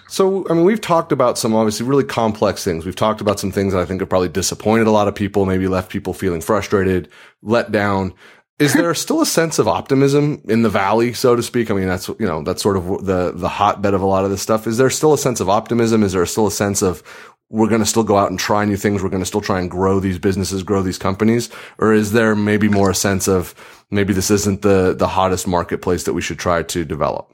So, 0.08 0.48
I 0.48 0.54
mean, 0.54 0.63
we've 0.63 0.80
talked 0.80 1.12
about 1.12 1.39
some 1.39 1.56
obviously 1.56 1.88
really 1.88 2.04
complex 2.04 2.63
things. 2.63 2.86
We've 2.86 2.96
talked 2.96 3.20
about 3.20 3.39
some 3.39 3.52
things 3.52 3.74
that 3.74 3.80
I 3.80 3.86
think 3.86 4.00
have 4.00 4.10
probably 4.10 4.30
disappointed 4.30 4.86
a 4.86 4.92
lot 4.92 5.08
of 5.08 5.16
people, 5.16 5.48
maybe 5.48 5.68
left 5.68 5.92
people 5.92 6.13
feeling 6.13 6.39
frustrated, 6.39 7.10
let 7.42 7.72
down 7.72 8.13
is 8.60 8.74
there 8.74 8.94
still 8.94 9.22
a 9.22 9.26
sense 9.26 9.58
of 9.60 9.68
optimism 9.68 10.42
in 10.46 10.62
the 10.62 10.70
valley, 10.70 11.13
so 11.13 11.36
to 11.36 11.42
speak? 11.42 11.72
I 11.72 11.74
mean, 11.74 11.88
that's 11.88 12.08
you 12.08 12.16
know 12.20 12.44
that's 12.44 12.62
sort 12.62 12.78
of 12.78 13.06
the 13.06 13.32
the 13.34 13.50
hotbed 13.50 13.94
of 13.94 14.02
a 14.02 14.06
lot 14.06 14.26
of 14.26 14.32
this 14.32 14.42
stuff. 14.42 14.68
Is 14.68 14.78
there 14.78 14.89
still 14.89 15.13
a 15.13 15.18
sense 15.18 15.39
of 15.39 15.50
optimism? 15.50 16.04
Is 16.04 16.13
there 16.13 16.26
still 16.26 16.48
a 16.48 16.52
sense 16.52 16.82
of 16.82 17.04
we're 17.50 17.68
going 17.68 17.82
to 17.82 17.88
still 17.88 18.04
go 18.04 18.18
out 18.18 18.30
and 18.30 18.39
try 18.39 18.63
new 18.66 18.78
things? 18.78 19.02
We're 19.02 19.10
going 19.10 19.22
to 19.24 19.28
still 19.28 19.42
try 19.42 19.60
and 19.60 19.70
grow 19.70 20.00
these 20.00 20.20
businesses, 20.20 20.63
grow 20.63 20.82
these 20.82 20.98
companies, 20.98 21.50
or 21.80 21.94
is 21.94 22.12
there 22.12 22.36
maybe 22.36 22.70
more 22.70 22.92
a 22.92 22.96
sense 22.96 23.28
of 23.28 23.56
maybe 23.89 24.13
this 24.13 24.30
isn't 24.30 24.62
the 24.62 24.94
the 24.94 25.08
hottest 25.08 25.48
marketplace 25.48 26.04
that 26.04 26.13
we 26.13 26.22
should 26.22 26.39
try 26.39 26.62
to 26.63 26.86
develop? 26.86 27.34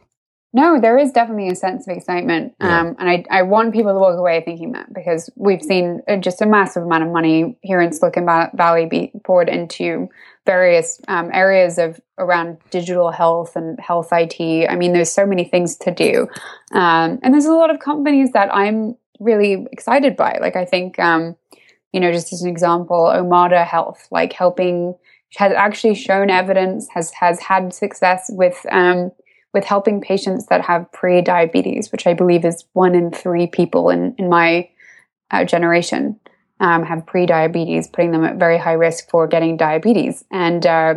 No, 0.51 0.81
there 0.81 0.97
is 0.97 1.11
definitely 1.11 1.49
a 1.49 1.55
sense 1.55 1.87
of 1.87 1.95
excitement. 1.95 2.55
Yeah. 2.59 2.79
Um, 2.79 2.95
and 2.97 3.07
I, 3.07 3.23
I 3.29 3.41
want 3.43 3.71
people 3.71 3.93
to 3.93 3.99
walk 3.99 4.17
away 4.17 4.41
thinking 4.43 4.71
that 4.71 4.91
because 4.91 5.29
we've 5.35 5.61
seen 5.61 6.01
uh, 6.07 6.15
just 6.15 6.41
a 6.41 6.47
massive 6.47 6.83
amount 6.83 7.03
of 7.03 7.11
money 7.11 7.55
here 7.61 7.79
in 7.79 7.91
Silicon 7.91 8.25
Valley 8.25 8.87
be 8.87 9.11
poured 9.23 9.47
into 9.47 10.09
various 10.49 10.99
um, 11.07 11.29
areas 11.31 11.77
of 11.77 12.01
around 12.17 12.57
digital 12.71 13.11
health 13.11 13.55
and 13.55 13.79
health 13.79 14.09
IT. 14.11 14.67
I 14.67 14.75
mean, 14.75 14.93
there's 14.93 15.11
so 15.11 15.23
many 15.23 15.43
things 15.43 15.77
to 15.77 15.91
do. 15.91 16.27
Um, 16.71 17.19
and 17.21 17.31
there's 17.31 17.45
a 17.45 17.53
lot 17.53 17.69
of 17.69 17.79
companies 17.79 18.31
that 18.31 18.51
I'm 18.51 18.95
really 19.19 19.67
excited 19.71 20.15
by. 20.15 20.39
Like, 20.41 20.55
I 20.55 20.65
think, 20.65 20.97
um, 20.97 21.35
you 21.93 21.99
know, 21.99 22.11
just 22.11 22.33
as 22.33 22.41
an 22.41 22.49
example, 22.49 22.97
Omada 22.97 23.63
Health, 23.63 24.07
like 24.09 24.33
helping, 24.33 24.95
has 25.35 25.53
actually 25.53 25.93
shown 25.93 26.31
evidence, 26.31 26.87
has, 26.95 27.11
has 27.11 27.39
had 27.39 27.71
success 27.71 28.31
with, 28.33 28.65
um, 28.71 29.11
with 29.53 29.65
helping 29.65 30.01
patients 30.01 30.47
that 30.47 30.61
have 30.61 30.91
pre-diabetes, 30.91 31.91
which 31.91 32.07
I 32.07 32.15
believe 32.15 32.43
is 32.43 32.65
one 32.73 32.95
in 32.95 33.11
three 33.11 33.45
people 33.45 33.91
in, 33.91 34.15
in 34.17 34.29
my 34.29 34.67
uh, 35.29 35.45
generation 35.45 36.19
um, 36.59 36.83
have 36.83 37.05
pre-diabetes, 37.05 37.87
putting 37.87 38.11
them 38.11 38.23
at 38.23 38.37
very 38.37 38.57
high 38.57 38.73
risk 38.73 39.09
for 39.09 39.27
getting 39.27 39.57
diabetes. 39.57 40.23
And 40.31 40.65
uh, 40.65 40.95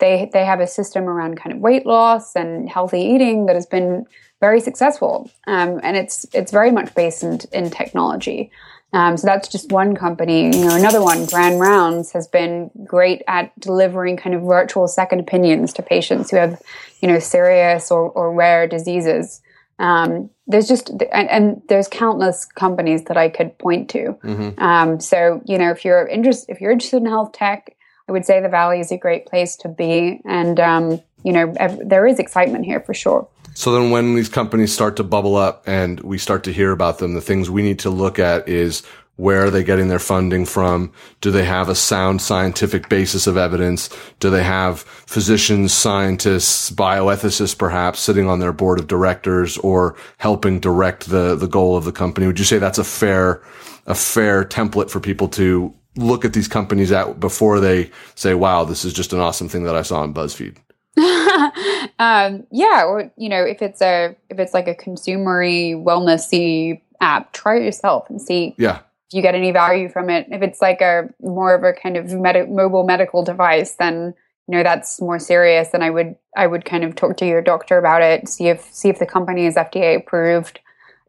they 0.00 0.30
they 0.32 0.44
have 0.44 0.60
a 0.60 0.66
system 0.66 1.04
around 1.04 1.36
kind 1.36 1.54
of 1.54 1.60
weight 1.60 1.86
loss 1.86 2.34
and 2.34 2.68
healthy 2.68 3.00
eating 3.00 3.46
that 3.46 3.54
has 3.54 3.66
been 3.66 4.06
very 4.40 4.60
successful, 4.60 5.30
um, 5.46 5.80
and 5.82 5.96
it's 5.96 6.26
it's 6.34 6.52
very 6.52 6.70
much 6.70 6.94
based 6.94 7.22
in, 7.22 7.40
in 7.52 7.70
technology. 7.70 8.50
Um, 8.92 9.16
so 9.16 9.26
that's 9.26 9.48
just 9.48 9.72
one 9.72 9.96
company. 9.96 10.44
You 10.56 10.66
know, 10.66 10.76
another 10.76 11.02
one, 11.02 11.26
Grand 11.26 11.58
Rounds, 11.58 12.12
has 12.12 12.28
been 12.28 12.70
great 12.84 13.22
at 13.26 13.58
delivering 13.58 14.16
kind 14.16 14.36
of 14.36 14.42
virtual 14.42 14.86
second 14.86 15.18
opinions 15.18 15.72
to 15.74 15.82
patients 15.82 16.30
who 16.30 16.36
have, 16.36 16.62
you 17.00 17.08
know, 17.08 17.18
serious 17.18 17.90
or, 17.90 18.10
or 18.10 18.32
rare 18.32 18.68
diseases. 18.68 19.42
Um, 19.78 20.30
there's 20.46 20.68
just 20.68 20.90
and, 20.90 21.28
and, 21.30 21.62
there's 21.68 21.88
countless 21.88 22.44
companies 22.44 23.04
that 23.04 23.16
I 23.16 23.28
could 23.28 23.56
point 23.58 23.90
to. 23.90 24.16
Mm-hmm. 24.22 24.62
Um, 24.62 25.00
so 25.00 25.42
you 25.46 25.58
know, 25.58 25.70
if 25.70 25.84
you're 25.84 26.06
interested, 26.06 26.52
if 26.52 26.60
you're 26.60 26.70
interested 26.70 26.98
in 26.98 27.06
health 27.06 27.32
tech, 27.32 27.74
I 28.08 28.12
would 28.12 28.24
say 28.24 28.40
the 28.40 28.48
Valley 28.48 28.80
is 28.80 28.92
a 28.92 28.98
great 28.98 29.26
place 29.26 29.56
to 29.56 29.68
be, 29.68 30.20
and 30.24 30.60
um, 30.60 31.00
you 31.24 31.32
know, 31.32 31.52
ev- 31.56 31.80
there 31.84 32.06
is 32.06 32.18
excitement 32.18 32.64
here 32.64 32.80
for 32.80 32.94
sure. 32.94 33.26
So 33.54 33.72
then, 33.72 33.90
when 33.90 34.14
these 34.14 34.28
companies 34.28 34.72
start 34.72 34.96
to 34.96 35.04
bubble 35.04 35.36
up 35.36 35.64
and 35.66 36.00
we 36.00 36.18
start 36.18 36.44
to 36.44 36.52
hear 36.52 36.72
about 36.72 36.98
them, 36.98 37.14
the 37.14 37.20
things 37.20 37.48
we 37.48 37.62
need 37.62 37.78
to 37.80 37.90
look 37.90 38.18
at 38.18 38.48
is 38.48 38.82
where 39.16 39.44
are 39.44 39.50
they 39.50 39.62
getting 39.62 39.88
their 39.88 40.00
funding 40.00 40.44
from? 40.44 40.92
Do 41.20 41.30
they 41.30 41.44
have 41.44 41.68
a 41.68 41.74
sound 41.74 42.20
scientific 42.20 42.88
basis 42.88 43.26
of 43.26 43.36
evidence? 43.36 43.88
Do 44.18 44.28
they 44.28 44.42
have 44.42 44.80
physicians, 44.80 45.72
scientists, 45.72 46.70
bioethicists 46.70 47.56
perhaps 47.56 48.00
sitting 48.00 48.28
on 48.28 48.40
their 48.40 48.52
board 48.52 48.80
of 48.80 48.88
directors 48.88 49.56
or 49.58 49.96
helping 50.18 50.58
direct 50.58 51.10
the, 51.10 51.36
the 51.36 51.46
goal 51.46 51.76
of 51.76 51.84
the 51.84 51.92
company? 51.92 52.26
Would 52.26 52.40
you 52.40 52.44
say 52.44 52.58
that's 52.58 52.78
a 52.78 52.84
fair, 52.84 53.42
a 53.86 53.94
fair 53.94 54.44
template 54.44 54.90
for 54.90 54.98
people 54.98 55.28
to 55.28 55.72
look 55.96 56.24
at 56.24 56.32
these 56.32 56.48
companies 56.48 56.90
at 56.90 57.20
before 57.20 57.60
they 57.60 57.92
say, 58.16 58.34
wow, 58.34 58.64
this 58.64 58.84
is 58.84 58.92
just 58.92 59.12
an 59.12 59.20
awesome 59.20 59.48
thing 59.48 59.62
that 59.64 59.76
I 59.76 59.82
saw 59.82 60.00
on 60.00 60.12
BuzzFeed? 60.12 60.56
um, 61.98 62.46
yeah, 62.50 62.84
or 62.84 63.12
you 63.16 63.28
know, 63.28 63.42
if 63.42 63.62
it's 63.62 63.82
a 63.82 64.14
if 64.30 64.38
it's 64.38 64.54
like 64.54 64.68
a 64.68 64.76
consumery 64.76 65.74
wellnessy 65.74 66.80
app, 67.00 67.32
try 67.32 67.56
it 67.56 67.64
yourself 67.64 68.08
and 68.08 68.22
see. 68.22 68.54
Yeah 68.58 68.80
you 69.14 69.22
get 69.22 69.36
any 69.36 69.52
value 69.52 69.88
from 69.88 70.10
it. 70.10 70.26
If 70.28 70.42
it's 70.42 70.60
like 70.60 70.80
a 70.80 71.08
more 71.20 71.54
of 71.54 71.62
a 71.62 71.72
kind 71.72 71.96
of 71.96 72.12
med- 72.12 72.50
mobile 72.50 72.82
medical 72.84 73.22
device, 73.22 73.76
then 73.76 74.12
you 74.48 74.56
know 74.56 74.64
that's 74.64 75.00
more 75.00 75.20
serious. 75.20 75.68
Then 75.68 75.82
I 75.82 75.90
would 75.90 76.16
I 76.36 76.48
would 76.48 76.64
kind 76.64 76.82
of 76.82 76.96
talk 76.96 77.16
to 77.18 77.26
your 77.26 77.40
doctor 77.40 77.78
about 77.78 78.02
it, 78.02 78.28
see 78.28 78.48
if 78.48 78.64
see 78.72 78.88
if 78.88 78.98
the 78.98 79.06
company 79.06 79.46
is 79.46 79.54
FDA 79.54 79.96
approved, 79.96 80.58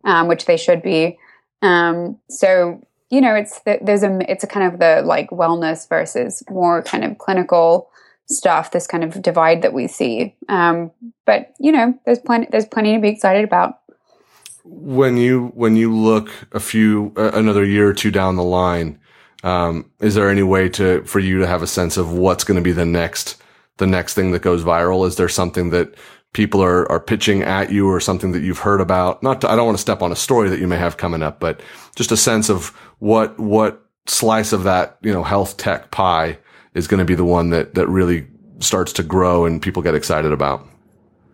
um, 0.03 0.28
which 0.28 0.45
they 0.45 0.56
should 0.56 0.84
be. 0.84 1.18
Um, 1.64 2.20
so 2.30 2.80
you 3.10 3.22
know, 3.22 3.34
it's 3.34 3.60
there's 3.66 4.03
a 4.03 4.32
it's 4.32 4.43
a 4.43 4.47
kind 4.47 4.72
of 4.72 4.80
the 4.80 5.01
like 5.03 5.32
wellness 5.32 5.89
versus 5.89 6.43
more 6.47 6.84
kind 6.84 7.03
of 7.03 7.18
clinical 7.18 7.89
stuff. 8.28 8.70
This 8.70 8.86
kind 8.86 9.03
of 9.03 9.20
divide 9.20 9.64
that 9.64 9.74
we 9.74 9.88
see. 9.88 10.36
Um, 10.47 10.91
but 11.26 11.53
you 11.60 11.72
know, 11.72 11.99
there's 12.06 12.20
plenty 12.20 12.47
there's 12.51 12.68
plenty 12.68 12.93
to 12.93 13.01
be 13.01 13.10
excited 13.10 13.43
about 13.43 13.80
when 14.66 15.18
you 15.18 15.47
when 15.55 15.76
you 15.76 15.95
look 15.95 16.30
a 16.51 16.59
few 16.59 17.13
uh, 17.16 17.32
another 17.34 17.63
year 17.63 17.89
or 17.89 17.93
two 17.93 18.11
down 18.11 18.36
the 18.36 18.43
line, 18.43 18.99
um, 19.43 19.91
is 19.99 20.16
there 20.16 20.30
any 20.30 20.43
way 20.43 20.70
to 20.70 21.03
for 21.05 21.20
you 21.20 21.39
to 21.39 21.47
have 21.47 21.61
a 21.61 21.68
sense 21.68 21.97
of 21.97 22.11
what's 22.11 22.43
going 22.43 22.55
to 22.55 22.63
be 22.63 22.72
the 22.72 22.86
next 22.86 23.41
the 23.78 23.88
next 23.88 24.13
thing 24.13 24.32
that 24.32 24.41
goes 24.41 24.63
viral? 24.63 25.07
Is 25.07 25.16
there 25.16 25.30
something 25.30 25.70
that 25.70 25.95
people 26.34 26.61
are, 26.61 26.91
are 26.91 26.99
pitching 26.99 27.43
at 27.43 27.72
you 27.72 27.89
or 27.89 27.99
something 27.99 28.34
that 28.34 28.41
you've 28.41 28.59
heard 28.59 28.82
about? 28.82 29.24
Not 29.24 29.41
to, 29.41 29.49
I 29.49 29.55
don't 29.55 29.66
want 29.66 29.78
to 29.78 29.82
step 29.82 30.01
on 30.01 30.11
a 30.11 30.18
story 30.18 30.49
that 30.49 30.59
you 30.59 30.68
may 30.68 30.78
have 30.78 30.97
coming 30.97 31.24
up, 31.24 31.39
but 31.39 31.61
just 31.95 32.11
a 32.11 32.18
sense 32.18 32.49
of 32.49 32.70
what, 32.99 33.39
what 33.39 33.82
slice 34.05 34.51
of 34.51 34.63
that, 34.66 34.97
you 35.01 35.13
know, 35.13 35.24
health 35.24 35.55
tech 35.55 35.91
pie 35.91 36.38
is 36.74 36.88
going 36.88 36.99
to 36.99 37.05
be 37.05 37.16
the 37.16 37.24
one 37.24 37.51
that, 37.51 37.76
that 37.76 37.88
really 37.88 38.28
starts 38.59 38.91
to 38.93 39.03
grow 39.03 39.45
and 39.45 39.61
people 39.61 39.82
get 39.82 39.95
excited 39.95 40.34
about. 40.34 40.68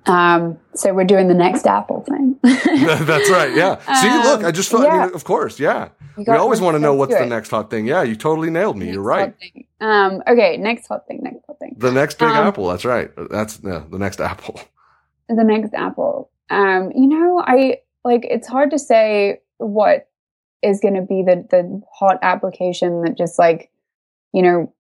Um, 0.08 0.58
so 0.74 0.94
we're 0.94 1.06
doing 1.06 1.28
the 1.28 1.34
next 1.34 1.68
Apple 1.68 2.02
thing. 2.02 2.40
That's 2.44 3.30
right. 3.30 3.54
Yeah. 3.56 3.78
See, 4.02 4.08
um, 4.08 4.24
look, 4.24 4.44
I 4.44 4.52
just 4.52 4.70
felt, 4.70 4.84
yeah. 4.84 5.10
of 5.14 5.24
course. 5.24 5.60
Yeah. 5.60 5.90
We 6.18 6.28
always 6.28 6.60
want 6.60 6.76
to 6.76 6.80
know 6.80 6.94
what's 6.94 7.16
the 7.16 7.26
next 7.26 7.50
hot 7.50 7.70
thing. 7.70 7.86
Yeah. 7.86 8.04
You 8.04 8.16
totally 8.16 8.50
nailed 8.50 8.78
me. 8.78 8.86
Next 8.86 8.96
You're 8.96 9.04
right. 9.04 9.36
Um, 9.80 10.24
okay. 10.28 10.58
Next 10.58 10.88
hot 10.88 11.08
thing. 11.08 11.20
Next 11.22 11.46
hot 11.46 11.60
thing. 11.60 11.76
The 11.78 11.92
next 11.92 12.18
big 12.18 12.30
um, 12.30 12.48
apple. 12.48 12.68
That's 12.68 12.86
right. 12.86 13.12
That's 13.30 13.60
yeah, 13.64 13.84
the 13.90 14.00
next 14.00 14.20
apple. 14.22 14.60
The 15.34 15.46
next 15.46 15.74
apple. 15.74 16.30
Um, 16.50 16.92
you 16.94 17.08
know, 17.08 17.42
I 17.48 17.78
like, 18.04 18.28
it's 18.30 18.50
hard 18.50 18.72
to 18.72 18.80
say 18.80 19.40
what 19.60 20.10
is 20.62 20.82
going 20.82 20.96
to 20.96 21.04
be 21.04 21.24
the, 21.26 21.48
the 21.50 21.82
hot 21.94 22.18
application 22.22 23.04
that 23.04 23.18
just 23.18 23.40
like, 23.40 23.72
you 24.34 24.42
know, 24.42 24.74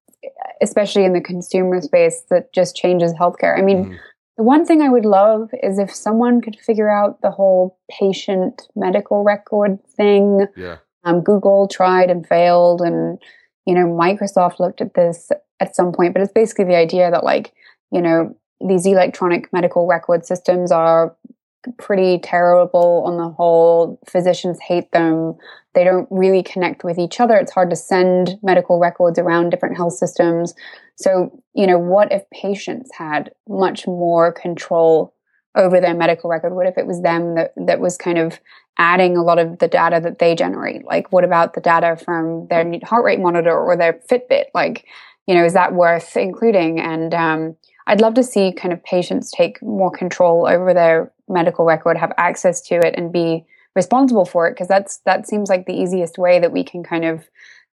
especially 0.62 1.06
in 1.06 1.14
the 1.14 1.22
consumer 1.22 1.80
space 1.80 2.24
that 2.30 2.52
just 2.52 2.76
changes 2.76 3.14
healthcare. 3.14 3.58
I 3.58 3.62
mean, 3.62 3.92
mm 3.92 3.98
the 4.38 4.44
one 4.44 4.66
thing 4.66 4.82
I 4.82 4.90
would 4.90 5.06
love 5.06 5.50
is 5.62 5.78
if 5.78 5.94
someone 5.94 6.42
could 6.42 6.58
figure 6.60 6.90
out 6.90 7.22
the 7.22 7.32
whole 7.32 7.78
patient 7.90 8.68
medical 8.76 9.24
record 9.24 9.80
thing. 9.96 10.48
Yeah. 10.56 10.78
Um, 11.04 11.22
Google 11.22 11.68
tried 11.68 12.10
and 12.10 12.26
failed, 12.26 12.82
and 12.82 13.20
you 13.66 13.74
know 13.74 13.86
Microsoft 13.86 14.60
looked 14.60 14.82
at 14.82 14.94
this 14.94 15.32
at 15.60 15.76
some 15.76 15.92
point, 15.92 16.14
but 16.14 16.22
it's 16.22 16.32
basically 16.32 16.66
the 16.66 16.76
idea 16.76 17.12
that 17.12 17.24
like 17.24 17.54
you 17.92 18.02
know 18.02 18.36
these 18.66 18.86
electronic 18.86 19.52
medical 19.52 19.88
record 19.88 20.26
systems 20.26 20.72
are 20.72 21.16
pretty 21.78 22.20
terrible 22.20 23.04
on 23.06 23.18
the 23.18 23.30
whole. 23.30 24.00
Physicians 24.08 24.60
hate 24.60 24.92
them. 24.92 25.36
They 25.74 25.84
don't 25.84 26.08
really 26.12 26.44
connect 26.44 26.84
with 26.84 27.00
each 27.00 27.20
other. 27.20 27.36
It's 27.38 27.52
hard 27.52 27.70
to 27.70 27.76
send 27.76 28.38
medical 28.44 28.80
records 28.80 29.18
around 29.18 29.50
different 29.50 29.78
health 29.78 29.94
systems. 29.94 30.54
So, 30.96 31.44
you 31.54 31.66
know, 31.66 31.80
what 31.80 32.12
if 32.12 32.30
patients 32.30 32.92
had 32.94 33.32
much 33.48 33.88
more 33.88 34.32
control 34.32 35.14
over 35.56 35.80
their 35.80 35.94
medical 35.94 36.30
record? 36.30 36.54
What 36.54 36.68
if 36.68 36.78
it 36.78 36.88
was 36.88 37.02
them 37.02 37.36
that, 37.36 37.54
that 37.58 37.80
was 37.80 37.98
kind 37.98 38.18
of 38.18 38.40
adding 38.78 39.18
a 39.18 39.24
lot 39.24 39.40
of 39.40 39.60
the 39.60 39.68
data 39.68 40.00
that 40.02 40.20
they 40.20 40.36
generate? 40.36 40.86
Like, 40.86 41.12
what 41.12 41.24
about 41.24 41.54
the 41.54 41.62
data 41.62 41.98
from 42.04 42.48
their 42.48 42.66
heart 42.84 43.04
rate 43.04 43.20
monitor 43.20 43.58
or 43.58 43.78
their 43.78 44.02
Fitbit? 44.10 44.46
Like, 44.54 44.86
you 45.28 45.36
know, 45.36 45.46
is 45.46 45.54
that 45.54 45.74
worth 45.74 46.16
including? 46.18 46.80
And 46.80 47.14
um, 47.14 47.56
I'd 47.88 48.02
love 48.02 48.14
to 48.16 48.24
see 48.24 48.52
kind 48.52 48.74
of 48.74 48.84
patients 48.84 49.32
take 49.32 49.62
more 49.62 49.92
control 49.92 50.48
over 50.48 50.74
their 50.74 51.12
medical 51.28 51.66
record, 51.66 51.98
have 51.98 52.14
access 52.18 52.62
to 52.62 52.76
it, 52.76 52.96
and 52.98 53.12
be 53.12 53.46
responsible 53.76 54.26
for 54.26 54.48
it 54.48 54.52
because 54.52 54.68
that's 54.68 54.98
that 55.06 55.28
seems 55.28 55.50
like 55.50 55.66
the 55.66 55.74
easiest 55.74 56.18
way 56.18 56.40
that 56.40 56.52
we 56.52 56.64
can 56.64 56.84
kind 56.84 57.06
of 57.06 57.28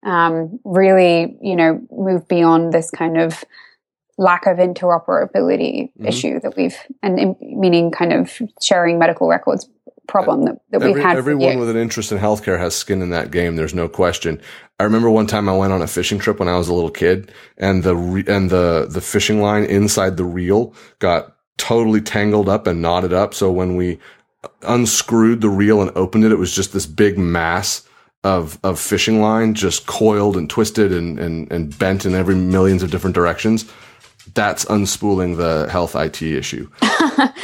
um, 0.04 0.60
really, 0.64 1.38
you 1.42 1.56
know, 1.56 1.82
move 1.92 2.28
beyond 2.28 2.72
this 2.72 2.92
kind 2.92 3.20
of 3.20 3.44
lack 4.18 4.46
of 4.46 4.58
interoperability 4.58 5.92
mm-hmm. 5.92 6.06
issue 6.06 6.40
that 6.40 6.56
we've, 6.56 6.78
and 7.04 7.20
in, 7.20 7.36
meaning 7.42 7.92
kind 7.92 8.14
of 8.14 8.42
sharing 8.62 8.98
medical 9.00 9.28
records 9.28 9.70
problem 10.08 10.46
that, 10.46 10.62
that 10.70 10.82
Every, 10.82 10.94
we've 10.94 11.04
had. 11.04 11.18
Everyone 11.18 11.60
with 11.60 11.70
an 11.70 11.78
interest 11.78 12.12
in 12.12 12.18
healthcare 12.18 12.58
has 12.58 12.76
skin 12.76 13.02
in 13.02 13.10
that 13.10 13.32
game. 13.32 13.56
There's 13.56 13.74
no 13.74 13.90
question. 13.90 14.42
I 14.80 14.84
remember 14.84 15.10
one 15.10 15.28
time 15.28 15.50
I 15.50 15.58
went 15.58 15.74
on 15.74 15.82
a 15.82 15.88
fishing 15.88 16.20
trip 16.20 16.40
when 16.40 16.48
I 16.48 16.58
was 16.58 16.70
a 16.70 16.74
little 16.74 16.90
kid 16.90 17.32
and 17.58 17.84
the, 17.84 17.96
re- 17.96 18.24
and 18.28 18.50
the, 18.50 18.88
the 18.90 19.02
fishing 19.02 19.42
line 19.42 19.66
inside 19.66 20.16
the 20.18 20.24
reel 20.24 20.74
got 21.00 21.36
totally 21.58 22.02
tangled 22.02 22.48
up 22.48 22.68
and 22.68 22.82
knotted 22.82 23.12
up. 23.12 23.34
So 23.34 23.52
when 23.52 23.76
we 23.76 24.00
unscrewed 24.62 25.42
the 25.42 25.50
reel 25.50 25.82
and 25.82 25.92
opened 25.96 26.24
it, 26.24 26.32
it 26.32 26.38
was 26.38 26.56
just 26.56 26.74
this 26.74 26.86
big 26.86 27.18
mass 27.18 27.88
of 28.24 28.60
of 28.64 28.80
fishing 28.80 29.22
line 29.22 29.54
just 29.54 29.86
coiled 29.86 30.36
and 30.36 30.50
twisted 30.50 30.92
and 30.92 31.20
and, 31.20 31.52
and 31.52 31.78
bent 31.78 32.06
in 32.06 32.16
every 32.16 32.36
millions 32.36 32.84
of 32.84 32.92
different 32.92 33.14
directions 33.14 33.72
that's 34.34 34.66
unspooling 34.66 35.38
the 35.38 35.72
health 35.72 35.96
IT 35.96 36.22
issue. 36.22 36.70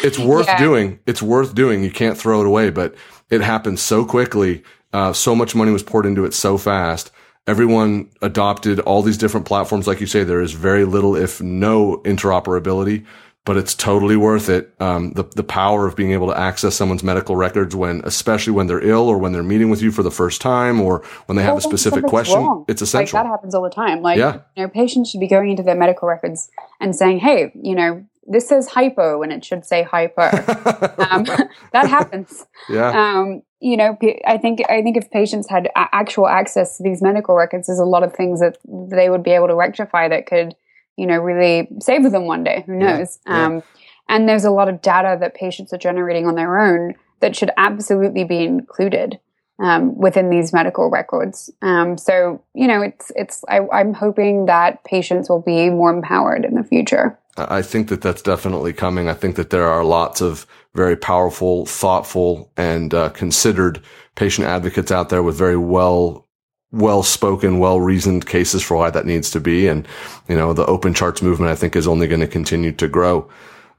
it's 0.04 0.20
worth 0.20 0.48
yeah. 0.48 0.58
doing. 0.58 1.00
It's 1.06 1.22
worth 1.22 1.56
doing. 1.56 1.84
You 1.84 1.92
can't 1.92 2.18
throw 2.18 2.42
it 2.42 2.48
away, 2.48 2.70
but 2.70 2.96
it 3.30 3.42
happened 3.42 3.80
so 3.80 4.06
quickly. 4.06 4.64
Uh, 4.92 5.14
so 5.14 5.36
much 5.36 5.56
money 5.56 5.72
was 5.72 5.84
poured 5.84 6.06
into 6.06 6.26
it 6.26 6.34
so 6.34 6.58
fast. 6.58 7.12
Everyone 7.48 8.10
adopted 8.22 8.80
all 8.82 9.02
these 9.02 9.18
different 9.18 9.46
platforms. 9.46 9.88
Like 9.88 10.00
you 10.02 10.08
say, 10.08 10.24
there 10.24 10.42
is 10.42 10.54
very 10.54 10.86
little, 10.86 11.16
if 11.16 11.42
no 11.42 11.98
interoperability 12.06 13.06
but 13.46 13.58
it's 13.58 13.76
totally 13.76 14.16
worth 14.16 14.48
it. 14.50 14.74
Um, 14.80 15.12
the 15.14 15.24
the 15.24 15.44
power 15.44 15.86
of 15.86 15.96
being 15.96 16.12
able 16.12 16.28
to 16.28 16.38
access 16.38 16.76
someone's 16.76 17.04
medical 17.04 17.36
records 17.36 17.76
when, 17.76 18.02
especially 18.06 18.54
when 18.54 18.68
they're 18.68 18.84
ill 18.84 19.10
or 19.10 19.18
when 19.18 19.34
they're 19.34 19.44
meeting 19.44 19.70
with 19.70 19.82
you 19.82 19.92
for 19.92 20.04
the 20.04 20.12
first 20.12 20.42
time 20.42 20.80
or 20.80 21.04
when 21.26 21.36
they 21.36 21.44
have 21.44 21.58
a 21.58 21.62
specific 21.62 22.06
question, 22.06 22.40
wrong. 22.40 22.66
it's 22.68 22.82
essential. 22.82 23.18
Like 23.18 23.26
that 23.26 23.30
happens 23.30 23.54
all 23.54 23.64
the 23.64 23.70
time. 23.70 24.02
Like, 24.02 24.18
yeah. 24.18 24.42
you 24.56 24.64
know, 24.64 24.70
patients 24.70 25.10
should 25.10 25.20
be 25.20 25.28
going 25.28 25.50
into 25.50 25.64
their 25.64 25.76
medical 25.76 26.08
records 26.08 26.50
and 26.80 26.96
saying, 26.96 27.20
"Hey, 27.20 27.52
you 27.56 27.76
know, 27.76 28.06
this 28.26 28.48
says 28.48 28.68
hypo 28.70 29.20
when 29.20 29.32
it 29.32 29.44
should 29.44 29.66
say 29.66 29.84
hyper." 29.84 30.22
um, 31.10 31.26
that 31.74 31.88
happens. 31.90 32.46
Yeah. 32.70 32.92
Um, 32.92 33.42
you 33.60 33.76
know, 33.76 33.98
I 34.26 34.38
think 34.38 34.62
I 34.70 34.82
think 34.82 34.96
if 34.96 35.12
patients 35.12 35.50
had 35.50 35.70
actual 35.76 36.28
access 36.28 36.78
to 36.78 36.84
these 36.84 37.02
medical 37.02 37.36
records, 37.36 37.68
there's 37.68 37.80
a 37.80 37.86
lot 37.86 38.04
of 38.04 38.14
things 38.14 38.40
that 38.40 38.58
they 38.66 39.10
would 39.10 39.24
be 39.24 39.32
able 39.32 39.48
to 39.48 39.56
rectify 39.56 40.08
that 40.08 40.28
could 40.28 40.56
you 40.98 41.06
know, 41.06 41.18
really 41.18 41.68
save 41.80 42.04
them 42.12 42.26
one 42.26 42.44
day. 42.44 42.64
Who 42.66 42.76
knows? 42.76 43.20
Yeah, 43.26 43.46
um, 43.46 43.64
And 44.10 44.28
there's 44.28 44.46
a 44.46 44.52
lot 44.52 44.70
of 44.70 44.82
data 44.82 45.18
that 45.20 45.34
patients 45.34 45.74
are 45.74 45.78
generating 45.78 46.28
on 46.28 46.36
their 46.36 46.60
own 46.60 46.96
that 47.20 47.36
should 47.36 47.52
absolutely 47.58 48.24
be 48.24 48.44
included 48.44 49.20
um, 49.60 49.98
within 49.98 50.30
these 50.30 50.52
medical 50.52 50.90
records. 50.90 51.50
Um, 51.62 51.98
so, 51.98 52.44
you 52.54 52.68
know, 52.68 52.82
it's 52.82 53.12
it's. 53.16 53.44
I, 53.50 53.62
I'm 53.72 53.94
hoping 53.94 54.46
that 54.48 54.84
patients 54.84 55.30
will 55.30 55.42
be 55.42 55.70
more 55.70 55.92
empowered 55.92 56.46
in 56.46 56.56
the 56.56 56.64
future. 56.64 57.18
I 57.38 57.62
think 57.64 57.88
that 57.88 58.02
that's 58.02 58.22
definitely 58.22 58.74
coming. 58.74 59.10
I 59.10 59.14
think 59.14 59.36
that 59.38 59.50
there 59.50 59.68
are 59.68 59.84
lots 59.84 60.22
of 60.22 60.46
very 60.76 60.96
powerful, 60.96 61.66
thoughtful, 61.66 62.52
and 62.58 62.94
uh, 62.94 63.10
considered 63.10 63.82
patient 64.16 64.48
advocates 64.48 64.92
out 64.92 65.10
there 65.10 65.24
with 65.24 65.36
very 65.36 65.58
well 65.58 66.28
well 66.74 67.04
spoken, 67.04 67.60
well 67.60 67.80
reasoned 67.80 68.26
cases 68.26 68.64
for 68.64 68.76
why 68.76 68.90
that 68.90 69.06
needs 69.06 69.30
to 69.32 69.40
be. 69.40 69.68
And, 69.68 69.88
you 70.28 70.36
know, 70.36 70.52
the 70.52 70.66
open 70.66 70.94
charts 70.94 71.22
movement, 71.22 71.52
I 71.52 71.56
think 71.56 71.76
is 71.76 71.88
only 71.88 72.08
going 72.08 72.20
to 72.20 72.28
continue 72.28 72.72
to 72.74 72.88
grow. 72.88 73.30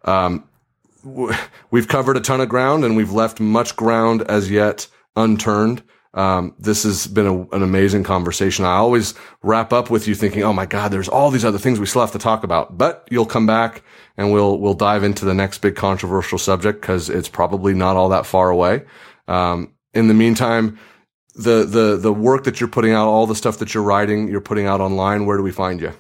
Um, 0.05 0.45
we've 1.71 1.89
covered 1.89 2.17
a 2.17 2.21
ton 2.21 2.41
of 2.41 2.49
ground 2.49 2.85
and 2.85 2.97
we've 2.97 3.13
left 3.13 3.41
much 3.41 3.77
ground 3.77 4.23
as 4.23 4.51
yet 4.51 4.87
unturned. 5.17 5.83
Um, 6.15 6.55
this 6.61 6.85
has 6.85 7.09
been 7.09 7.27
a, 7.27 7.41
an 7.57 7.65
amazing 7.65 8.05
conversation. 8.05 8.65
I 8.65 8.77
always 8.77 9.15
wrap 9.43 9.73
up 9.73 9.91
with 9.91 10.07
you 10.07 10.15
thinking, 10.15 10.45
"Oh 10.45 10.53
my 10.53 10.65
God, 10.65 10.93
there's 10.93 11.09
all 11.09 11.33
these 11.33 11.45
other 11.45 11.59
things 11.59 11.81
we 11.81 11.87
still 11.87 12.03
have 12.03 12.13
to 12.13 12.21
talk 12.21 12.45
about." 12.45 12.79
But 12.79 13.09
you'll 13.11 13.27
come 13.27 13.49
back 13.49 13.83
and 14.17 14.33
we'll 14.33 14.61
we'll 14.61 14.75
dive 14.75 15.03
into 15.03 15.25
the 15.25 15.35
next 15.35 15.59
big 15.59 15.75
controversial 15.75 16.39
subject 16.39 16.81
because 16.81 17.11
it's 17.11 17.29
probably 17.29 17.75
not 17.75 17.97
all 17.97 18.11
that 18.11 18.27
far 18.27 18.49
away. 18.49 18.85
Um, 19.27 19.75
in 19.93 20.07
the 20.07 20.15
meantime, 20.15 20.79
the 21.35 21.65
the 21.65 21.97
the 21.97 22.13
work 22.13 22.45
that 22.45 22.61
you're 22.61 22.69
putting 22.69 22.93
out, 22.93 23.09
all 23.09 23.27
the 23.27 23.35
stuff 23.35 23.59
that 23.59 23.75
you're 23.75 23.83
writing, 23.83 24.29
you're 24.29 24.41
putting 24.41 24.67
out 24.67 24.81
online. 24.81 25.27
Where 25.27 25.37
do 25.37 25.43
we 25.43 25.53
find 25.53 25.81
you? 25.81 25.93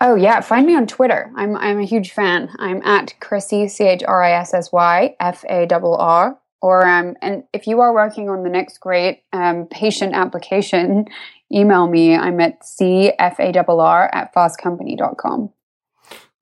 Oh 0.00 0.14
yeah, 0.14 0.40
find 0.40 0.66
me 0.66 0.74
on 0.74 0.86
Twitter. 0.86 1.30
I'm 1.36 1.56
I'm 1.56 1.78
a 1.78 1.84
huge 1.84 2.12
fan. 2.12 2.48
I'm 2.58 2.82
at 2.82 3.14
Chrissy 3.20 3.68
C 3.68 3.84
H 3.84 4.02
R 4.06 4.22
I 4.22 4.32
S 4.32 4.54
S 4.54 4.72
Y 4.72 5.14
F 5.20 5.44
A 5.48 5.66
R 5.70 5.96
R. 5.98 6.38
Or 6.62 6.86
um, 6.86 7.16
and 7.22 7.44
if 7.52 7.66
you 7.66 7.80
are 7.80 7.92
working 7.92 8.28
on 8.28 8.42
the 8.42 8.50
next 8.50 8.78
great 8.78 9.22
um, 9.32 9.66
patient 9.70 10.14
application, 10.14 11.06
email 11.52 11.86
me. 11.86 12.14
I'm 12.14 12.40
at 12.40 12.62
cfarr 12.62 14.08
at 14.12 14.34
fastcompany.com. 14.34 15.50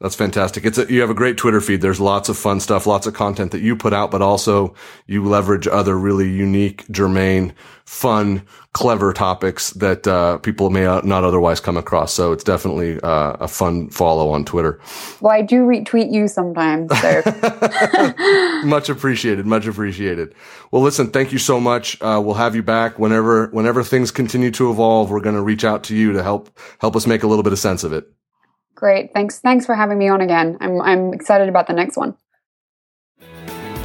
That's 0.00 0.14
fantastic. 0.14 0.64
It's 0.64 0.78
a, 0.78 0.90
you 0.92 1.00
have 1.00 1.10
a 1.10 1.14
great 1.14 1.36
Twitter 1.36 1.60
feed. 1.60 1.80
There's 1.80 1.98
lots 1.98 2.28
of 2.28 2.38
fun 2.38 2.60
stuff, 2.60 2.86
lots 2.86 3.08
of 3.08 3.14
content 3.14 3.50
that 3.50 3.62
you 3.62 3.74
put 3.74 3.92
out, 3.92 4.12
but 4.12 4.22
also 4.22 4.74
you 5.08 5.24
leverage 5.24 5.66
other 5.66 5.98
really 5.98 6.30
unique, 6.30 6.88
germane, 6.88 7.52
fun, 7.84 8.46
clever 8.74 9.12
topics 9.12 9.70
that 9.70 10.06
uh, 10.06 10.38
people 10.38 10.70
may 10.70 10.84
not 10.84 11.24
otherwise 11.24 11.58
come 11.58 11.76
across. 11.76 12.12
So 12.12 12.30
it's 12.30 12.44
definitely 12.44 13.00
uh, 13.00 13.38
a 13.40 13.48
fun 13.48 13.90
follow 13.90 14.30
on 14.30 14.44
Twitter. 14.44 14.80
Well, 15.20 15.32
I 15.32 15.42
do 15.42 15.66
retweet 15.66 16.12
you 16.12 16.28
sometimes. 16.28 16.96
So. 17.00 17.22
much 18.64 18.88
appreciated. 18.88 19.46
Much 19.46 19.66
appreciated. 19.66 20.32
Well, 20.70 20.82
listen, 20.82 21.08
thank 21.08 21.32
you 21.32 21.38
so 21.38 21.58
much. 21.58 22.00
Uh, 22.00 22.22
we'll 22.24 22.34
have 22.34 22.54
you 22.54 22.62
back 22.62 23.00
whenever 23.00 23.48
whenever 23.48 23.82
things 23.82 24.12
continue 24.12 24.52
to 24.52 24.70
evolve. 24.70 25.10
We're 25.10 25.20
going 25.20 25.34
to 25.34 25.42
reach 25.42 25.64
out 25.64 25.82
to 25.84 25.96
you 25.96 26.12
to 26.12 26.22
help 26.22 26.56
help 26.78 26.94
us 26.94 27.04
make 27.04 27.24
a 27.24 27.26
little 27.26 27.42
bit 27.42 27.52
of 27.52 27.58
sense 27.58 27.82
of 27.82 27.92
it. 27.92 28.08
Great. 28.78 29.12
Thanks. 29.12 29.40
Thanks 29.40 29.66
for 29.66 29.74
having 29.74 29.98
me 29.98 30.06
on 30.06 30.20
again. 30.20 30.56
I'm, 30.60 30.80
I'm 30.80 31.12
excited 31.12 31.48
about 31.48 31.66
the 31.66 31.72
next 31.72 31.96
one. 31.96 32.14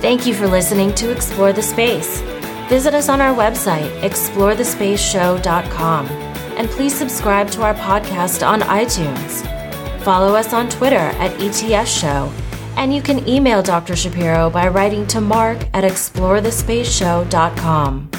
Thank 0.04 0.28
you 0.28 0.36
for 0.36 0.46
listening 0.46 0.94
to 0.96 1.12
Explore 1.12 1.52
the 1.52 1.64
Space. 1.64 2.22
Visit 2.70 2.94
us 2.94 3.10
on 3.10 3.20
our 3.20 3.36
website, 3.36 3.90
explorethespaceshow.com, 4.02 6.06
and 6.06 6.70
please 6.70 6.94
subscribe 6.94 7.50
to 7.52 7.64
our 7.64 7.74
podcast 7.74 8.48
on 8.48 8.62
iTunes. 8.62 9.42
Follow 10.04 10.36
us 10.36 10.54
on 10.54 10.70
Twitter 10.70 10.96
at 10.96 11.32
ETS 11.42 11.90
Show 11.90 12.32
And 12.76 12.94
you 12.94 13.02
can 13.02 13.28
email 13.28 13.64
Dr. 13.64 13.96
Shapiro 13.96 14.52
by 14.52 14.68
writing 14.68 15.08
to 15.08 15.22
mark 15.22 15.58
at 15.74 15.84
explorethespaceshow.com. 15.84 18.10